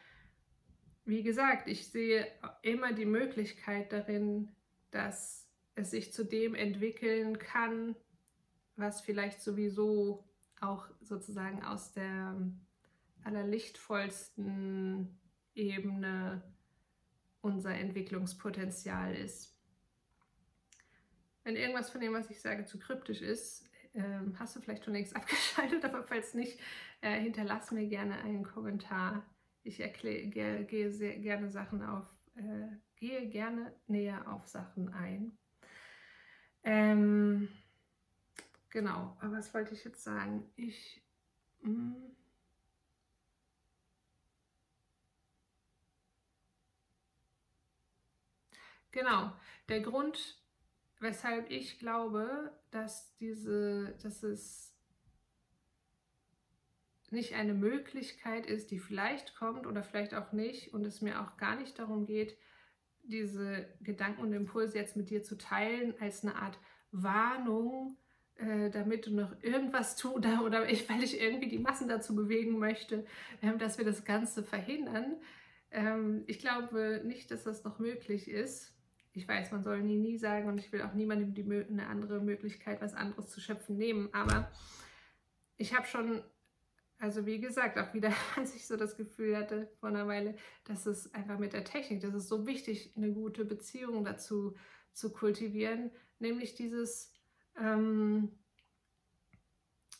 wie 1.04 1.22
gesagt, 1.22 1.68
ich 1.68 1.88
sehe 1.88 2.26
immer 2.62 2.92
die 2.92 3.04
Möglichkeit 3.04 3.92
darin, 3.92 4.54
dass 4.90 5.50
es 5.74 5.90
sich 5.90 6.12
zu 6.12 6.24
dem 6.24 6.54
entwickeln 6.54 7.38
kann, 7.38 7.96
was 8.76 9.00
vielleicht 9.00 9.42
sowieso 9.42 10.24
auch 10.60 10.88
sozusagen 11.00 11.62
aus 11.62 11.92
der 11.92 12.36
allerlichtvollsten 13.24 15.20
Ebene 15.54 16.42
unser 17.40 17.74
Entwicklungspotenzial 17.74 19.14
ist. 19.14 19.54
Wenn 21.42 21.56
irgendwas 21.56 21.90
von 21.90 22.00
dem, 22.00 22.14
was 22.14 22.30
ich 22.30 22.40
sage, 22.40 22.64
zu 22.64 22.78
kryptisch 22.78 23.20
ist, 23.20 23.68
ähm, 23.94 24.34
hast 24.38 24.56
du 24.56 24.60
vielleicht 24.60 24.84
schon 24.84 24.94
längst 24.94 25.14
abgeschaltet, 25.16 25.84
aber 25.84 26.02
falls 26.04 26.34
nicht, 26.34 26.58
äh, 27.00 27.20
hinterlass 27.20 27.70
mir 27.70 27.86
gerne 27.86 28.16
einen 28.22 28.44
Kommentar. 28.44 29.24
Ich 29.62 29.80
erkläre, 29.80 30.26
gehe, 30.64 30.92
sehr 30.92 31.18
gerne 31.18 31.48
Sachen 31.50 31.82
auf, 31.82 32.06
äh, 32.36 32.68
gehe 32.96 33.28
gerne 33.28 33.74
näher 33.86 34.30
auf 34.30 34.46
Sachen 34.46 34.92
ein. 34.92 35.36
Ähm, 36.64 37.48
genau, 38.70 39.16
aber 39.20 39.32
was 39.38 39.52
wollte 39.54 39.74
ich 39.74 39.84
jetzt 39.84 40.02
sagen? 40.04 40.44
Ich. 40.56 41.02
Mh, 41.62 41.70
hm, 41.94 42.16
Genau, 48.92 49.32
der 49.68 49.80
Grund, 49.80 50.38
weshalb 51.04 51.50
ich 51.50 51.78
glaube, 51.78 52.50
dass 52.70 53.14
diese, 53.18 53.94
dass 54.02 54.22
es 54.24 54.74
nicht 57.10 57.34
eine 57.34 57.54
Möglichkeit 57.54 58.46
ist, 58.46 58.70
die 58.72 58.80
vielleicht 58.80 59.36
kommt 59.36 59.66
oder 59.66 59.84
vielleicht 59.84 60.14
auch 60.14 60.32
nicht 60.32 60.74
und 60.74 60.84
es 60.84 61.02
mir 61.02 61.20
auch 61.20 61.36
gar 61.36 61.54
nicht 61.56 61.78
darum 61.78 62.06
geht, 62.06 62.36
diese 63.02 63.68
Gedanken 63.82 64.22
und 64.22 64.32
Impulse 64.32 64.78
jetzt 64.78 64.96
mit 64.96 65.10
dir 65.10 65.22
zu 65.22 65.36
teilen 65.36 65.94
als 66.00 66.24
eine 66.24 66.36
Art 66.36 66.58
Warnung, 66.90 67.98
äh, 68.36 68.70
damit 68.70 69.06
du 69.06 69.14
noch 69.14 69.42
irgendwas 69.42 69.96
tust 69.96 70.26
oder 70.42 70.68
ich, 70.68 70.88
weil 70.88 71.04
ich 71.04 71.20
irgendwie 71.20 71.48
die 71.48 71.58
Massen 71.58 71.86
dazu 71.86 72.16
bewegen 72.16 72.58
möchte, 72.58 73.04
äh, 73.42 73.56
dass 73.58 73.76
wir 73.76 73.84
das 73.84 74.04
Ganze 74.04 74.42
verhindern. 74.42 75.20
Ähm, 75.70 76.24
ich 76.26 76.38
glaube 76.38 77.02
nicht, 77.04 77.30
dass 77.30 77.44
das 77.44 77.62
noch 77.62 77.78
möglich 77.78 78.28
ist 78.28 78.73
ich 79.14 79.28
weiß, 79.28 79.52
man 79.52 79.62
soll 79.62 79.80
nie, 79.80 79.96
nie 79.96 80.18
sagen 80.18 80.48
und 80.48 80.58
ich 80.58 80.72
will 80.72 80.82
auch 80.82 80.92
niemandem 80.92 81.34
die, 81.34 81.44
eine 81.44 81.86
andere 81.86 82.20
Möglichkeit, 82.20 82.82
was 82.82 82.94
anderes 82.94 83.30
zu 83.30 83.40
schöpfen, 83.40 83.78
nehmen. 83.78 84.08
Aber 84.12 84.50
ich 85.56 85.72
habe 85.74 85.86
schon, 85.86 86.22
also 86.98 87.24
wie 87.24 87.40
gesagt, 87.40 87.78
auch 87.78 87.94
wieder, 87.94 88.12
als 88.36 88.54
ich 88.56 88.66
so 88.66 88.76
das 88.76 88.96
Gefühl 88.96 89.36
hatte 89.36 89.70
vor 89.78 89.88
einer 89.88 90.08
Weile, 90.08 90.34
dass 90.64 90.86
es 90.86 91.14
einfach 91.14 91.38
mit 91.38 91.52
der 91.52 91.64
Technik, 91.64 92.00
das 92.00 92.12
ist 92.12 92.28
so 92.28 92.46
wichtig, 92.46 92.92
eine 92.96 93.12
gute 93.12 93.44
Beziehung 93.44 94.04
dazu 94.04 94.56
zu 94.92 95.12
kultivieren, 95.12 95.92
nämlich 96.18 96.56
dieses, 96.56 97.12
ähm, 97.56 98.32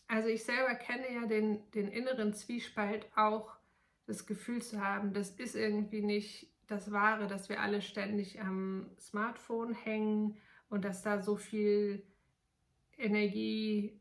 also 0.09 0.29
ich 0.29 0.43
selber 0.43 0.75
kenne 0.75 1.13
ja 1.15 1.27
den, 1.27 1.71
den 1.71 1.89
inneren 1.89 2.35
Zwiespalt 2.35 3.07
auch, 3.15 3.55
das 4.07 4.27
Gefühl 4.27 4.61
zu 4.61 4.85
haben, 4.85 5.15
das 5.15 5.31
ist 5.31 5.55
irgendwie 5.55 6.03
nicht 6.03 6.54
das 6.67 6.93
Wahre, 6.93 7.27
dass 7.27 7.49
wir 7.49 7.61
alle 7.61 7.83
ständig 7.83 8.41
am 8.41 8.91
Smartphone 8.99 9.75
hängen 9.75 10.37
und 10.69 10.85
dass 10.85 11.03
da 11.03 11.23
so 11.23 11.37
viel 11.37 12.07
Energie 12.97 14.01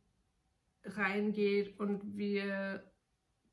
reingeht 0.83 1.79
und 1.79 2.17
wir 2.17 2.91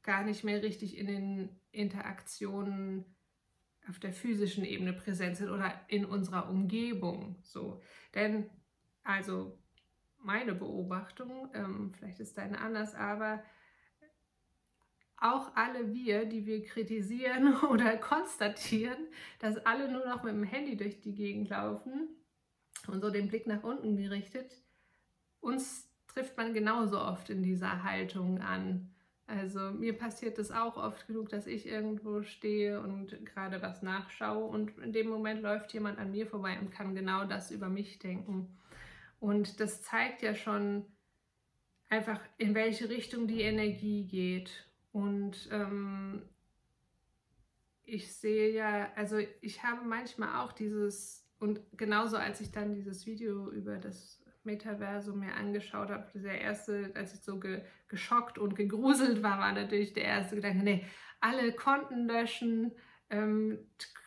gar 0.02 0.24
nicht 0.24 0.44
mehr 0.44 0.62
richtig 0.62 0.96
in 0.96 1.06
den 1.06 1.60
Interaktionen 1.70 3.04
auf 3.88 3.98
der 3.98 4.12
physischen 4.12 4.64
Ebene 4.64 4.92
präsent 4.92 5.36
sind 5.36 5.50
oder 5.50 5.72
in 5.88 6.04
unserer 6.04 6.48
Umgebung. 6.48 7.36
So. 7.42 7.82
Denn, 8.14 8.50
also 9.02 9.58
meine 10.18 10.54
Beobachtung, 10.54 11.50
ähm, 11.54 11.92
vielleicht 11.94 12.20
ist 12.20 12.36
deine 12.38 12.60
anders, 12.60 12.94
aber 12.94 13.42
auch 15.20 15.54
alle 15.54 15.92
wir, 15.92 16.24
die 16.24 16.46
wir 16.46 16.64
kritisieren 16.64 17.54
oder 17.70 17.96
konstatieren, 17.96 18.98
dass 19.38 19.58
alle 19.58 19.90
nur 19.90 20.06
noch 20.06 20.22
mit 20.22 20.32
dem 20.32 20.44
Handy 20.44 20.76
durch 20.76 21.00
die 21.00 21.14
Gegend 21.14 21.50
laufen 21.50 22.08
und 22.86 23.00
so 23.00 23.10
den 23.10 23.28
Blick 23.28 23.46
nach 23.46 23.62
unten 23.62 23.96
gerichtet, 23.96 24.62
uns 25.40 25.88
trifft 26.08 26.36
man 26.36 26.54
genauso 26.54 26.98
oft 26.98 27.30
in 27.30 27.42
dieser 27.42 27.84
Haltung 27.84 28.40
an. 28.40 28.90
Also 29.26 29.70
mir 29.70 29.96
passiert 29.96 30.38
es 30.38 30.50
auch 30.50 30.76
oft 30.76 31.06
genug, 31.06 31.28
dass 31.28 31.46
ich 31.46 31.66
irgendwo 31.66 32.22
stehe 32.22 32.80
und 32.80 33.24
gerade 33.26 33.62
was 33.62 33.80
nachschaue 33.80 34.44
und 34.44 34.76
in 34.78 34.92
dem 34.92 35.08
Moment 35.08 35.42
läuft 35.42 35.72
jemand 35.72 35.98
an 35.98 36.10
mir 36.10 36.26
vorbei 36.26 36.58
und 36.58 36.72
kann 36.72 36.96
genau 36.96 37.24
das 37.24 37.52
über 37.52 37.68
mich 37.68 38.00
denken. 38.00 38.48
Und 39.20 39.60
das 39.60 39.82
zeigt 39.82 40.22
ja 40.22 40.34
schon 40.34 40.84
einfach, 41.88 42.20
in 42.38 42.54
welche 42.54 42.88
Richtung 42.88 43.28
die 43.28 43.42
Energie 43.42 44.04
geht. 44.04 44.66
Und 44.92 45.48
ähm, 45.52 46.22
ich 47.84 48.14
sehe 48.14 48.52
ja, 48.52 48.92
also 48.94 49.18
ich 49.40 49.62
habe 49.62 49.84
manchmal 49.84 50.44
auch 50.44 50.52
dieses, 50.52 51.28
und 51.38 51.60
genauso 51.76 52.16
als 52.16 52.40
ich 52.40 52.52
dann 52.52 52.74
dieses 52.74 53.06
Video 53.06 53.50
über 53.50 53.78
das 53.78 54.22
Metaversum 54.44 55.20
mir 55.20 55.34
angeschaut 55.34 55.90
habe, 55.90 56.18
der 56.18 56.40
erste, 56.40 56.92
als 56.94 57.14
ich 57.14 57.20
so 57.20 57.38
ge, 57.38 57.62
geschockt 57.88 58.38
und 58.38 58.54
gegruselt 58.54 59.22
war, 59.22 59.38
war 59.38 59.52
natürlich 59.52 59.92
der 59.92 60.04
erste 60.04 60.36
Gedanke, 60.36 60.64
nee, 60.64 60.86
alle 61.20 61.52
Konten 61.52 62.06
löschen, 62.06 62.72
ähm, 63.10 63.58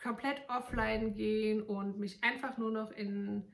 komplett 0.02 0.42
offline 0.48 1.14
gehen 1.14 1.62
und 1.62 1.98
mich 1.98 2.22
einfach 2.24 2.56
nur 2.58 2.72
noch 2.72 2.90
in, 2.90 3.52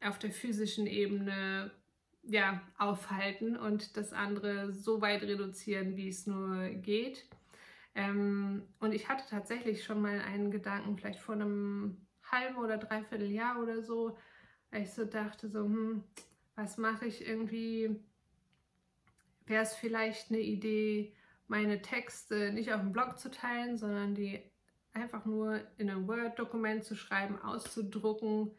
auf 0.00 0.18
der 0.18 0.30
physischen 0.30 0.86
Ebene 0.86 1.72
ja, 2.22 2.62
aufhalten 2.78 3.56
und 3.56 3.96
das 3.96 4.12
andere 4.12 4.72
so 4.72 5.00
weit 5.00 5.22
reduzieren, 5.22 5.96
wie 5.96 6.08
es 6.08 6.26
nur 6.26 6.68
geht. 6.70 7.26
Ähm, 7.94 8.62
und 8.80 8.92
ich 8.92 9.08
hatte 9.08 9.24
tatsächlich 9.28 9.84
schon 9.84 10.00
mal 10.00 10.20
einen 10.20 10.50
Gedanken, 10.50 10.96
vielleicht 10.96 11.20
vor 11.20 11.34
einem 11.34 12.06
halben 12.30 12.56
oder 12.56 12.78
dreiviertel 12.78 13.30
Jahr 13.30 13.60
oder 13.60 13.82
so, 13.82 14.16
weil 14.70 14.82
ich 14.82 14.92
so 14.92 15.04
dachte, 15.04 15.48
so, 15.48 15.64
hm, 15.64 16.04
was 16.54 16.78
mache 16.78 17.06
ich 17.06 17.26
irgendwie? 17.26 18.00
Wäre 19.46 19.64
es 19.64 19.74
vielleicht 19.74 20.30
eine 20.30 20.40
Idee, 20.40 21.14
meine 21.48 21.82
Texte 21.82 22.52
nicht 22.52 22.72
auf 22.72 22.80
dem 22.80 22.92
Blog 22.92 23.18
zu 23.18 23.30
teilen, 23.30 23.76
sondern 23.76 24.14
die 24.14 24.40
einfach 24.92 25.24
nur 25.24 25.60
in 25.76 25.90
ein 25.90 26.06
Word-Dokument 26.06 26.84
zu 26.84 26.94
schreiben, 26.96 27.38
auszudrucken, 27.40 28.52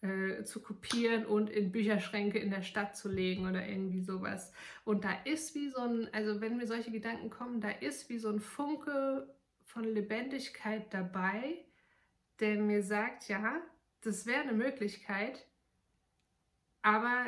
äh, 0.00 0.44
zu 0.44 0.60
kopieren 0.62 1.26
und 1.26 1.50
in 1.50 1.72
Bücherschränke 1.72 2.38
in 2.38 2.50
der 2.50 2.62
Stadt 2.62 2.96
zu 2.96 3.08
legen 3.08 3.48
oder 3.48 3.66
irgendwie 3.66 4.00
sowas. 4.00 4.52
Und 4.84 5.04
da 5.04 5.12
ist 5.24 5.54
wie 5.54 5.70
so 5.70 5.80
ein, 5.80 6.08
also 6.12 6.40
wenn 6.40 6.56
mir 6.56 6.66
solche 6.66 6.90
Gedanken 6.90 7.30
kommen, 7.30 7.60
da 7.60 7.70
ist 7.70 8.08
wie 8.08 8.18
so 8.18 8.28
ein 8.28 8.40
Funke 8.40 9.34
von 9.64 9.84
Lebendigkeit 9.84 10.92
dabei, 10.94 11.64
der 12.40 12.56
mir 12.58 12.82
sagt, 12.82 13.28
ja, 13.28 13.60
das 14.02 14.26
wäre 14.26 14.42
eine 14.42 14.52
Möglichkeit, 14.52 15.46
aber 16.82 17.26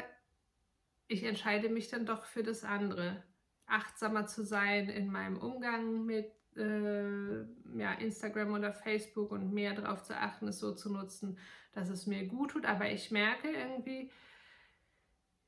ich 1.09 1.25
entscheide 1.25 1.69
mich 1.69 1.89
dann 1.89 2.07
doch 2.07 2.25
für 2.25 2.43
das 2.43 2.63
andere. 2.63 3.23
Achtsamer 3.67 4.27
zu 4.27 4.45
sein 4.45 4.89
in 4.89 5.11
meinem 5.11 5.37
Umgang 5.39 6.05
mit 6.05 6.33
äh, 6.57 7.41
ja, 7.79 7.93
Instagram 7.99 8.53
oder 8.55 8.73
Facebook 8.73 9.31
und 9.31 9.53
mehr 9.53 9.75
darauf 9.75 10.03
zu 10.03 10.17
achten, 10.17 10.49
es 10.49 10.59
so 10.59 10.75
zu 10.75 10.93
nutzen, 10.93 11.39
dass 11.73 11.89
es 11.89 12.07
mir 12.07 12.27
gut 12.27 12.53
tut. 12.53 12.67
Aber 12.67 12.91
ich 12.91 13.11
merke 13.11 13.51
irgendwie, 13.51 14.11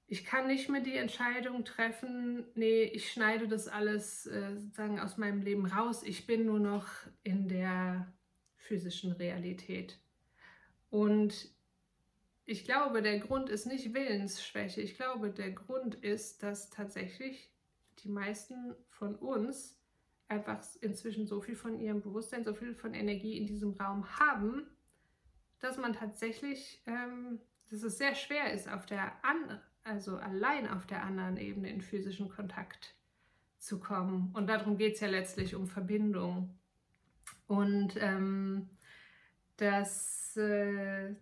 ich 0.06 0.24
kann 0.24 0.46
nicht 0.46 0.68
mehr 0.68 0.82
die 0.82 0.96
Entscheidung 0.96 1.64
treffen, 1.64 2.44
nee, 2.54 2.82
ich 2.82 3.10
schneide 3.10 3.48
das 3.48 3.68
alles 3.68 4.26
äh, 4.26 4.56
sozusagen 4.56 5.00
aus 5.00 5.16
meinem 5.16 5.40
Leben 5.40 5.66
raus. 5.66 6.02
Ich 6.02 6.26
bin 6.26 6.44
nur 6.44 6.60
noch 6.60 6.86
in 7.22 7.48
der 7.48 8.12
physischen 8.56 9.12
Realität. 9.12 9.98
Und 10.90 11.50
ich 12.44 12.64
glaube, 12.64 13.00
der 13.00 13.20
Grund 13.20 13.48
ist 13.48 13.66
nicht 13.66 13.94
Willensschwäche. 13.94 14.82
Ich 14.82 14.96
glaube, 14.96 15.30
der 15.30 15.52
Grund 15.52 15.94
ist, 15.94 16.42
dass 16.42 16.68
tatsächlich 16.70 17.50
die 18.00 18.08
meisten 18.08 18.74
von 18.90 19.14
uns 19.14 19.80
einfach 20.28 20.62
inzwischen 20.80 21.26
so 21.26 21.40
viel 21.40 21.56
von 21.56 21.80
ihrem 21.80 22.00
Bewusstsein, 22.00 22.44
so 22.44 22.52
viel 22.54 22.74
von 22.74 22.94
Energie 22.94 23.38
in 23.38 23.46
diesem 23.46 23.72
Raum 23.72 24.18
haben, 24.18 24.66
dass 25.62 25.78
man 25.78 25.92
tatsächlich, 25.92 26.82
ähm, 26.86 27.40
dass 27.70 27.82
es 27.82 27.98
sehr 27.98 28.14
schwer 28.14 28.52
ist, 28.52 28.68
auf 28.68 28.84
der 28.86 29.12
an, 29.24 29.60
also 29.84 30.16
allein 30.16 30.68
auf 30.68 30.86
der 30.86 31.02
anderen 31.02 31.36
Ebene 31.36 31.70
in 31.70 31.80
physischen 31.80 32.28
Kontakt 32.28 32.94
zu 33.58 33.78
kommen. 33.78 34.30
Und 34.34 34.48
darum 34.48 34.76
geht 34.76 34.94
es 34.94 35.00
ja 35.00 35.08
letztlich 35.08 35.54
um 35.54 35.66
Verbindung. 35.68 36.58
Und 37.46 37.94
ähm, 38.00 38.68
das, 39.56 40.36
äh, 40.36 41.14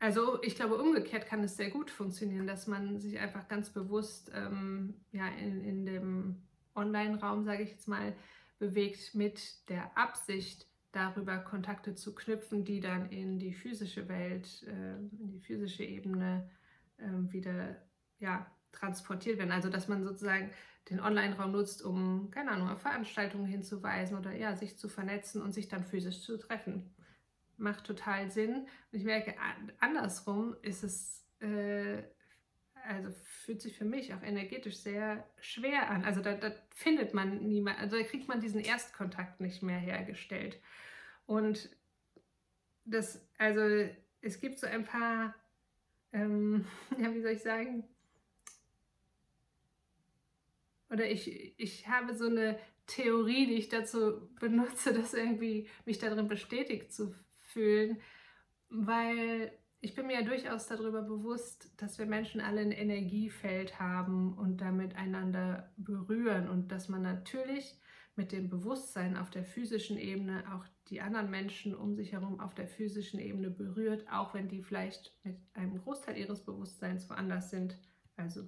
also 0.00 0.42
ich 0.42 0.56
glaube, 0.56 0.76
umgekehrt 0.76 1.26
kann 1.26 1.44
es 1.44 1.56
sehr 1.56 1.70
gut 1.70 1.90
funktionieren, 1.90 2.46
dass 2.46 2.66
man 2.66 2.98
sich 2.98 3.18
einfach 3.18 3.46
ganz 3.48 3.70
bewusst 3.70 4.32
ähm, 4.34 4.94
ja, 5.12 5.28
in, 5.28 5.60
in 5.60 5.86
dem 5.86 6.42
Online-Raum, 6.74 7.44
sage 7.44 7.62
ich 7.62 7.70
jetzt 7.70 7.88
mal, 7.88 8.14
bewegt 8.58 9.14
mit 9.14 9.68
der 9.68 9.96
Absicht, 9.96 10.66
darüber 10.92 11.38
Kontakte 11.38 11.94
zu 11.94 12.14
knüpfen, 12.14 12.64
die 12.64 12.80
dann 12.80 13.10
in 13.10 13.38
die 13.38 13.52
physische 13.52 14.08
Welt, 14.08 14.64
äh, 14.66 14.96
in 14.96 15.30
die 15.30 15.40
physische 15.40 15.84
Ebene 15.84 16.50
äh, 16.98 17.32
wieder 17.32 17.76
ja, 18.18 18.46
transportiert 18.72 19.38
werden. 19.38 19.52
Also 19.52 19.68
dass 19.68 19.88
man 19.88 20.04
sozusagen 20.04 20.50
den 20.88 21.00
Online-Raum 21.00 21.52
nutzt, 21.52 21.82
um, 21.82 22.30
keine 22.30 22.50
Ahnung, 22.50 22.68
auf 22.68 22.80
Veranstaltungen 22.80 23.46
hinzuweisen 23.46 24.16
oder 24.16 24.32
ja, 24.32 24.56
sich 24.56 24.78
zu 24.78 24.88
vernetzen 24.88 25.42
und 25.42 25.52
sich 25.52 25.68
dann 25.68 25.84
physisch 25.84 26.22
zu 26.22 26.36
treffen. 26.38 26.94
Macht 27.56 27.84
total 27.84 28.30
Sinn. 28.30 28.54
Und 28.54 28.98
ich 28.98 29.04
merke, 29.04 29.34
andersrum 29.78 30.56
ist 30.62 30.82
es, 30.82 31.26
äh, 31.40 32.02
also 32.88 33.10
fühlt 33.24 33.60
sich 33.60 33.76
für 33.76 33.84
mich 33.84 34.14
auch 34.14 34.22
energetisch 34.22 34.76
sehr 34.76 35.28
schwer 35.40 35.90
an. 35.90 36.04
Also 36.04 36.20
da, 36.20 36.34
da 36.34 36.52
findet 36.70 37.14
man 37.14 37.46
niemand, 37.46 37.78
also 37.78 37.96
da 37.96 38.02
kriegt 38.02 38.28
man 38.28 38.40
diesen 38.40 38.60
Erstkontakt 38.60 39.40
nicht 39.40 39.62
mehr 39.62 39.78
hergestellt. 39.78 40.60
Und 41.26 41.70
das, 42.84 43.26
also 43.38 43.88
es 44.20 44.40
gibt 44.40 44.58
so 44.58 44.66
ein 44.66 44.84
paar, 44.84 45.34
ähm, 46.12 46.66
ja, 46.98 47.14
wie 47.14 47.20
soll 47.20 47.32
ich 47.32 47.42
sagen, 47.42 47.84
oder 50.90 51.08
ich, 51.08 51.54
ich 51.58 51.86
habe 51.88 52.14
so 52.14 52.26
eine 52.26 52.58
Theorie, 52.86 53.46
die 53.46 53.54
ich 53.54 53.68
dazu 53.68 54.28
benutze, 54.40 54.92
das 54.94 55.14
irgendwie 55.14 55.68
mich 55.84 55.98
darin 55.98 56.28
bestätigt 56.28 56.92
zu 56.92 57.14
fühlen, 57.52 58.00
weil 58.68 59.52
ich 59.80 59.94
bin 59.94 60.06
mir 60.06 60.20
ja 60.20 60.22
durchaus 60.22 60.66
darüber 60.66 61.02
bewusst, 61.02 61.72
dass 61.78 61.98
wir 61.98 62.06
Menschen 62.06 62.40
alle 62.40 62.60
ein 62.60 62.72
Energiefeld 62.72 63.80
haben 63.80 64.36
und 64.36 64.60
damit 64.60 64.94
einander 64.96 65.72
berühren 65.76 66.48
und 66.48 66.70
dass 66.70 66.88
man 66.88 67.02
natürlich 67.02 67.80
mit 68.14 68.32
dem 68.32 68.50
Bewusstsein 68.50 69.16
auf 69.16 69.30
der 69.30 69.44
physischen 69.44 69.96
Ebene 69.96 70.44
auch 70.52 70.66
die 70.88 71.00
anderen 71.00 71.30
Menschen 71.30 71.74
um 71.74 71.94
sich 71.94 72.12
herum 72.12 72.40
auf 72.40 72.54
der 72.54 72.68
physischen 72.68 73.18
Ebene 73.18 73.50
berührt, 73.50 74.04
auch 74.12 74.34
wenn 74.34 74.48
die 74.48 74.62
vielleicht 74.62 75.16
mit 75.24 75.38
einem 75.54 75.78
Großteil 75.78 76.18
ihres 76.18 76.44
Bewusstseins 76.44 77.08
woanders 77.08 77.48
sind, 77.48 77.78
also 78.16 78.46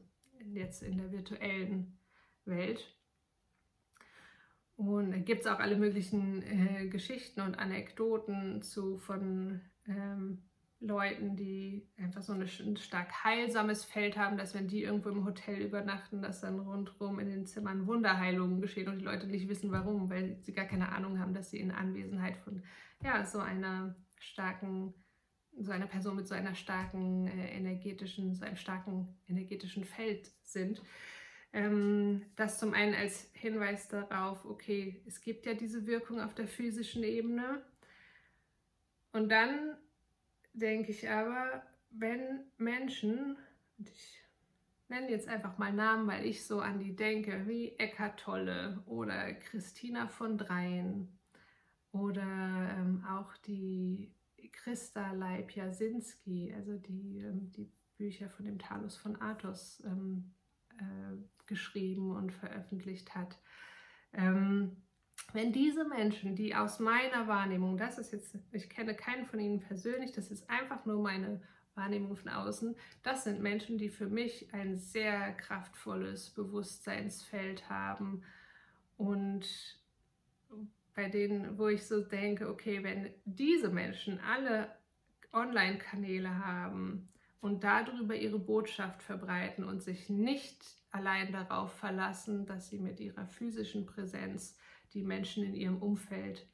jetzt 0.52 0.82
in 0.82 0.98
der 0.98 1.12
virtuellen 1.12 1.98
Welt. 2.44 2.94
Und 4.76 5.12
da 5.12 5.18
gibt 5.18 5.42
es 5.42 5.46
auch 5.46 5.60
alle 5.60 5.76
möglichen 5.76 6.42
äh, 6.42 6.88
Geschichten 6.88 7.40
und 7.40 7.54
Anekdoten 7.54 8.60
zu 8.60 8.98
von 8.98 9.60
ähm, 9.86 10.42
Leuten, 10.82 11.36
die 11.36 11.88
einfach 11.96 12.22
so 12.22 12.32
ein 12.32 12.76
stark 12.76 13.24
heilsames 13.24 13.84
Feld 13.84 14.16
haben, 14.16 14.36
dass 14.36 14.52
wenn 14.52 14.66
die 14.66 14.82
irgendwo 14.82 15.10
im 15.10 15.24
Hotel 15.24 15.62
übernachten, 15.62 16.22
dass 16.22 16.40
dann 16.40 16.58
rundherum 16.58 17.20
in 17.20 17.30
den 17.30 17.46
Zimmern 17.46 17.86
Wunderheilungen 17.86 18.60
geschehen 18.60 18.88
und 18.88 18.98
die 18.98 19.04
Leute 19.04 19.28
nicht 19.28 19.48
wissen 19.48 19.70
warum, 19.70 20.10
weil 20.10 20.38
sie 20.40 20.52
gar 20.52 20.64
keine 20.64 20.90
Ahnung 20.90 21.20
haben, 21.20 21.34
dass 21.34 21.50
sie 21.50 21.60
in 21.60 21.70
Anwesenheit 21.70 22.36
von 22.38 22.62
ja, 23.02 23.24
so 23.24 23.38
einer 23.38 23.94
starken, 24.18 24.92
so 25.56 25.70
einer 25.70 25.86
Person 25.86 26.16
mit 26.16 26.26
so 26.26 26.34
einer 26.34 26.56
starken 26.56 27.28
äh, 27.28 27.56
energetischen, 27.56 28.34
so 28.34 28.44
einem 28.44 28.56
starken 28.56 29.16
energetischen 29.28 29.84
Feld 29.84 30.32
sind. 30.42 30.82
Ähm, 31.52 32.22
das 32.34 32.58
zum 32.58 32.74
einen 32.74 32.94
als 32.94 33.30
Hinweis 33.34 33.86
darauf, 33.86 34.44
okay, 34.44 35.00
es 35.06 35.20
gibt 35.20 35.46
ja 35.46 35.54
diese 35.54 35.86
Wirkung 35.86 36.20
auf 36.20 36.34
der 36.34 36.48
physischen 36.48 37.04
Ebene. 37.04 37.62
Und 39.12 39.30
dann 39.30 39.76
denke 40.52 40.92
ich 40.92 41.08
aber, 41.08 41.62
wenn 41.90 42.40
Menschen, 42.58 43.36
und 43.78 43.88
ich 43.88 44.22
nenne 44.88 45.10
jetzt 45.10 45.28
einfach 45.28 45.58
mal 45.58 45.72
Namen, 45.72 46.06
weil 46.06 46.26
ich 46.26 46.46
so 46.46 46.60
an 46.60 46.78
die 46.78 46.94
denke, 46.94 47.46
wie 47.46 47.72
Eckart 47.78 48.20
Tolle 48.20 48.82
oder 48.86 49.32
Christina 49.34 50.06
von 50.08 50.38
Dreien 50.38 51.18
oder 51.92 52.22
ähm, 52.78 53.04
auch 53.08 53.36
die 53.38 54.14
Christa 54.52 55.12
Leib-Jasinski, 55.12 56.52
also 56.54 56.76
die, 56.76 57.18
ähm, 57.18 57.50
die 57.52 57.70
Bücher 57.96 58.28
von 58.30 58.46
dem 58.46 58.58
Talus 58.58 58.96
von 58.96 59.20
Athos 59.20 59.82
ähm, 59.86 60.32
äh, 60.78 61.16
geschrieben 61.46 62.14
und 62.16 62.32
veröffentlicht 62.32 63.14
hat. 63.14 63.38
Ähm, 64.12 64.76
wenn 65.32 65.52
diese 65.52 65.84
Menschen, 65.84 66.36
die 66.36 66.54
aus 66.54 66.78
meiner 66.78 67.26
Wahrnehmung, 67.28 67.76
das 67.76 67.98
ist 67.98 68.12
jetzt, 68.12 68.36
ich 68.52 68.68
kenne 68.68 68.94
keinen 68.94 69.26
von 69.26 69.40
ihnen 69.40 69.60
persönlich, 69.60 70.12
das 70.12 70.30
ist 70.30 70.48
einfach 70.50 70.84
nur 70.84 71.02
meine 71.02 71.40
Wahrnehmung 71.74 72.16
von 72.16 72.28
außen, 72.28 72.76
das 73.02 73.24
sind 73.24 73.40
Menschen, 73.40 73.78
die 73.78 73.88
für 73.88 74.08
mich 74.08 74.52
ein 74.52 74.76
sehr 74.76 75.32
kraftvolles 75.32 76.30
Bewusstseinsfeld 76.30 77.68
haben. 77.70 78.22
Und 78.98 79.46
bei 80.94 81.08
denen, 81.08 81.58
wo 81.58 81.68
ich 81.68 81.86
so 81.86 82.02
denke, 82.02 82.48
okay, 82.50 82.82
wenn 82.82 83.10
diese 83.24 83.70
Menschen 83.70 84.20
alle 84.20 84.70
Online-Kanäle 85.32 86.44
haben 86.44 87.08
und 87.42 87.64
darüber 87.64 88.14
ihre 88.14 88.38
Botschaft 88.38 89.02
verbreiten 89.02 89.64
und 89.64 89.82
sich 89.82 90.08
nicht 90.08 90.64
allein 90.92 91.32
darauf 91.32 91.72
verlassen, 91.72 92.46
dass 92.46 92.68
sie 92.68 92.78
mit 92.78 93.00
ihrer 93.00 93.26
physischen 93.26 93.84
Präsenz 93.84 94.56
die 94.94 95.02
Menschen 95.02 95.42
in 95.42 95.54
ihrem 95.54 95.82
Umfeld 95.82 96.46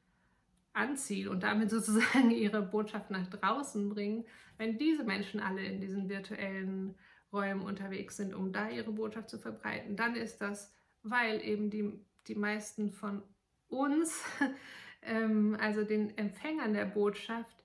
anziehen 0.73 1.29
und 1.29 1.43
damit 1.43 1.71
sozusagen 1.71 2.31
ihre 2.31 2.63
Botschaft 2.63 3.11
nach 3.11 3.27
draußen 3.27 3.91
bringen, 3.91 4.25
wenn 4.57 4.79
diese 4.79 5.05
Menschen 5.05 5.41
alle 5.41 5.63
in 5.63 5.79
diesen 5.79 6.09
virtuellen 6.09 6.95
Räumen 7.35 7.61
unterwegs 7.61 8.17
sind, 8.17 8.35
um 8.35 8.51
da 8.51 8.71
ihre 8.71 8.91
Botschaft 8.91 9.29
zu 9.29 9.39
verbreiten, 9.39 9.95
dann 9.95 10.17
ist 10.17 10.41
das, 10.41 10.75
weil 11.03 11.45
eben 11.45 11.69
die, 11.69 11.93
die 12.29 12.35
meisten 12.35 12.93
von 12.93 13.23
uns, 13.69 14.25
ähm, 15.03 15.55
also 15.61 15.85
den 15.85 16.17
Empfängern 16.17 16.73
der 16.73 16.87
Botschaft, 16.87 17.58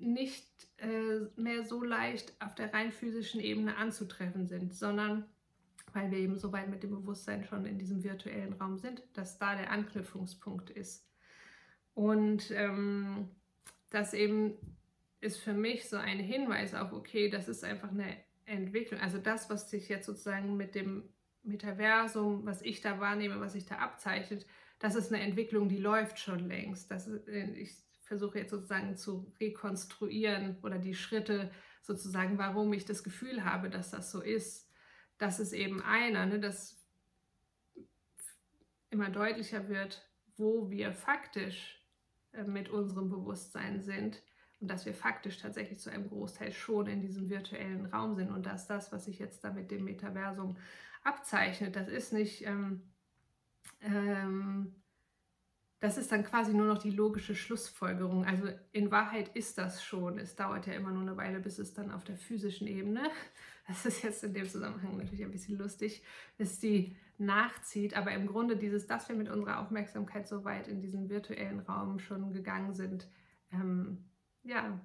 nicht 0.00 0.46
äh, 0.78 1.40
mehr 1.40 1.64
so 1.64 1.82
leicht 1.82 2.32
auf 2.40 2.54
der 2.54 2.72
rein 2.72 2.92
physischen 2.92 3.40
Ebene 3.40 3.76
anzutreffen 3.76 4.46
sind, 4.46 4.74
sondern 4.74 5.24
weil 5.92 6.10
wir 6.10 6.18
eben 6.18 6.38
so 6.38 6.52
weit 6.52 6.68
mit 6.68 6.82
dem 6.82 6.90
Bewusstsein 6.90 7.44
schon 7.44 7.66
in 7.66 7.78
diesem 7.78 8.04
virtuellen 8.04 8.52
Raum 8.54 8.78
sind, 8.78 9.02
dass 9.14 9.38
da 9.38 9.56
der 9.56 9.70
Anknüpfungspunkt 9.70 10.70
ist. 10.70 11.08
Und 11.94 12.50
ähm, 12.52 13.28
das 13.90 14.14
eben 14.14 14.54
ist 15.20 15.38
für 15.38 15.52
mich 15.52 15.88
so 15.88 15.96
ein 15.96 16.18
Hinweis 16.18 16.74
auf, 16.74 16.92
okay, 16.92 17.28
das 17.28 17.48
ist 17.48 17.64
einfach 17.64 17.90
eine 17.90 18.16
Entwicklung. 18.46 19.00
Also 19.00 19.18
das, 19.18 19.50
was 19.50 19.70
sich 19.70 19.88
jetzt 19.88 20.06
sozusagen 20.06 20.56
mit 20.56 20.74
dem 20.74 21.04
Metaversum, 21.42 22.46
was 22.46 22.62
ich 22.62 22.80
da 22.80 23.00
wahrnehme, 23.00 23.40
was 23.40 23.52
sich 23.52 23.66
da 23.66 23.76
abzeichnet, 23.76 24.46
das 24.78 24.94
ist 24.94 25.12
eine 25.12 25.22
Entwicklung, 25.22 25.68
die 25.68 25.78
läuft 25.78 26.18
schon 26.18 26.48
längst. 26.48 26.90
Das 26.90 27.08
äh, 27.08 27.50
ich 27.52 27.76
versuche 28.10 28.40
jetzt 28.40 28.50
sozusagen 28.50 28.96
zu 28.96 29.32
rekonstruieren 29.38 30.58
oder 30.64 30.80
die 30.80 30.96
Schritte 30.96 31.48
sozusagen, 31.80 32.38
warum 32.38 32.72
ich 32.72 32.84
das 32.84 33.04
Gefühl 33.04 33.44
habe, 33.44 33.70
dass 33.70 33.92
das 33.92 34.10
so 34.10 34.20
ist. 34.20 34.68
Das 35.16 35.38
ist 35.38 35.52
eben 35.52 35.80
einer, 35.80 36.26
ne, 36.26 36.40
dass 36.40 36.84
immer 38.90 39.10
deutlicher 39.10 39.68
wird, 39.68 40.10
wo 40.36 40.72
wir 40.72 40.92
faktisch 40.92 41.86
äh, 42.32 42.42
mit 42.42 42.68
unserem 42.68 43.10
Bewusstsein 43.10 43.80
sind 43.80 44.20
und 44.58 44.66
dass 44.68 44.86
wir 44.86 44.94
faktisch 44.94 45.38
tatsächlich 45.38 45.78
zu 45.78 45.88
einem 45.88 46.08
Großteil 46.08 46.50
schon 46.50 46.88
in 46.88 47.02
diesem 47.02 47.30
virtuellen 47.30 47.86
Raum 47.86 48.16
sind 48.16 48.32
und 48.32 48.44
dass 48.44 48.66
das, 48.66 48.90
was 48.90 49.04
sich 49.04 49.20
jetzt 49.20 49.44
da 49.44 49.52
mit 49.52 49.70
dem 49.70 49.84
Metaversum 49.84 50.56
abzeichnet, 51.04 51.76
das 51.76 51.86
ist 51.86 52.12
nicht, 52.12 52.44
ähm, 52.44 52.82
ähm, 53.82 54.79
das 55.80 55.96
ist 55.96 56.12
dann 56.12 56.24
quasi 56.24 56.52
nur 56.52 56.66
noch 56.66 56.78
die 56.78 56.90
logische 56.90 57.34
Schlussfolgerung. 57.34 58.24
Also 58.26 58.48
in 58.72 58.90
Wahrheit 58.90 59.34
ist 59.34 59.58
das 59.58 59.82
schon. 59.82 60.18
Es 60.18 60.36
dauert 60.36 60.66
ja 60.66 60.74
immer 60.74 60.90
nur 60.90 61.02
eine 61.02 61.16
Weile, 61.16 61.40
bis 61.40 61.58
es 61.58 61.74
dann 61.74 61.90
auf 61.90 62.04
der 62.04 62.16
physischen 62.16 62.66
Ebene 62.66 63.00
das 63.70 63.86
ist 63.86 64.02
jetzt 64.02 64.24
in 64.24 64.34
dem 64.34 64.48
Zusammenhang 64.48 64.96
natürlich 64.96 65.24
ein 65.24 65.30
bisschen 65.30 65.56
lustig, 65.56 66.02
bis 66.36 66.58
die 66.58 66.96
nachzieht. 67.18 67.96
Aber 67.96 68.12
im 68.12 68.26
Grunde 68.26 68.56
dieses, 68.56 68.86
dass 68.86 69.08
wir 69.08 69.16
mit 69.16 69.28
unserer 69.28 69.60
Aufmerksamkeit 69.60 70.26
so 70.26 70.44
weit 70.44 70.66
in 70.68 70.80
diesen 70.80 71.08
virtuellen 71.08 71.60
Raum 71.60 71.98
schon 71.98 72.32
gegangen 72.32 72.74
sind, 72.74 73.08
ähm, 73.52 74.04
ja, 74.42 74.80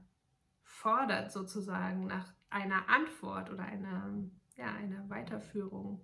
fordert 0.62 1.32
sozusagen 1.32 2.06
nach 2.08 2.34
einer 2.50 2.88
Antwort 2.90 3.50
oder 3.50 3.64
einer, 3.64 4.14
ja, 4.56 4.74
einer 4.76 5.10
Weiterführung 5.10 6.02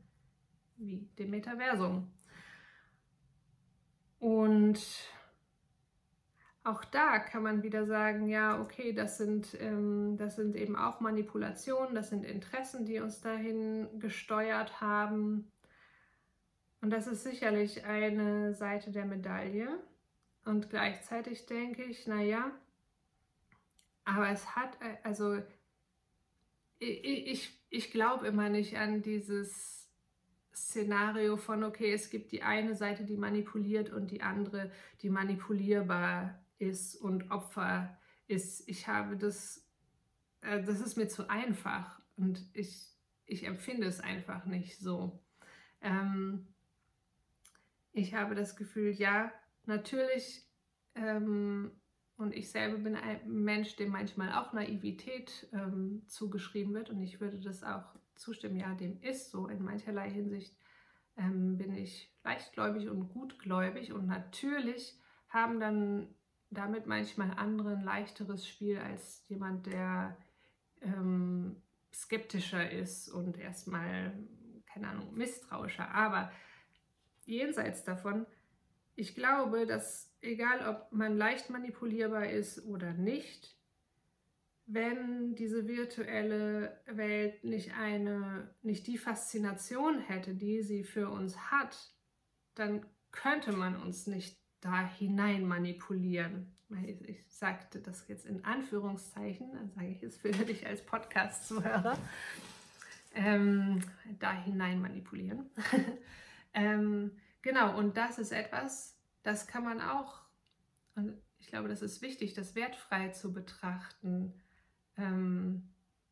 wie 0.78 1.08
dem 1.20 1.30
Metaversum. 1.30 2.12
Und 4.22 4.80
auch 6.64 6.86
da 6.86 7.18
kann 7.18 7.42
man 7.42 7.64
wieder 7.64 7.88
sagen, 7.88 8.28
ja, 8.28 8.62
okay, 8.62 8.94
das 8.94 9.18
sind, 9.18 9.60
ähm, 9.60 10.16
das 10.16 10.36
sind 10.36 10.56
eben 10.56 10.76
auch 10.76 11.00
Manipulationen, 11.00 11.96
das 11.96 12.10
sind 12.10 12.24
Interessen, 12.24 12.86
die 12.86 13.00
uns 13.00 13.20
dahin 13.22 13.88
gesteuert 13.98 14.80
haben. 14.80 15.52
Und 16.82 16.92
das 16.92 17.08
ist 17.08 17.24
sicherlich 17.24 17.84
eine 17.84 18.54
Seite 18.54 18.92
der 18.92 19.06
Medaille. 19.06 19.80
Und 20.46 20.70
gleichzeitig 20.70 21.48
denke 21.48 21.84
ich, 21.84 22.06
naja, 22.06 22.52
aber 24.06 24.30
es 24.30 24.56
hat, 24.56 24.80
äh, 24.82 24.98
also 25.02 25.40
ich, 26.78 27.28
ich, 27.28 27.60
ich 27.72 27.92
glaube 27.92 28.28
immer 28.28 28.50
nicht 28.50 28.78
an 28.78 29.02
dieses 29.02 29.81
Szenario 30.54 31.38
von, 31.38 31.64
okay, 31.64 31.94
es 31.94 32.10
gibt 32.10 32.32
die 32.32 32.44
eine 32.44 32.76
Seite, 32.76 33.06
die 33.06 33.18
manipuliert 33.18 33.90
und 33.90 34.12
die 34.12 34.22
andere, 34.22 34.72
die 35.02 35.10
manipulierbar 35.10 36.40
ist 36.60 36.96
und 36.96 37.32
Opfer 37.32 37.98
ist. 38.28 38.68
Ich 38.68 38.88
habe 38.88 39.18
das, 39.18 39.68
äh, 40.42 40.64
das 40.64 40.82
ist 40.82 40.98
mir 40.98 41.08
zu 41.08 41.30
einfach 41.30 42.02
und 42.18 42.46
ich, 42.54 42.88
ich 43.26 43.46
empfinde 43.46 43.88
es 43.88 44.00
einfach 44.00 44.46
nicht 44.46 44.78
so. 44.78 45.20
Ähm, 45.82 46.48
ich 47.94 48.14
habe 48.14 48.36
das 48.36 48.56
Gefühl, 48.56 48.92
ja, 48.92 49.32
natürlich, 49.66 50.46
ähm, 50.96 51.72
und 52.18 52.36
ich 52.36 52.52
selber 52.52 52.78
bin 52.78 52.96
ein 52.96 53.20
Mensch, 53.26 53.76
dem 53.78 53.90
manchmal 53.90 54.32
auch 54.34 54.54
Naivität 54.54 55.48
ähm, 55.54 56.04
zugeschrieben 56.08 56.74
wird 56.74 56.90
und 56.90 57.02
ich 57.02 57.20
würde 57.20 57.40
das 57.40 57.64
auch 57.64 57.96
zustimmen, 58.22 58.58
ja, 58.58 58.74
dem 58.76 59.02
ist 59.02 59.32
so. 59.32 59.48
In 59.48 59.64
mancherlei 59.64 60.10
Hinsicht 60.10 60.56
ähm, 61.18 61.58
bin 61.58 61.74
ich 61.74 62.14
leichtgläubig 62.24 62.90
und 62.90 63.10
gutgläubig 63.10 63.92
und 63.92 64.08
natürlich 64.08 64.98
haben 65.30 65.60
dann 65.60 66.14
damit 66.50 66.86
manchmal 66.86 67.32
andere 67.32 67.72
ein 67.78 67.84
leichteres 67.84 68.48
Spiel 68.48 68.78
als 68.78 69.24
jemand, 69.28 69.66
der 69.66 70.18
ähm, 70.82 71.62
skeptischer 71.94 72.70
ist 72.72 73.10
und 73.10 73.38
erstmal, 73.38 74.18
keine 74.66 74.90
Ahnung, 74.90 75.14
misstrauischer. 75.14 75.90
Aber 75.94 76.32
jenseits 77.26 77.84
davon, 77.84 78.26
ich 78.96 79.16
glaube, 79.16 79.66
dass 79.66 80.14
egal 80.22 80.68
ob 80.68 80.92
man 80.92 81.18
leicht 81.18 81.50
manipulierbar 81.50 82.30
ist 82.30 82.66
oder 82.66 82.94
nicht, 82.94 83.56
wenn 84.74 85.36
diese 85.36 85.68
virtuelle 85.68 86.80
Welt 86.86 87.44
nicht 87.44 87.74
eine, 87.78 88.54
nicht 88.62 88.88
die 88.88 88.98
Faszination 88.98 90.00
hätte, 90.00 90.34
die 90.34 90.62
sie 90.62 90.84
für 90.84 91.10
uns 91.10 91.52
hat, 91.52 91.78
dann 92.56 92.86
könnte 93.12 93.52
man 93.52 93.76
uns 93.76 94.08
nicht 94.08 94.40
da 94.62 94.88
hinein 94.88 95.46
manipulieren. 95.46 96.56
Ich, 96.86 97.26
sagte 97.28 97.80
das 97.80 98.08
jetzt 98.08 98.26
in 98.26 98.46
Anführungszeichen, 98.46 99.52
dann 99.52 99.72
sage 99.72 99.90
ich 99.90 100.04
es 100.04 100.18
für 100.18 100.32
dich 100.32 100.66
als 100.68 100.86
Podcast-Zuhörer. 100.86 101.98
Ähm, 103.14 103.82
da 104.20 104.32
hinein 104.32 104.80
manipulieren. 104.80 105.50
ähm, 106.54 107.12
genau, 107.42 107.78
und 107.78 107.98
das 107.98 108.20
ist 108.20 108.32
etwas, 108.32 108.98
das 109.24 109.48
kann 109.48 109.66
man 109.66 109.82
auch, 109.82 110.22
und 110.96 111.18
ich 111.40 111.48
glaube, 111.48 111.68
das 111.68 111.82
ist 111.82 112.02
wichtig, 112.02 112.36
das 112.36 112.56
wertfrei 112.56 113.10
zu 113.10 113.34
betrachten. 113.34 114.41
Ähm, 115.02 115.64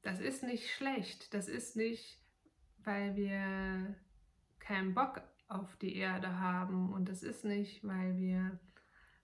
das 0.01 0.19
ist 0.19 0.43
nicht 0.43 0.69
schlecht, 0.69 1.33
das 1.33 1.47
ist 1.47 1.75
nicht, 1.75 2.17
weil 2.83 3.15
wir 3.15 3.95
keinen 4.59 4.93
Bock 4.93 5.21
auf 5.47 5.75
die 5.77 5.95
Erde 5.95 6.39
haben. 6.39 6.93
Und 6.93 7.09
das 7.09 7.23
ist 7.23 7.43
nicht, 7.45 7.85
weil 7.85 8.17
wir, 8.17 8.59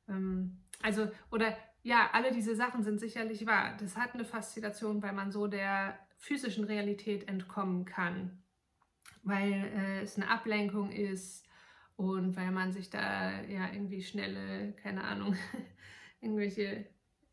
ähm, 0.08 0.58
also, 0.82 1.10
oder 1.32 1.58
ja, 1.84 2.10
alle 2.14 2.32
diese 2.32 2.56
Sachen 2.56 2.84
sind 2.84 3.00
sicherlich 3.00 3.46
wahr. 3.46 3.78
Das 3.80 3.96
hat 3.96 4.14
eine 4.14 4.26
Faszination, 4.26 5.02
weil 5.02 5.14
man 5.14 5.32
so 5.32 5.48
der 5.48 5.98
physischen 6.18 6.64
Realität 6.66 7.28
entkommen 7.28 7.86
kann, 7.86 8.44
weil 9.24 9.54
äh, 9.54 10.02
es 10.02 10.18
eine 10.18 10.30
Ablenkung 10.30 10.92
ist 10.92 11.46
und 11.96 12.36
weil 12.36 12.52
man 12.52 12.74
sich 12.74 12.90
da 12.90 13.42
ja 13.44 13.72
irgendwie 13.72 14.02
schnelle, 14.02 14.74
keine 14.74 15.04
Ahnung, 15.04 15.36
irgendwelche 16.22 16.88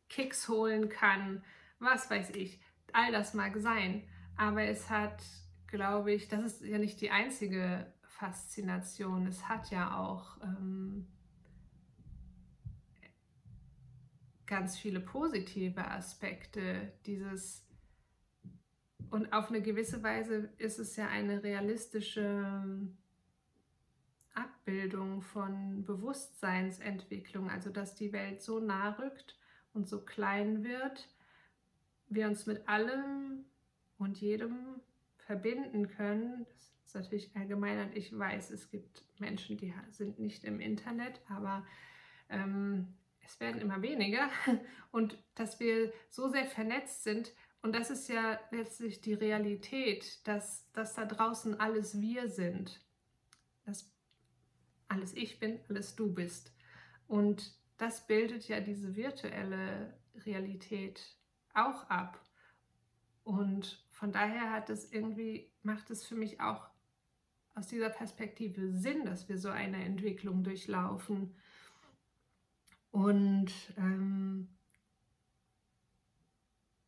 Kicks 0.08 0.48
holen 0.48 0.90
kann, 0.90 1.42
was 1.82 2.10
weiß 2.10 2.30
ich. 2.30 2.60
All 2.92 3.12
das 3.12 3.34
mag 3.34 3.56
sein, 3.58 4.02
aber 4.36 4.62
es 4.62 4.88
hat, 4.90 5.22
glaube 5.66 6.12
ich, 6.12 6.28
das 6.28 6.44
ist 6.44 6.62
ja 6.62 6.78
nicht 6.78 7.00
die 7.00 7.10
einzige 7.10 7.92
Faszination. 8.02 9.26
Es 9.26 9.48
hat 9.48 9.70
ja 9.70 9.98
auch 9.98 10.40
ähm, 10.42 11.06
ganz 14.46 14.78
viele 14.78 15.00
positive 15.00 15.90
Aspekte. 15.90 16.92
Dieses 17.06 17.66
und 19.10 19.32
auf 19.32 19.48
eine 19.48 19.60
gewisse 19.60 20.02
Weise 20.02 20.50
ist 20.56 20.78
es 20.78 20.96
ja 20.96 21.08
eine 21.08 21.42
realistische 21.42 22.22
ähm, 22.64 22.96
Abbildung 24.34 25.20
von 25.20 25.84
Bewusstseinsentwicklung, 25.84 27.50
also 27.50 27.70
dass 27.70 27.94
die 27.94 28.12
Welt 28.12 28.40
so 28.40 28.58
nah 28.58 28.90
rückt 28.98 29.38
und 29.74 29.88
so 29.88 30.04
klein 30.04 30.64
wird, 30.64 31.08
wir 32.14 32.26
uns 32.28 32.46
mit 32.46 32.68
allem 32.68 33.44
und 33.98 34.20
jedem 34.20 34.80
verbinden 35.18 35.88
können. 35.88 36.46
Das 36.46 36.72
ist 36.86 36.94
natürlich 36.94 37.30
allgemein 37.36 37.88
und 37.88 37.96
ich 37.96 38.16
weiß, 38.16 38.50
es 38.50 38.70
gibt 38.70 39.04
Menschen, 39.18 39.56
die 39.56 39.72
sind 39.90 40.18
nicht 40.18 40.44
im 40.44 40.60
Internet, 40.60 41.20
aber 41.28 41.66
ähm, 42.28 42.88
es 43.20 43.38
werden 43.40 43.60
immer 43.60 43.82
weniger. 43.82 44.28
Und 44.90 45.16
dass 45.36 45.60
wir 45.60 45.92
so 46.10 46.28
sehr 46.28 46.44
vernetzt 46.44 47.04
sind 47.04 47.32
und 47.62 47.76
das 47.76 47.90
ist 47.90 48.08
ja 48.08 48.40
letztlich 48.50 49.00
die 49.00 49.14
Realität, 49.14 50.26
dass, 50.26 50.70
dass 50.72 50.94
da 50.94 51.06
draußen 51.06 51.60
alles 51.60 52.00
wir 52.00 52.28
sind, 52.28 52.84
dass 53.64 53.88
alles 54.88 55.14
ich 55.14 55.38
bin, 55.38 55.60
alles 55.68 55.94
du 55.94 56.12
bist. 56.12 56.52
Und 57.06 57.54
das 57.78 58.06
bildet 58.08 58.48
ja 58.48 58.60
diese 58.60 58.96
virtuelle 58.96 59.96
Realität 60.26 61.16
auch 61.54 61.88
ab 61.88 62.20
und 63.24 63.84
von 63.90 64.12
daher 64.12 64.50
hat 64.50 64.70
es 64.70 64.92
irgendwie 64.92 65.50
macht 65.62 65.90
es 65.90 66.04
für 66.04 66.16
mich 66.16 66.40
auch 66.40 66.68
aus 67.54 67.68
dieser 67.68 67.90
Perspektive 67.90 68.72
Sinn, 68.72 69.04
dass 69.04 69.28
wir 69.28 69.38
so 69.38 69.50
eine 69.50 69.84
Entwicklung 69.84 70.42
durchlaufen. 70.42 71.34
Und 72.90 73.52
ähm, 73.76 74.48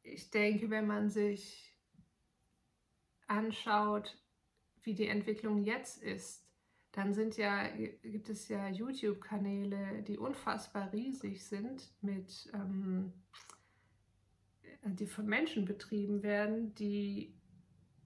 ich 0.03 0.31
denke, 0.31 0.71
wenn 0.71 0.87
man 0.87 1.11
sich 1.11 1.73
anschaut, 3.27 4.17
wie 4.83 4.95
die 4.95 5.09
Entwicklung 5.09 5.65
jetzt 5.65 6.03
ist, 6.03 6.47
dann 6.93 7.13
sind 7.13 7.37
ja, 7.37 7.67
gibt 7.69 8.29
es 8.29 8.49
ja 8.49 8.69
YouTube-Kanäle, 8.69 10.03
die 10.03 10.17
unfassbar 10.17 10.93
riesig 10.93 11.45
sind, 11.45 11.93
mit, 12.03 12.51
ähm, 12.55 13.13
die 14.85 15.07
von 15.07 15.27
Menschen 15.27 15.65
betrieben 15.65 16.23
werden, 16.23 16.75
die 16.75 17.35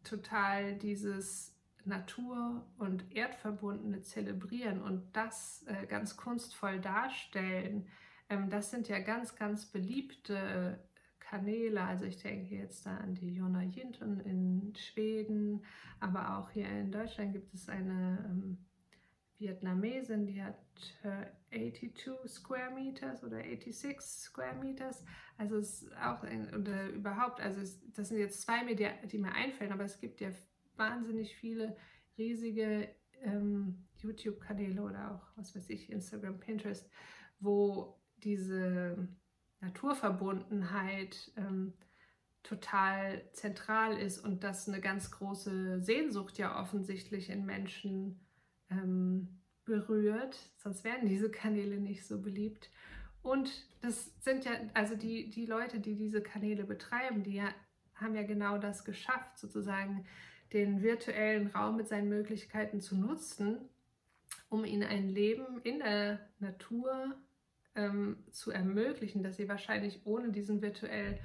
total 0.05 0.77
dieses 0.77 1.55
Natur- 1.85 2.67
und 2.79 3.05
Erdverbundene 3.15 4.03
zelebrieren 4.03 4.81
und 4.83 5.05
das 5.15 5.65
äh, 5.67 5.87
ganz 5.87 6.17
kunstvoll 6.17 6.81
darstellen, 6.81 7.89
ähm, 8.29 8.51
das 8.51 8.71
sind 8.71 8.89
ja 8.89 8.99
ganz, 9.01 9.37
ganz 9.37 9.67
beliebte 9.67 10.79
Kanäle. 11.19 11.83
Also 11.83 12.05
ich 12.05 12.19
denke 12.19 12.55
jetzt 12.55 12.87
da 12.87 12.97
an 12.99 13.15
die 13.15 13.35
Jonna 13.35 13.63
Jinton 13.63 14.21
in 14.21 14.75
Schweden, 14.77 15.65
aber 16.01 16.39
auch 16.39 16.51
hier 16.51 16.69
in 16.69 16.91
Deutschland 16.91 17.33
gibt 17.33 17.53
es 17.55 17.69
eine 17.69 18.25
ähm, 18.31 18.59
Vietnamesin, 19.39 20.27
die 20.27 20.43
hat 20.43 20.59
äh, 21.03 21.71
82 21.73 22.31
Square 22.31 22.73
Meters 22.75 23.23
oder 23.23 23.39
86 23.39 24.01
Square 24.01 24.57
Meters. 24.57 25.05
Also 25.37 25.57
es 25.57 25.83
ist 25.83 25.97
auch, 25.97 26.23
oder 26.23 26.89
überhaupt, 26.89 27.41
also 27.41 27.61
es, 27.61 27.81
das 27.93 28.09
sind 28.09 28.19
jetzt 28.19 28.43
zwei, 28.43 28.65
die, 28.75 28.89
die 29.09 29.19
mir 29.19 29.33
einfallen, 29.33 29.73
aber 29.73 29.85
es 29.85 30.01
gibt 30.01 30.21
ja 30.21 30.31
wahnsinnig 30.77 31.37
viele 31.37 31.77
riesige 32.17 32.89
ähm, 33.23 33.87
YouTube-Kanäle 33.99 34.83
oder 34.83 35.13
auch, 35.15 35.37
was 35.37 35.55
weiß 35.55 35.71
ich, 35.71 35.91
Instagram, 35.91 36.41
Pinterest, 36.41 36.91
wo 37.41 38.01
diese 38.19 39.09
Naturverbundenheit 39.61 41.33
ähm, 41.37 41.75
total 42.43 43.23
zentral 43.33 43.99
ist 43.99 44.19
und 44.21 44.45
das 44.45 44.69
eine 44.69 44.81
ganz 44.81 45.11
große 45.11 45.81
Sehnsucht 45.83 46.39
ja 46.39 46.61
offensichtlich 46.61 47.31
in 47.31 47.45
Menschen 47.45 48.21
ähm, 48.71 49.41
berührt, 49.65 50.37
sonst 50.57 50.85
wären 50.85 51.07
diese 51.07 51.31
Kanäle 51.31 51.77
nicht 51.77 52.07
so 52.07 52.21
beliebt. 52.21 52.71
Und 53.23 53.67
das 53.83 54.13
sind 54.21 54.45
ja, 54.45 54.53
also 54.75 54.95
die, 54.95 55.29
die 55.31 55.47
Leute, 55.47 55.81
die 55.81 55.95
diese 55.95 56.23
Kanäle 56.23 56.65
betreiben, 56.65 57.23
die 57.23 57.35
ja, 57.35 57.49
haben 57.95 58.15
ja 58.15 58.23
genau 58.23 58.59
das 58.59 58.85
geschafft, 58.85 59.39
sozusagen 59.39 60.07
den 60.53 60.83
virtuellen 60.83 61.49
Raum 61.49 61.77
mit 61.77 61.89
seinen 61.89 62.09
Möglichkeiten 62.09 62.81
zu 62.81 62.97
nutzen, 62.97 63.59
um 64.49 64.65
ihnen 64.65 64.85
ein 64.85 65.09
Leben 65.09 65.61
in 65.63 65.81
der 65.81 66.21
Natur 66.39 67.17
ähm, 67.75 68.25
zu 68.31 68.51
ermöglichen, 68.51 69.23
dass 69.23 69.37
sie 69.37 69.49
wahrscheinlich 69.49 70.01
ohne 70.05 70.31
diesen, 70.31 70.63
virtuell, 70.63 71.19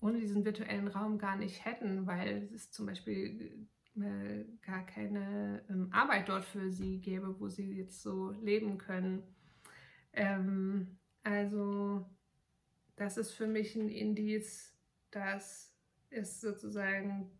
ohne 0.00 0.18
diesen 0.18 0.44
virtuellen 0.44 0.88
Raum 0.88 1.18
gar 1.18 1.36
nicht 1.36 1.64
hätten, 1.64 2.06
weil 2.06 2.48
es 2.54 2.70
zum 2.70 2.86
Beispiel 2.86 3.66
äh, 3.96 4.44
gar 4.66 4.84
keine 4.86 5.62
ähm, 5.70 5.88
Arbeit 5.92 6.28
dort 6.28 6.44
für 6.44 6.70
sie 6.70 7.00
gäbe, 7.00 7.38
wo 7.38 7.48
sie 7.48 7.72
jetzt 7.72 8.02
so 8.02 8.30
leben 8.42 8.78
können. 8.78 9.22
Ähm, 10.12 10.98
also 11.22 12.04
das 12.96 13.16
ist 13.16 13.32
für 13.32 13.46
mich 13.46 13.76
ein 13.76 13.88
Indiz, 13.88 14.72
dass 15.10 15.72
es 16.10 16.40
sozusagen 16.40 17.30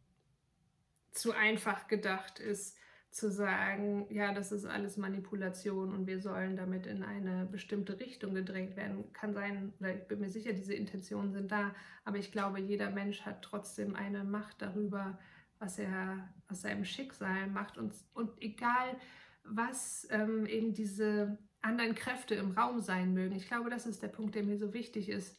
zu 1.13 1.33
einfach 1.33 1.87
gedacht 1.87 2.41
ist, 2.41 2.77
zu 3.11 3.31
sagen, 3.31 4.07
ja, 4.11 4.35
das 4.35 4.51
ist 4.51 4.65
alles 4.65 4.97
Manipulation 4.97 5.95
und 5.95 6.09
wir 6.09 6.19
sollen 6.19 6.57
damit 6.57 6.87
in 6.87 7.05
eine 7.05 7.47
bestimmte 7.47 8.01
Richtung 8.01 8.35
gedrängt 8.35 8.77
werden. 8.77 9.13
Kann 9.13 9.33
sein, 9.33 9.73
oder 9.79 9.95
ich 9.95 10.09
bin 10.09 10.19
mir 10.19 10.31
sicher, 10.31 10.53
diese 10.53 10.75
Intentionen 10.75 11.31
sind 11.31 11.53
da, 11.53 11.73
aber 12.05 12.19
ich 12.19 12.33
glaube, 12.33 12.59
jeder 12.59 12.91
Mensch 12.91 13.23
hat 13.23 13.43
trotzdem 13.43 13.95
eine 13.95 14.25
Macht 14.25 14.61
darüber, 14.63 15.17
was 15.65 15.79
er 15.79 16.29
aus 16.49 16.61
seinem 16.61 16.85
Schicksal 16.85 17.47
macht. 17.47 17.79
Und, 17.79 17.95
und 18.13 18.31
egal, 18.43 18.97
was 19.45 20.07
ähm, 20.11 20.47
eben 20.47 20.75
diese 20.75 21.39
anderen 21.63 21.95
Kräfte 21.95 22.35
im 22.35 22.53
Raum 22.53 22.81
sein 22.81 23.15
mögen, 23.15 23.35
ich 23.35 23.49
glaube, 23.49 23.71
das 23.71 23.87
ist 23.87 24.03
der 24.03 24.09
Punkt, 24.09 24.35
der 24.35 24.43
mir 24.43 24.59
so 24.59 24.75
wichtig 24.75 25.09
ist 25.09 25.39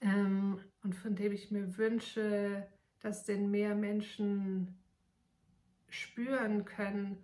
ähm, 0.00 0.60
und 0.82 0.94
von 0.96 1.14
dem 1.14 1.32
ich 1.32 1.52
mir 1.52 1.76
wünsche, 1.76 2.66
dass 2.98 3.24
denn 3.24 3.50
mehr 3.50 3.76
Menschen 3.76 4.76
spüren 5.88 6.64
können, 6.64 7.22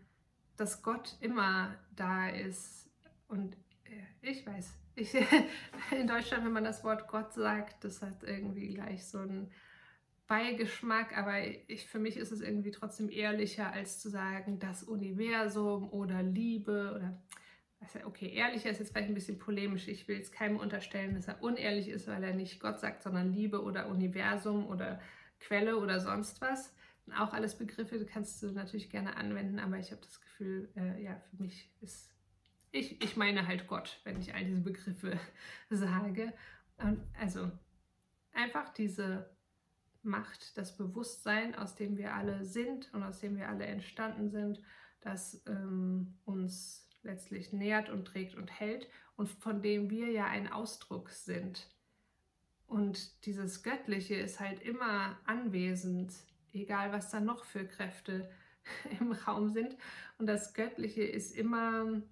dass 0.57 0.82
Gott 0.82 1.16
immer 1.20 1.74
da 1.96 2.28
ist. 2.28 2.88
Und 3.26 3.57
äh, 3.84 4.30
ich 4.30 4.46
weiß, 4.46 4.72
ich, 4.94 5.14
in 5.90 6.07
Deutschland, 6.07 6.44
wenn 6.44 6.53
man 6.53 6.64
das 6.64 6.84
Wort 6.84 7.09
Gott 7.09 7.32
sagt, 7.32 7.82
das 7.82 8.03
hat 8.03 8.22
irgendwie 8.22 8.74
gleich 8.74 9.05
so 9.05 9.18
einen 9.18 9.51
Beigeschmack, 10.31 11.18
aber 11.18 11.41
ich, 11.66 11.87
für 11.87 11.99
mich 11.99 12.16
ist 12.16 12.31
es 12.31 12.41
irgendwie 12.41 12.70
trotzdem 12.70 13.11
ehrlicher, 13.11 13.72
als 13.72 13.99
zu 13.99 14.09
sagen, 14.09 14.61
das 14.61 14.85
Universum 14.85 15.91
oder 15.91 16.22
Liebe 16.22 16.93
oder 16.95 17.20
okay, 18.05 18.28
ehrlicher 18.33 18.70
ist 18.70 18.78
jetzt 18.78 18.93
vielleicht 18.93 19.09
ein 19.09 19.14
bisschen 19.14 19.41
polemisch. 19.41 19.89
Ich 19.89 20.07
will 20.07 20.16
jetzt 20.16 20.33
keinem 20.33 20.59
unterstellen, 20.59 21.14
dass 21.16 21.26
er 21.26 21.43
unehrlich 21.43 21.89
ist, 21.89 22.07
weil 22.07 22.22
er 22.22 22.35
nicht 22.35 22.61
Gott 22.61 22.78
sagt, 22.78 23.03
sondern 23.03 23.33
Liebe 23.33 23.62
oder 23.62 23.89
Universum 23.89 24.66
oder 24.66 25.01
Quelle 25.41 25.76
oder 25.78 25.99
sonst 25.99 26.41
was 26.41 26.74
auch 27.18 27.33
alles 27.33 27.57
Begriffe, 27.57 28.05
kannst 28.07 28.43
du 28.43 28.53
natürlich 28.53 28.91
gerne 28.91 29.16
anwenden, 29.16 29.59
aber 29.59 29.78
ich 29.78 29.91
habe 29.91 30.01
das 30.01 30.20
Gefühl, 30.20 30.70
äh, 30.76 31.03
ja, 31.03 31.20
für 31.31 31.43
mich 31.43 31.70
ist, 31.81 32.14
ich, 32.70 33.03
ich 33.03 33.16
meine 33.16 33.47
halt 33.47 33.66
Gott, 33.66 34.01
wenn 34.05 34.20
ich 34.20 34.35
all 34.35 34.45
diese 34.45 34.61
Begriffe 34.61 35.18
sage. 35.70 36.33
Und 36.78 37.01
also 37.18 37.51
einfach 38.33 38.70
diese 38.70 39.28
Macht, 40.03 40.57
das 40.57 40.76
Bewusstsein, 40.76 41.55
aus 41.55 41.74
dem 41.74 41.96
wir 41.96 42.14
alle 42.14 42.44
sind 42.44 42.92
und 42.94 43.03
aus 43.03 43.20
dem 43.20 43.36
wir 43.36 43.48
alle 43.48 43.66
entstanden 43.66 44.30
sind, 44.30 44.61
das 45.01 45.42
ähm, 45.46 46.18
uns 46.24 46.88
letztlich 47.03 47.53
nährt 47.53 47.88
und 47.90 48.07
trägt 48.07 48.34
und 48.34 48.51
hält 48.51 48.88
und 49.16 49.28
von 49.28 49.62
dem 49.62 49.90
wir 49.90 50.11
ja 50.11 50.26
ein 50.26 50.51
Ausdruck 50.51 51.11
sind. 51.11 51.68
Und 52.66 53.26
dieses 53.26 53.62
Göttliche 53.62 54.14
ist 54.14 54.40
halt 54.40 54.62
immer 54.62 55.18
anwesend 55.24 56.12
egal 56.53 56.92
was 56.92 57.11
da 57.11 57.20
noch 57.20 57.44
für 57.44 57.64
Kräfte 57.64 58.30
im 59.01 59.12
Raum 59.12 59.51
sind. 59.51 59.76
Und 60.18 60.26
das 60.26 60.55
Göttliche 60.55 61.03
ist 61.03 61.34
immer 61.34 62.03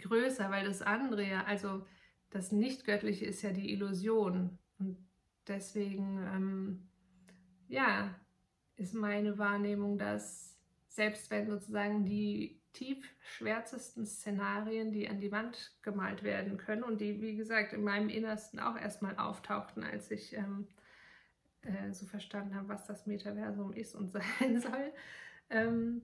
größer, 0.00 0.50
weil 0.50 0.66
das 0.66 0.82
andere 0.82 1.26
ja, 1.26 1.44
also 1.44 1.86
das 2.30 2.52
Nicht-Göttliche 2.52 3.26
ist 3.26 3.42
ja 3.42 3.52
die 3.52 3.72
Illusion. 3.72 4.58
Und 4.78 5.05
deswegen, 5.48 6.18
ähm, 6.34 6.88
ja, 7.68 8.14
ist 8.76 8.94
meine 8.94 9.38
Wahrnehmung, 9.38 9.98
dass 9.98 10.56
selbst 10.88 11.30
wenn 11.30 11.46
sozusagen 11.46 12.04
die 12.04 12.60
tief 12.72 13.06
schwärzesten 13.20 14.04
Szenarien, 14.04 14.92
die 14.92 15.08
an 15.08 15.20
die 15.20 15.32
Wand 15.32 15.74
gemalt 15.82 16.22
werden 16.22 16.58
können 16.58 16.82
und 16.82 17.00
die, 17.00 17.20
wie 17.22 17.36
gesagt, 17.36 17.72
in 17.72 17.82
meinem 17.82 18.10
Innersten 18.10 18.60
auch 18.60 18.76
erstmal 18.76 19.16
auftauchten, 19.16 19.82
als 19.82 20.10
ich 20.10 20.34
ähm, 20.34 20.68
äh, 21.62 21.92
so 21.92 22.06
verstanden 22.06 22.54
habe, 22.54 22.68
was 22.68 22.86
das 22.86 23.06
Metaversum 23.06 23.72
ist 23.72 23.94
und 23.94 24.12
sein 24.40 24.60
soll. 24.60 24.92
Ähm, 25.48 26.02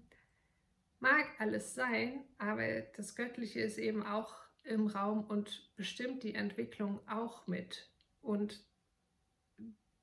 mag 0.98 1.26
alles 1.38 1.74
sein, 1.74 2.24
aber 2.38 2.80
das 2.96 3.16
Göttliche 3.16 3.60
ist 3.60 3.78
eben 3.78 4.04
auch 4.04 4.34
im 4.64 4.86
Raum 4.86 5.24
und 5.24 5.74
bestimmt 5.76 6.22
die 6.22 6.34
Entwicklung 6.34 7.00
auch 7.08 7.46
mit. 7.46 7.90
Und 8.20 8.64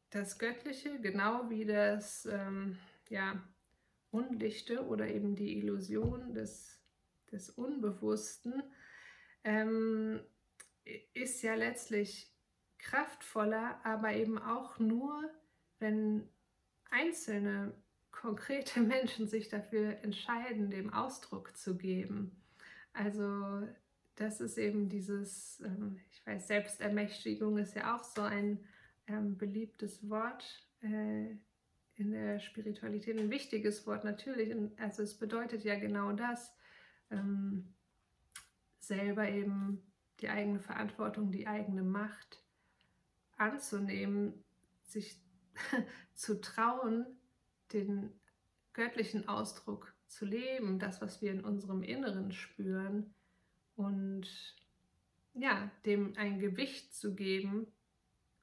das 0.10 0.40
Göttliche, 0.40 1.00
genau 1.00 1.50
wie 1.50 1.66
das 1.66 2.26
ähm, 2.26 2.78
ja, 3.10 3.42
Undichte 4.12 4.86
oder 4.86 5.08
eben 5.08 5.36
die 5.36 5.58
Illusion 5.58 6.34
des, 6.34 6.80
des 7.32 7.50
Unbewussten, 7.50 8.64
ähm, 9.44 10.22
ist 11.14 11.42
ja 11.44 11.54
letztlich 11.56 12.32
kraftvoller, 12.80 13.80
aber 13.86 14.14
eben 14.14 14.40
auch 14.40 14.80
nur 14.80 15.30
wenn 15.80 16.30
einzelne 16.92 17.74
konkrete 18.12 18.80
Menschen 18.82 19.28
sich 19.28 19.50
dafür 19.50 19.98
entscheiden, 20.04 20.70
dem 20.70 20.94
Ausdruck 20.94 21.56
zu 21.58 21.78
geben. 21.78 22.44
Also 22.94 23.68
das 24.16 24.42
ist 24.42 24.58
eben 24.58 24.90
dieses, 24.90 25.62
ähm, 25.62 26.00
ich 26.12 26.26
weiß, 26.26 26.48
Selbstermächtigung 26.48 27.58
ist 27.58 27.76
ja 27.76 27.96
auch 27.96 28.04
so 28.04 28.22
ein 28.22 28.60
ähm, 29.10 29.38
beliebtes 29.38 30.08
Wort 30.10 30.68
äh, 30.82 31.36
in 31.96 32.12
der 32.12 32.40
Spiritualität, 32.40 33.20
ein 33.20 33.30
wichtiges 33.30 33.86
Wort 33.86 34.06
natürlich. 34.06 34.56
Also 34.78 35.04
es 35.04 35.18
bedeutet 35.18 35.64
ja 35.64 35.78
genau 35.78 36.14
das, 36.14 36.56
ähm, 37.12 37.74
selber 38.80 39.28
eben 39.28 39.84
die 40.22 40.30
eigene 40.30 40.60
Verantwortung, 40.60 41.32
die 41.32 41.48
eigene 41.48 41.84
Macht 41.84 42.44
anzunehmen, 43.38 44.44
sich 44.84 45.22
zu 46.14 46.40
trauen, 46.40 47.06
den 47.74 48.12
göttlichen 48.74 49.28
Ausdruck 49.28 49.94
zu 50.08 50.26
leben, 50.26 50.80
das, 50.80 51.02
was 51.02 51.22
wir 51.22 51.32
in 51.32 51.44
unserem 51.44 51.84
Inneren 51.84 52.32
spüren 52.32 53.14
und 53.76 54.28
ja, 55.34 55.72
dem 55.86 56.14
ein 56.18 56.40
Gewicht 56.40 56.94
zu 56.94 57.16
geben 57.16 57.68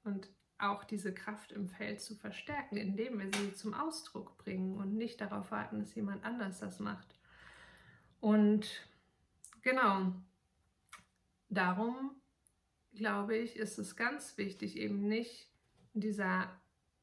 und 0.04 0.28
auch 0.58 0.84
diese 0.84 1.12
Kraft 1.12 1.52
im 1.52 1.68
Feld 1.68 2.00
zu 2.00 2.14
verstärken, 2.14 2.76
indem 2.76 3.18
wir 3.18 3.30
sie 3.32 3.52
zum 3.52 3.74
Ausdruck 3.74 4.38
bringen 4.38 4.76
und 4.78 4.96
nicht 4.96 5.20
darauf 5.20 5.50
warten, 5.50 5.78
dass 5.80 5.94
jemand 5.94 6.24
anders 6.24 6.60
das 6.60 6.80
macht. 6.80 7.18
Und 8.20 8.66
genau, 9.62 10.12
darum 11.48 12.12
glaube 12.94 13.36
ich, 13.36 13.56
ist 13.56 13.78
es 13.78 13.96
ganz 13.96 14.38
wichtig, 14.38 14.76
eben 14.76 15.06
nicht 15.06 15.50
in 15.94 16.00
dieser 16.00 16.50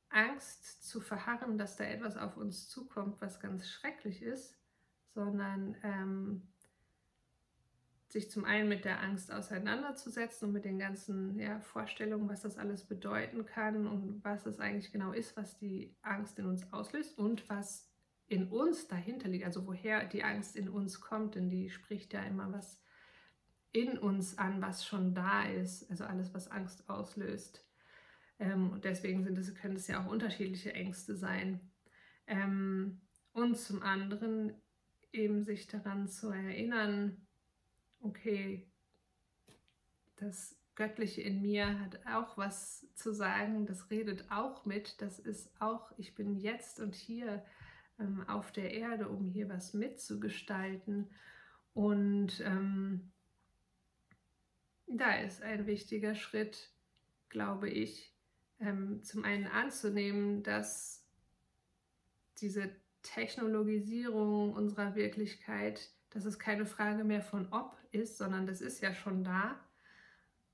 Angst 0.10 0.88
zu 0.88 1.00
verharren, 1.00 1.58
dass 1.58 1.76
da 1.76 1.84
etwas 1.86 2.18
auf 2.18 2.38
uns 2.38 2.68
zukommt, 2.70 3.22
was 3.22 3.40
ganz 3.40 3.68
schrecklich 3.68 4.22
ist, 4.22 4.56
sondern 5.14 5.76
ähm, 5.84 6.48
sich 8.14 8.30
zum 8.30 8.46
einen 8.46 8.70
mit 8.70 8.86
der 8.86 9.02
Angst 9.02 9.32
auseinanderzusetzen 9.32 10.48
und 10.48 10.54
mit 10.54 10.66
den 10.66 10.78
ganzen 10.78 11.38
ja, 11.40 11.60
Vorstellungen, 11.60 12.30
was 12.30 12.42
das 12.42 12.60
alles 12.60 12.86
bedeuten 12.86 13.44
kann 13.44 13.88
und 13.88 14.24
was 14.24 14.46
es 14.46 14.60
eigentlich 14.60 14.92
genau 14.92 15.14
ist, 15.14 15.36
was 15.36 15.58
die 15.58 15.98
Angst 16.04 16.38
in 16.38 16.46
uns 16.46 16.72
auslöst 16.72 17.18
und 17.18 17.50
was 17.50 17.92
in 18.28 18.50
uns 18.50 18.88
dahinter 18.88 19.30
liegt, 19.30 19.46
also 19.46 19.66
woher 19.66 20.06
die 20.06 20.24
Angst 20.24 20.56
in 20.56 20.70
uns 20.70 21.02
kommt, 21.02 21.34
denn 21.34 21.50
die 21.50 21.72
spricht 21.72 22.14
ja 22.14 22.22
immer 22.24 22.54
was 22.54 22.84
in 23.72 23.98
uns 23.98 24.38
an, 24.38 24.62
was 24.62 24.86
schon 24.86 25.16
da 25.16 25.46
ist, 25.46 25.90
also 25.90 26.04
alles, 26.04 26.36
was 26.36 26.52
Angst 26.52 26.88
auslöst. 26.92 27.68
Ähm, 28.38 28.70
und 28.70 28.86
deswegen 28.86 29.24
sind 29.24 29.40
es, 29.40 29.56
können 29.56 29.76
es 29.76 29.88
ja 29.88 30.04
auch 30.04 30.12
unterschiedliche 30.12 30.74
Ängste 30.74 31.16
sein. 31.16 31.72
Ähm, 32.28 33.02
und 33.32 33.58
zum 33.58 33.82
anderen 33.82 34.54
eben 35.12 35.44
sich 35.44 35.66
daran 35.66 36.08
zu 36.08 36.30
erinnern, 36.30 37.23
okay, 38.04 38.68
das 40.18 40.56
Göttliche 40.76 41.22
in 41.22 41.42
mir 41.42 41.80
hat 41.80 42.06
auch 42.08 42.38
was 42.38 42.88
zu 42.96 43.14
sagen, 43.14 43.66
das 43.66 43.90
redet 43.90 44.30
auch 44.32 44.66
mit, 44.66 45.02
das 45.02 45.20
ist 45.20 45.50
auch, 45.60 45.92
ich 45.98 46.16
bin 46.16 46.36
jetzt 46.36 46.80
und 46.80 46.96
hier 46.96 47.44
ähm, 48.00 48.28
auf 48.28 48.52
der 48.52 48.74
Erde, 48.74 49.10
um 49.10 49.28
hier 49.28 49.50
was 49.50 49.74
mitzugestalten. 49.74 51.10
Und 51.74 52.42
ähm, 52.46 53.12
da 54.88 55.16
ist 55.16 55.42
ein 55.42 55.66
wichtiger 55.66 56.16
Schritt, 56.16 56.72
glaube 57.30 57.70
ich, 57.70 58.16
ähm, 58.60 59.04
zum 59.04 59.24
einen 59.24 59.48
anzunehmen, 59.48 60.44
dass 60.44 61.08
diese 62.40 62.76
Technologisierung 63.04 64.54
unserer 64.54 64.96
Wirklichkeit, 64.96 65.93
dass 66.14 66.26
es 66.26 66.40
keine 66.40 66.66
Frage 66.66 67.04
mehr 67.04 67.22
von 67.22 67.52
ob 67.52 67.78
ist, 67.92 68.18
sondern 68.18 68.46
das 68.46 68.62
ist 68.62 68.82
ja 68.82 68.94
schon 68.94 69.24
da. 69.24 69.60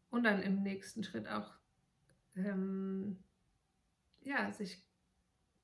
Und 0.10 0.24
dann 0.24 0.42
im 0.42 0.64
nächsten 0.64 1.04
Schritt 1.04 1.28
auch 1.28 1.54
ähm, 2.36 3.18
ja, 4.22 4.52
sich 4.52 4.84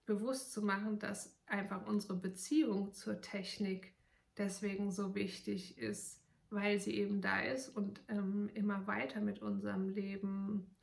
bewusst 0.05 0.51
zu 0.51 0.61
machen, 0.61 0.99
dass 0.99 1.35
einfach 1.47 1.85
unsere 1.87 2.15
Beziehung 2.15 2.93
zur 2.93 3.21
Technik 3.21 3.93
deswegen 4.37 4.91
so 4.91 5.15
wichtig 5.15 5.77
ist, 5.77 6.21
weil 6.49 6.79
sie 6.79 6.95
eben 6.95 7.21
da 7.21 7.39
ist 7.41 7.69
und 7.69 8.01
ähm, 8.07 8.49
immer 8.53 8.85
weiter 8.87 9.21
mit 9.21 9.41
unserem 9.41 9.89
Leben 9.89 10.75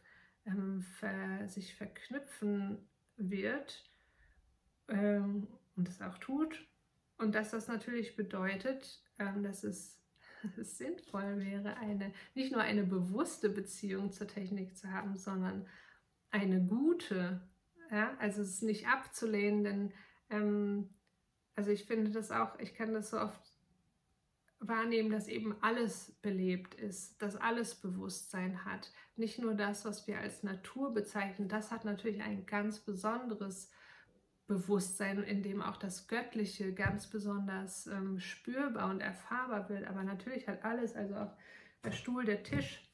ähm, 0.47 0.83
ver 0.83 1.49
sich 1.49 1.75
verknüpfen 1.75 2.79
wird 3.17 3.89
ähm, 4.89 5.47
und 5.77 5.89
es 5.89 6.01
auch 6.03 6.19
tut. 6.19 6.67
Und 7.23 7.37
dass 7.37 7.53
das 7.53 7.69
natürlich 7.69 8.17
bedeutet, 8.17 9.01
ähm, 9.19 9.43
dass 9.43 9.65
es, 9.65 9.99
sinnvoll 10.57 11.39
wäre, 11.39 11.77
eine, 11.77 12.13
nicht 12.35 12.51
nur 12.51 12.63
eine 12.63 12.83
bewusste 12.83 13.49
Beziehung 13.49 14.11
zur 14.11 14.27
Technik 14.27 14.77
zu 14.77 14.91
haben, 14.91 15.17
sondern 15.17 15.69
eine 16.33 16.61
gute. 16.61 17.49
Ja? 17.93 18.17
Also 18.19 18.43
es 18.43 18.55
ist 18.55 18.63
nicht 18.65 18.89
abzulehnen, 18.89 19.63
denn 19.63 19.93
ähm, 20.31 20.91
also 21.55 21.71
ich 21.71 21.85
finde 21.85 22.11
das 22.11 22.33
auch, 22.33 22.59
ich 22.59 22.75
kann 22.75 22.93
das 22.93 23.11
so 23.11 23.21
oft 23.21 23.41
wahrnehmen, 24.59 25.11
dass 25.11 25.29
eben 25.29 25.55
alles 25.63 26.19
belebt 26.23 26.75
ist, 26.75 27.23
dass 27.23 27.37
alles 27.37 27.77
Bewusstsein 27.77 28.65
hat. 28.65 28.91
Nicht 29.15 29.39
nur 29.39 29.55
das, 29.55 29.85
was 29.85 30.09
wir 30.09 30.19
als 30.19 30.43
Natur 30.43 30.93
bezeichnen, 30.93 31.49
das 31.49 31.71
hat 31.71 31.85
natürlich 31.85 32.21
ein 32.21 32.47
ganz 32.47 32.81
besonderes 32.81 33.71
Bewusstsein, 34.47 35.23
in 35.23 35.43
dem 35.43 35.63
auch 35.63 35.77
das 35.77 36.09
Göttliche 36.09 36.75
ganz 36.75 37.07
besonders 37.07 37.87
ähm, 37.87 38.19
spürbar 38.19 38.91
und 38.91 39.01
erfahrbar 39.01 39.69
wird. 39.69 39.87
Aber 39.87 40.03
natürlich 40.03 40.49
hat 40.49 40.65
alles, 40.65 40.95
also 40.95 41.17
auch 41.17 41.37
der 41.85 41.93
Stuhl, 41.93 42.25
der 42.25 42.43
Tisch, 42.43 42.89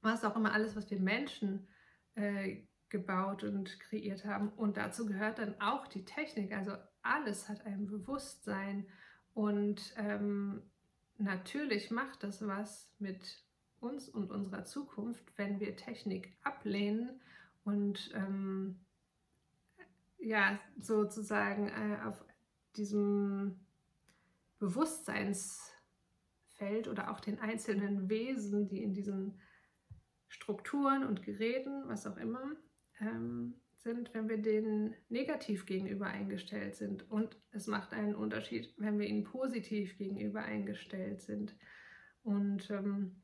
was 0.00 0.24
auch 0.24 0.36
immer, 0.36 0.52
alles, 0.52 0.76
was 0.76 0.90
wir 0.90 1.00
Menschen 1.00 1.66
äh, 2.14 2.62
gebaut 2.88 3.42
und 3.42 3.80
kreiert 3.80 4.24
haben. 4.24 4.50
Und 4.50 4.76
dazu 4.76 5.06
gehört 5.06 5.38
dann 5.38 5.60
auch 5.60 5.86
die 5.88 6.04
Technik. 6.04 6.52
Also 6.52 6.76
alles 7.02 7.48
hat 7.48 7.66
ein 7.66 7.86
Bewusstsein 7.86 8.86
und 9.34 9.94
ähm, 9.96 10.62
natürlich 11.18 11.90
macht 11.90 12.22
das 12.22 12.46
was 12.46 12.92
mit 12.98 13.42
uns 13.80 14.08
und 14.08 14.30
unserer 14.30 14.64
Zukunft, 14.64 15.24
wenn 15.36 15.60
wir 15.60 15.76
Technik 15.76 16.32
ablehnen 16.42 17.20
und 17.64 18.12
ähm, 18.14 18.78
ja, 20.24 20.58
sozusagen 20.80 21.68
äh, 21.68 21.98
auf 22.06 22.24
diesem 22.76 23.60
Bewusstseinsfeld 24.58 26.88
oder 26.88 27.10
auch 27.10 27.20
den 27.20 27.38
einzelnen 27.38 28.08
Wesen, 28.08 28.66
die 28.66 28.82
in 28.82 28.94
diesen 28.94 29.38
Strukturen 30.28 31.04
und 31.04 31.22
Geräten, 31.22 31.84
was 31.86 32.06
auch 32.06 32.16
immer, 32.16 32.56
ähm, 33.00 33.54
sind, 33.76 34.14
wenn 34.14 34.28
wir 34.28 34.38
denen 34.38 34.94
negativ 35.10 35.66
gegenüber 35.66 36.06
eingestellt 36.06 36.74
sind. 36.74 37.08
Und 37.10 37.36
es 37.50 37.66
macht 37.66 37.92
einen 37.92 38.14
Unterschied, 38.14 38.72
wenn 38.78 38.98
wir 38.98 39.06
ihnen 39.06 39.24
positiv 39.24 39.98
gegenüber 39.98 40.42
eingestellt 40.42 41.20
sind. 41.20 41.54
Und 42.22 42.70
ähm, 42.70 43.20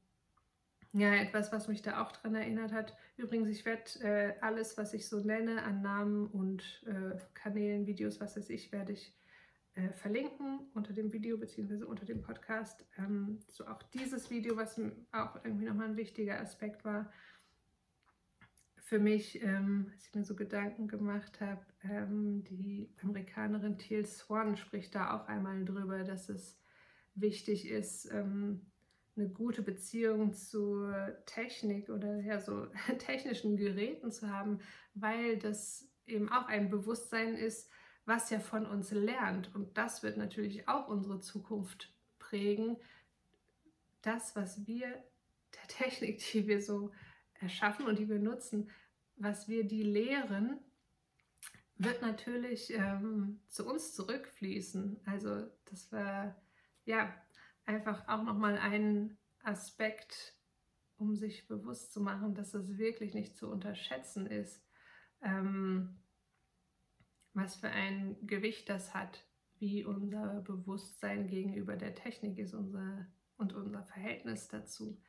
ja, 0.93 1.15
etwas, 1.15 1.53
was 1.53 1.69
mich 1.69 1.83
da 1.83 2.03
auch 2.03 2.13
dran 2.13 2.35
erinnert 2.35 2.73
hat. 2.73 2.97
Übrigens, 3.21 3.51
ich 3.51 3.67
werde 3.67 3.85
äh, 4.01 4.35
alles, 4.41 4.79
was 4.79 4.95
ich 4.95 5.07
so 5.07 5.21
nenne, 5.21 5.63
an 5.63 5.83
Namen 5.83 6.27
und 6.27 6.83
äh, 6.87 7.19
Kanälen, 7.35 7.87
Videos, 7.87 8.19
was 8.19 8.35
weiß 8.35 8.49
ich, 8.49 8.73
werde 8.73 8.93
ich 8.93 9.15
äh, 9.75 9.93
verlinken 9.93 10.71
unter 10.73 10.95
dem 10.95 11.13
Video 11.13 11.37
bzw. 11.37 11.85
unter 11.85 12.07
dem 12.07 12.23
Podcast. 12.23 12.87
Ähm, 12.97 13.43
so 13.49 13.67
auch 13.67 13.83
dieses 13.83 14.31
Video, 14.31 14.57
was 14.57 14.81
auch 15.13 15.37
irgendwie 15.45 15.67
nochmal 15.67 15.89
ein 15.89 15.97
wichtiger 15.99 16.41
Aspekt 16.41 16.83
war, 16.85 17.13
für 18.79 18.99
mich, 18.99 19.43
ähm, 19.43 19.91
als 19.93 20.07
ich 20.07 20.15
mir 20.15 20.25
so 20.25 20.35
Gedanken 20.35 20.89
gemacht 20.89 21.43
habe, 21.43 21.65
ähm, 21.83 22.43
die 22.45 22.91
Amerikanerin 23.03 23.77
Teal 23.77 24.07
Swan 24.07 24.57
spricht 24.57 24.95
da 24.95 25.15
auch 25.15 25.29
einmal 25.29 25.63
drüber, 25.67 26.05
dass 26.05 26.31
es 26.31 26.59
wichtig 27.15 27.69
ist, 27.69 28.11
ähm, 28.11 28.70
eine 29.21 29.29
gute 29.29 29.63
Beziehung 29.63 30.33
zur 30.33 31.17
Technik 31.27 31.91
oder 31.91 32.21
ja 32.21 32.41
so 32.41 32.67
technischen 32.99 33.57
Geräten 33.57 34.11
zu 34.11 34.31
haben, 34.31 34.61
weil 34.95 35.39
das 35.39 35.89
eben 36.07 36.31
auch 36.31 36.47
ein 36.47 36.71
Bewusstsein 36.71 37.35
ist, 37.35 37.71
was 38.07 38.31
ja 38.31 38.41
von 38.41 38.67
uns 38.67 38.91
lernt. 38.91 39.55
Und 39.55 39.77
das 39.77 40.03
wird 40.03 40.17
natürlich 40.17 40.69
auch 40.69 40.89
unsere 40.89 41.21
Zukunft 41.21 41.95
prägen. 42.19 42.77
Das, 44.03 44.35
was 44.35 44.67
wir, 44.67 44.89
der 44.89 45.69
Technik, 45.69 46.19
die 46.33 46.47
wir 46.49 46.63
so 46.63 46.93
erschaffen 47.35 47.87
und 47.87 47.99
die 47.99 48.09
wir 48.09 48.19
nutzen, 48.19 48.71
was 49.17 49.49
wir 49.49 49.65
die 49.65 49.83
lehren, 49.83 50.59
wird 51.77 52.03
natürlich 52.03 52.73
ähm, 52.75 53.41
zu 53.49 53.67
uns 53.67 53.95
zurückfließen. 53.95 55.01
Also 55.05 55.47
das 55.67 55.93
war 55.93 56.37
ja 56.85 57.15
einfach 57.67 58.09
auch 58.09 58.23
nochmal 58.23 58.59
ein 58.59 59.19
Aspekt, 59.43 60.35
um 60.97 61.17
sich 61.17 61.49
bewusst 61.49 61.93
zu 61.93 62.01
machen, 62.01 62.35
dass 62.35 62.55
es 62.55 62.79
wirklich 62.79 63.15
nicht 63.15 63.37
zu 63.37 63.51
unterschätzen 63.51 64.27
ist, 64.27 64.63
ähm, 65.23 65.99
was 67.33 67.57
für 67.57 67.69
ein 67.69 68.17
Gewicht 68.27 68.69
das 68.69 68.95
hat, 68.95 69.25
wie 69.59 69.85
unser 69.85 70.41
Bewusstsein 70.41 71.29
gegenüber 71.29 71.77
der 71.77 71.95
Technik 71.95 72.39
ist 72.39 72.55
unser, 72.55 73.07
und 73.37 73.55
unser 73.55 73.83
Verhältnis 73.85 74.49
dazu. 74.49 75.01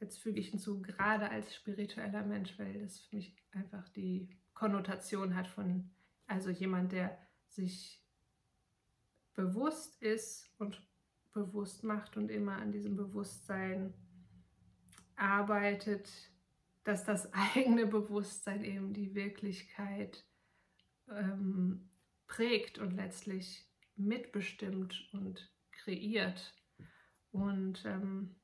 Jetzt 0.00 0.18
füge 0.18 0.38
ich 0.38 0.50
hinzu, 0.50 0.82
gerade 0.82 1.30
als 1.30 1.54
spiritueller 1.54 2.24
Mensch, 2.24 2.58
weil 2.58 2.80
das 2.80 3.00
für 3.00 3.16
mich 3.16 3.36
einfach 3.52 3.88
die 3.90 4.28
Konnotation 4.54 5.34
hat 5.34 5.48
von, 5.48 5.90
also 6.26 6.50
jemand, 6.50 6.92
der 6.92 7.18
sich 7.46 8.04
bewusst 9.38 10.02
ist 10.02 10.50
und 10.58 10.84
bewusst 11.32 11.84
macht 11.84 12.16
und 12.16 12.28
immer 12.28 12.56
an 12.56 12.72
diesem 12.72 12.96
Bewusstsein 12.96 13.94
arbeitet, 15.14 16.10
dass 16.82 17.04
das 17.04 17.32
eigene 17.54 17.86
Bewusstsein 17.86 18.64
eben 18.64 18.92
die 18.92 19.14
Wirklichkeit 19.14 20.26
ähm, 21.08 21.88
prägt 22.26 22.80
und 22.80 22.96
letztlich 22.96 23.70
mitbestimmt 23.94 25.08
und 25.12 25.54
kreiert. 25.70 26.52
Und 27.30 27.84
ähm, 27.84 28.34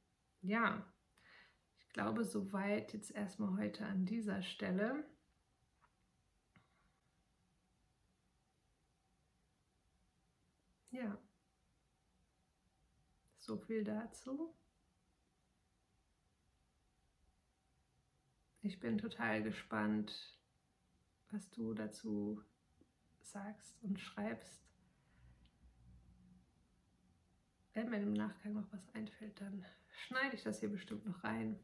ja, 0.43 0.87
glaube, 1.93 2.23
soweit 2.23 2.93
jetzt 2.93 3.11
erstmal 3.11 3.59
heute 3.59 3.85
an 3.85 4.07
dieser 4.07 4.45
Stelle. 4.45 5.05
Ja, 10.95 11.19
so 13.39 13.57
viel 13.57 13.83
dazu. 13.83 14.55
Ich 18.63 18.79
bin 18.79 18.97
total 18.99 19.43
gespannt, 19.43 20.39
was 21.31 21.51
du 21.51 21.75
dazu 21.75 22.41
sagst 23.23 23.83
und 23.83 23.99
schreibst. 23.99 24.63
Wenn 27.73 27.91
mir 27.91 28.01
im 28.01 28.13
Nachgang 28.13 28.53
noch 28.53 28.73
was 28.73 28.89
einfällt, 28.95 29.41
dann 29.41 29.67
schneide 30.07 30.37
ich 30.37 30.45
das 30.45 30.61
hier 30.61 30.71
bestimmt 30.71 31.05
noch 31.07 31.25
rein. 31.25 31.59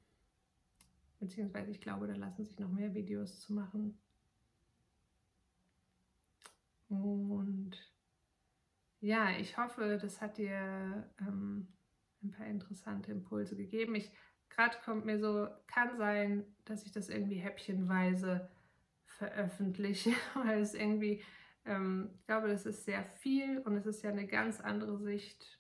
Beziehungsweise 1.21 1.71
ich 1.71 1.81
glaube, 1.81 2.09
da 2.09 2.17
lassen 2.17 2.45
sich 2.45 2.59
noch 2.59 2.73
mehr 2.73 2.95
Videos 2.95 3.39
zu 3.39 3.53
machen. 3.53 3.97
Und 6.89 7.79
ja, 9.01 9.31
ich 9.39 9.57
hoffe, 9.57 9.99
das 10.01 10.21
hat 10.21 10.39
dir 10.39 11.09
ähm, 11.21 11.69
ein 12.23 12.31
paar 12.31 12.47
interessante 12.47 13.11
Impulse 13.13 13.57
gegeben. 13.57 13.95
Ich 13.95 14.13
gerade 14.51 14.77
kommt 14.85 15.07
mir 15.07 15.19
so, 15.19 15.49
kann 15.67 15.97
sein, 15.97 16.45
dass 16.65 16.85
ich 16.85 16.93
das 16.93 17.09
irgendwie 17.09 17.37
häppchenweise 17.37 18.49
veröffentliche, 19.07 20.11
weil 20.35 20.61
es 20.61 20.75
irgendwie, 20.75 21.23
ähm, 21.65 22.11
ich 22.15 22.27
glaube, 22.27 22.49
das 22.49 22.67
ist 22.67 22.85
sehr 22.85 23.05
viel 23.05 23.59
und 23.61 23.77
es 23.77 23.87
ist 23.87 24.03
ja 24.03 24.11
eine 24.11 24.27
ganz 24.27 24.61
andere 24.61 24.99
Sicht, 24.99 25.59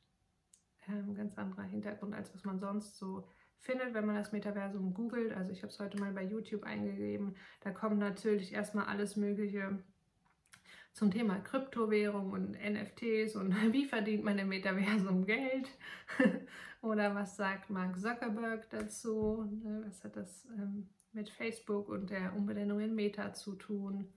ähm, 0.88 1.14
ganz 1.14 1.38
anderer 1.38 1.62
Hintergrund, 1.62 2.14
als 2.14 2.34
was 2.34 2.44
man 2.44 2.60
sonst 2.60 2.98
so 2.98 3.26
findet, 3.58 3.94
wenn 3.94 4.06
man 4.06 4.16
das 4.16 4.32
Metaversum 4.32 4.94
googelt. 4.94 5.32
Also 5.32 5.52
ich 5.52 5.62
habe 5.62 5.72
es 5.72 5.78
heute 5.78 5.98
mal 5.98 6.12
bei 6.12 6.24
YouTube 6.24 6.64
eingegeben. 6.64 7.36
Da 7.60 7.70
kommt 7.70 7.98
natürlich 7.98 8.52
erstmal 8.52 8.86
alles 8.86 9.16
Mögliche 9.16 9.82
zum 10.92 11.10
Thema 11.10 11.38
Kryptowährung 11.38 12.32
und 12.32 12.52
NFTs 12.52 13.36
und 13.36 13.54
wie 13.72 13.86
verdient 13.86 14.24
man 14.24 14.38
im 14.38 14.48
Metaversum 14.48 15.24
Geld? 15.24 15.70
Oder 16.82 17.14
was 17.14 17.36
sagt 17.36 17.68
Mark 17.70 17.98
Zuckerberg 17.98 18.68
dazu, 18.70 19.44
ne, 19.62 19.82
was 19.86 20.02
hat 20.02 20.16
das 20.16 20.46
ähm, 20.56 20.88
mit 21.12 21.28
Facebook 21.28 21.88
und 21.88 22.10
der 22.10 22.34
Umbenennung 22.34 22.80
in 22.80 22.94
Meta 22.94 23.34
zu 23.34 23.54
tun, 23.54 24.12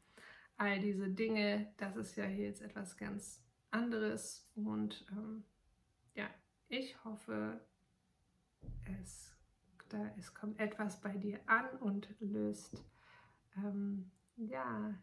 all 0.58 0.80
diese 0.80 1.10
Dinge, 1.10 1.74
das 1.78 1.96
ist 1.98 2.16
ja 2.16 2.26
hier 2.26 2.46
jetzt 2.46 2.62
etwas 2.62 2.96
ganz 2.96 3.44
anderes 3.72 4.50
und 4.56 5.06
ähm, 5.12 5.44
ja, 6.16 6.30
ich 6.70 7.04
hoffe, 7.04 7.60
es, 9.02 9.36
da, 9.90 10.12
es 10.18 10.34
kommt 10.34 10.60
etwas 10.60 11.02
bei 11.02 11.18
dir 11.18 11.40
an 11.48 11.66
und 11.80 12.08
löst 12.20 12.86
ähm, 13.58 14.12
ja, 14.36 14.94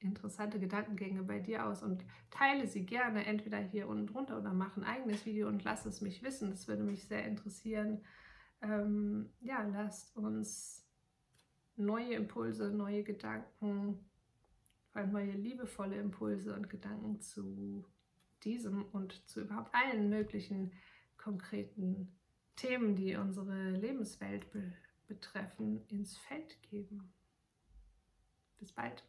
interessante 0.00 0.58
Gedankengänge 0.58 1.22
bei 1.22 1.38
dir 1.38 1.66
aus 1.66 1.82
und 1.82 2.04
teile 2.30 2.66
sie 2.66 2.84
gerne 2.84 3.26
entweder 3.26 3.58
hier 3.58 3.88
unten 3.88 4.06
drunter 4.06 4.38
oder 4.38 4.52
mach 4.52 4.76
ein 4.76 4.84
eigenes 4.84 5.26
Video 5.26 5.48
und 5.48 5.62
lass 5.64 5.86
es 5.86 6.00
mich 6.00 6.22
wissen. 6.22 6.50
Das 6.50 6.68
würde 6.68 6.82
mich 6.82 7.04
sehr 7.04 7.24
interessieren. 7.24 8.02
Ähm, 8.62 9.30
ja, 9.40 9.62
lasst 9.62 10.16
uns 10.16 10.86
neue 11.76 12.14
Impulse, 12.14 12.70
neue 12.70 13.02
Gedanken, 13.02 13.98
vor 14.90 15.02
allem 15.02 15.12
neue 15.12 15.32
liebevolle 15.32 15.96
Impulse 15.96 16.54
und 16.54 16.68
Gedanken 16.68 17.20
zu 17.20 17.86
diesem 18.42 18.84
und 18.86 19.28
zu 19.28 19.42
überhaupt 19.42 19.74
allen 19.74 20.08
möglichen 20.08 20.72
konkreten 21.16 22.16
Themen, 22.56 22.96
die 22.96 23.16
unsere 23.16 23.70
Lebenswelt 23.70 24.50
be 24.52 24.72
betreffen, 25.06 25.84
ins 25.88 26.16
Feld 26.16 26.62
geben. 26.62 27.12
Bis 28.58 28.70
bald. 28.70 29.02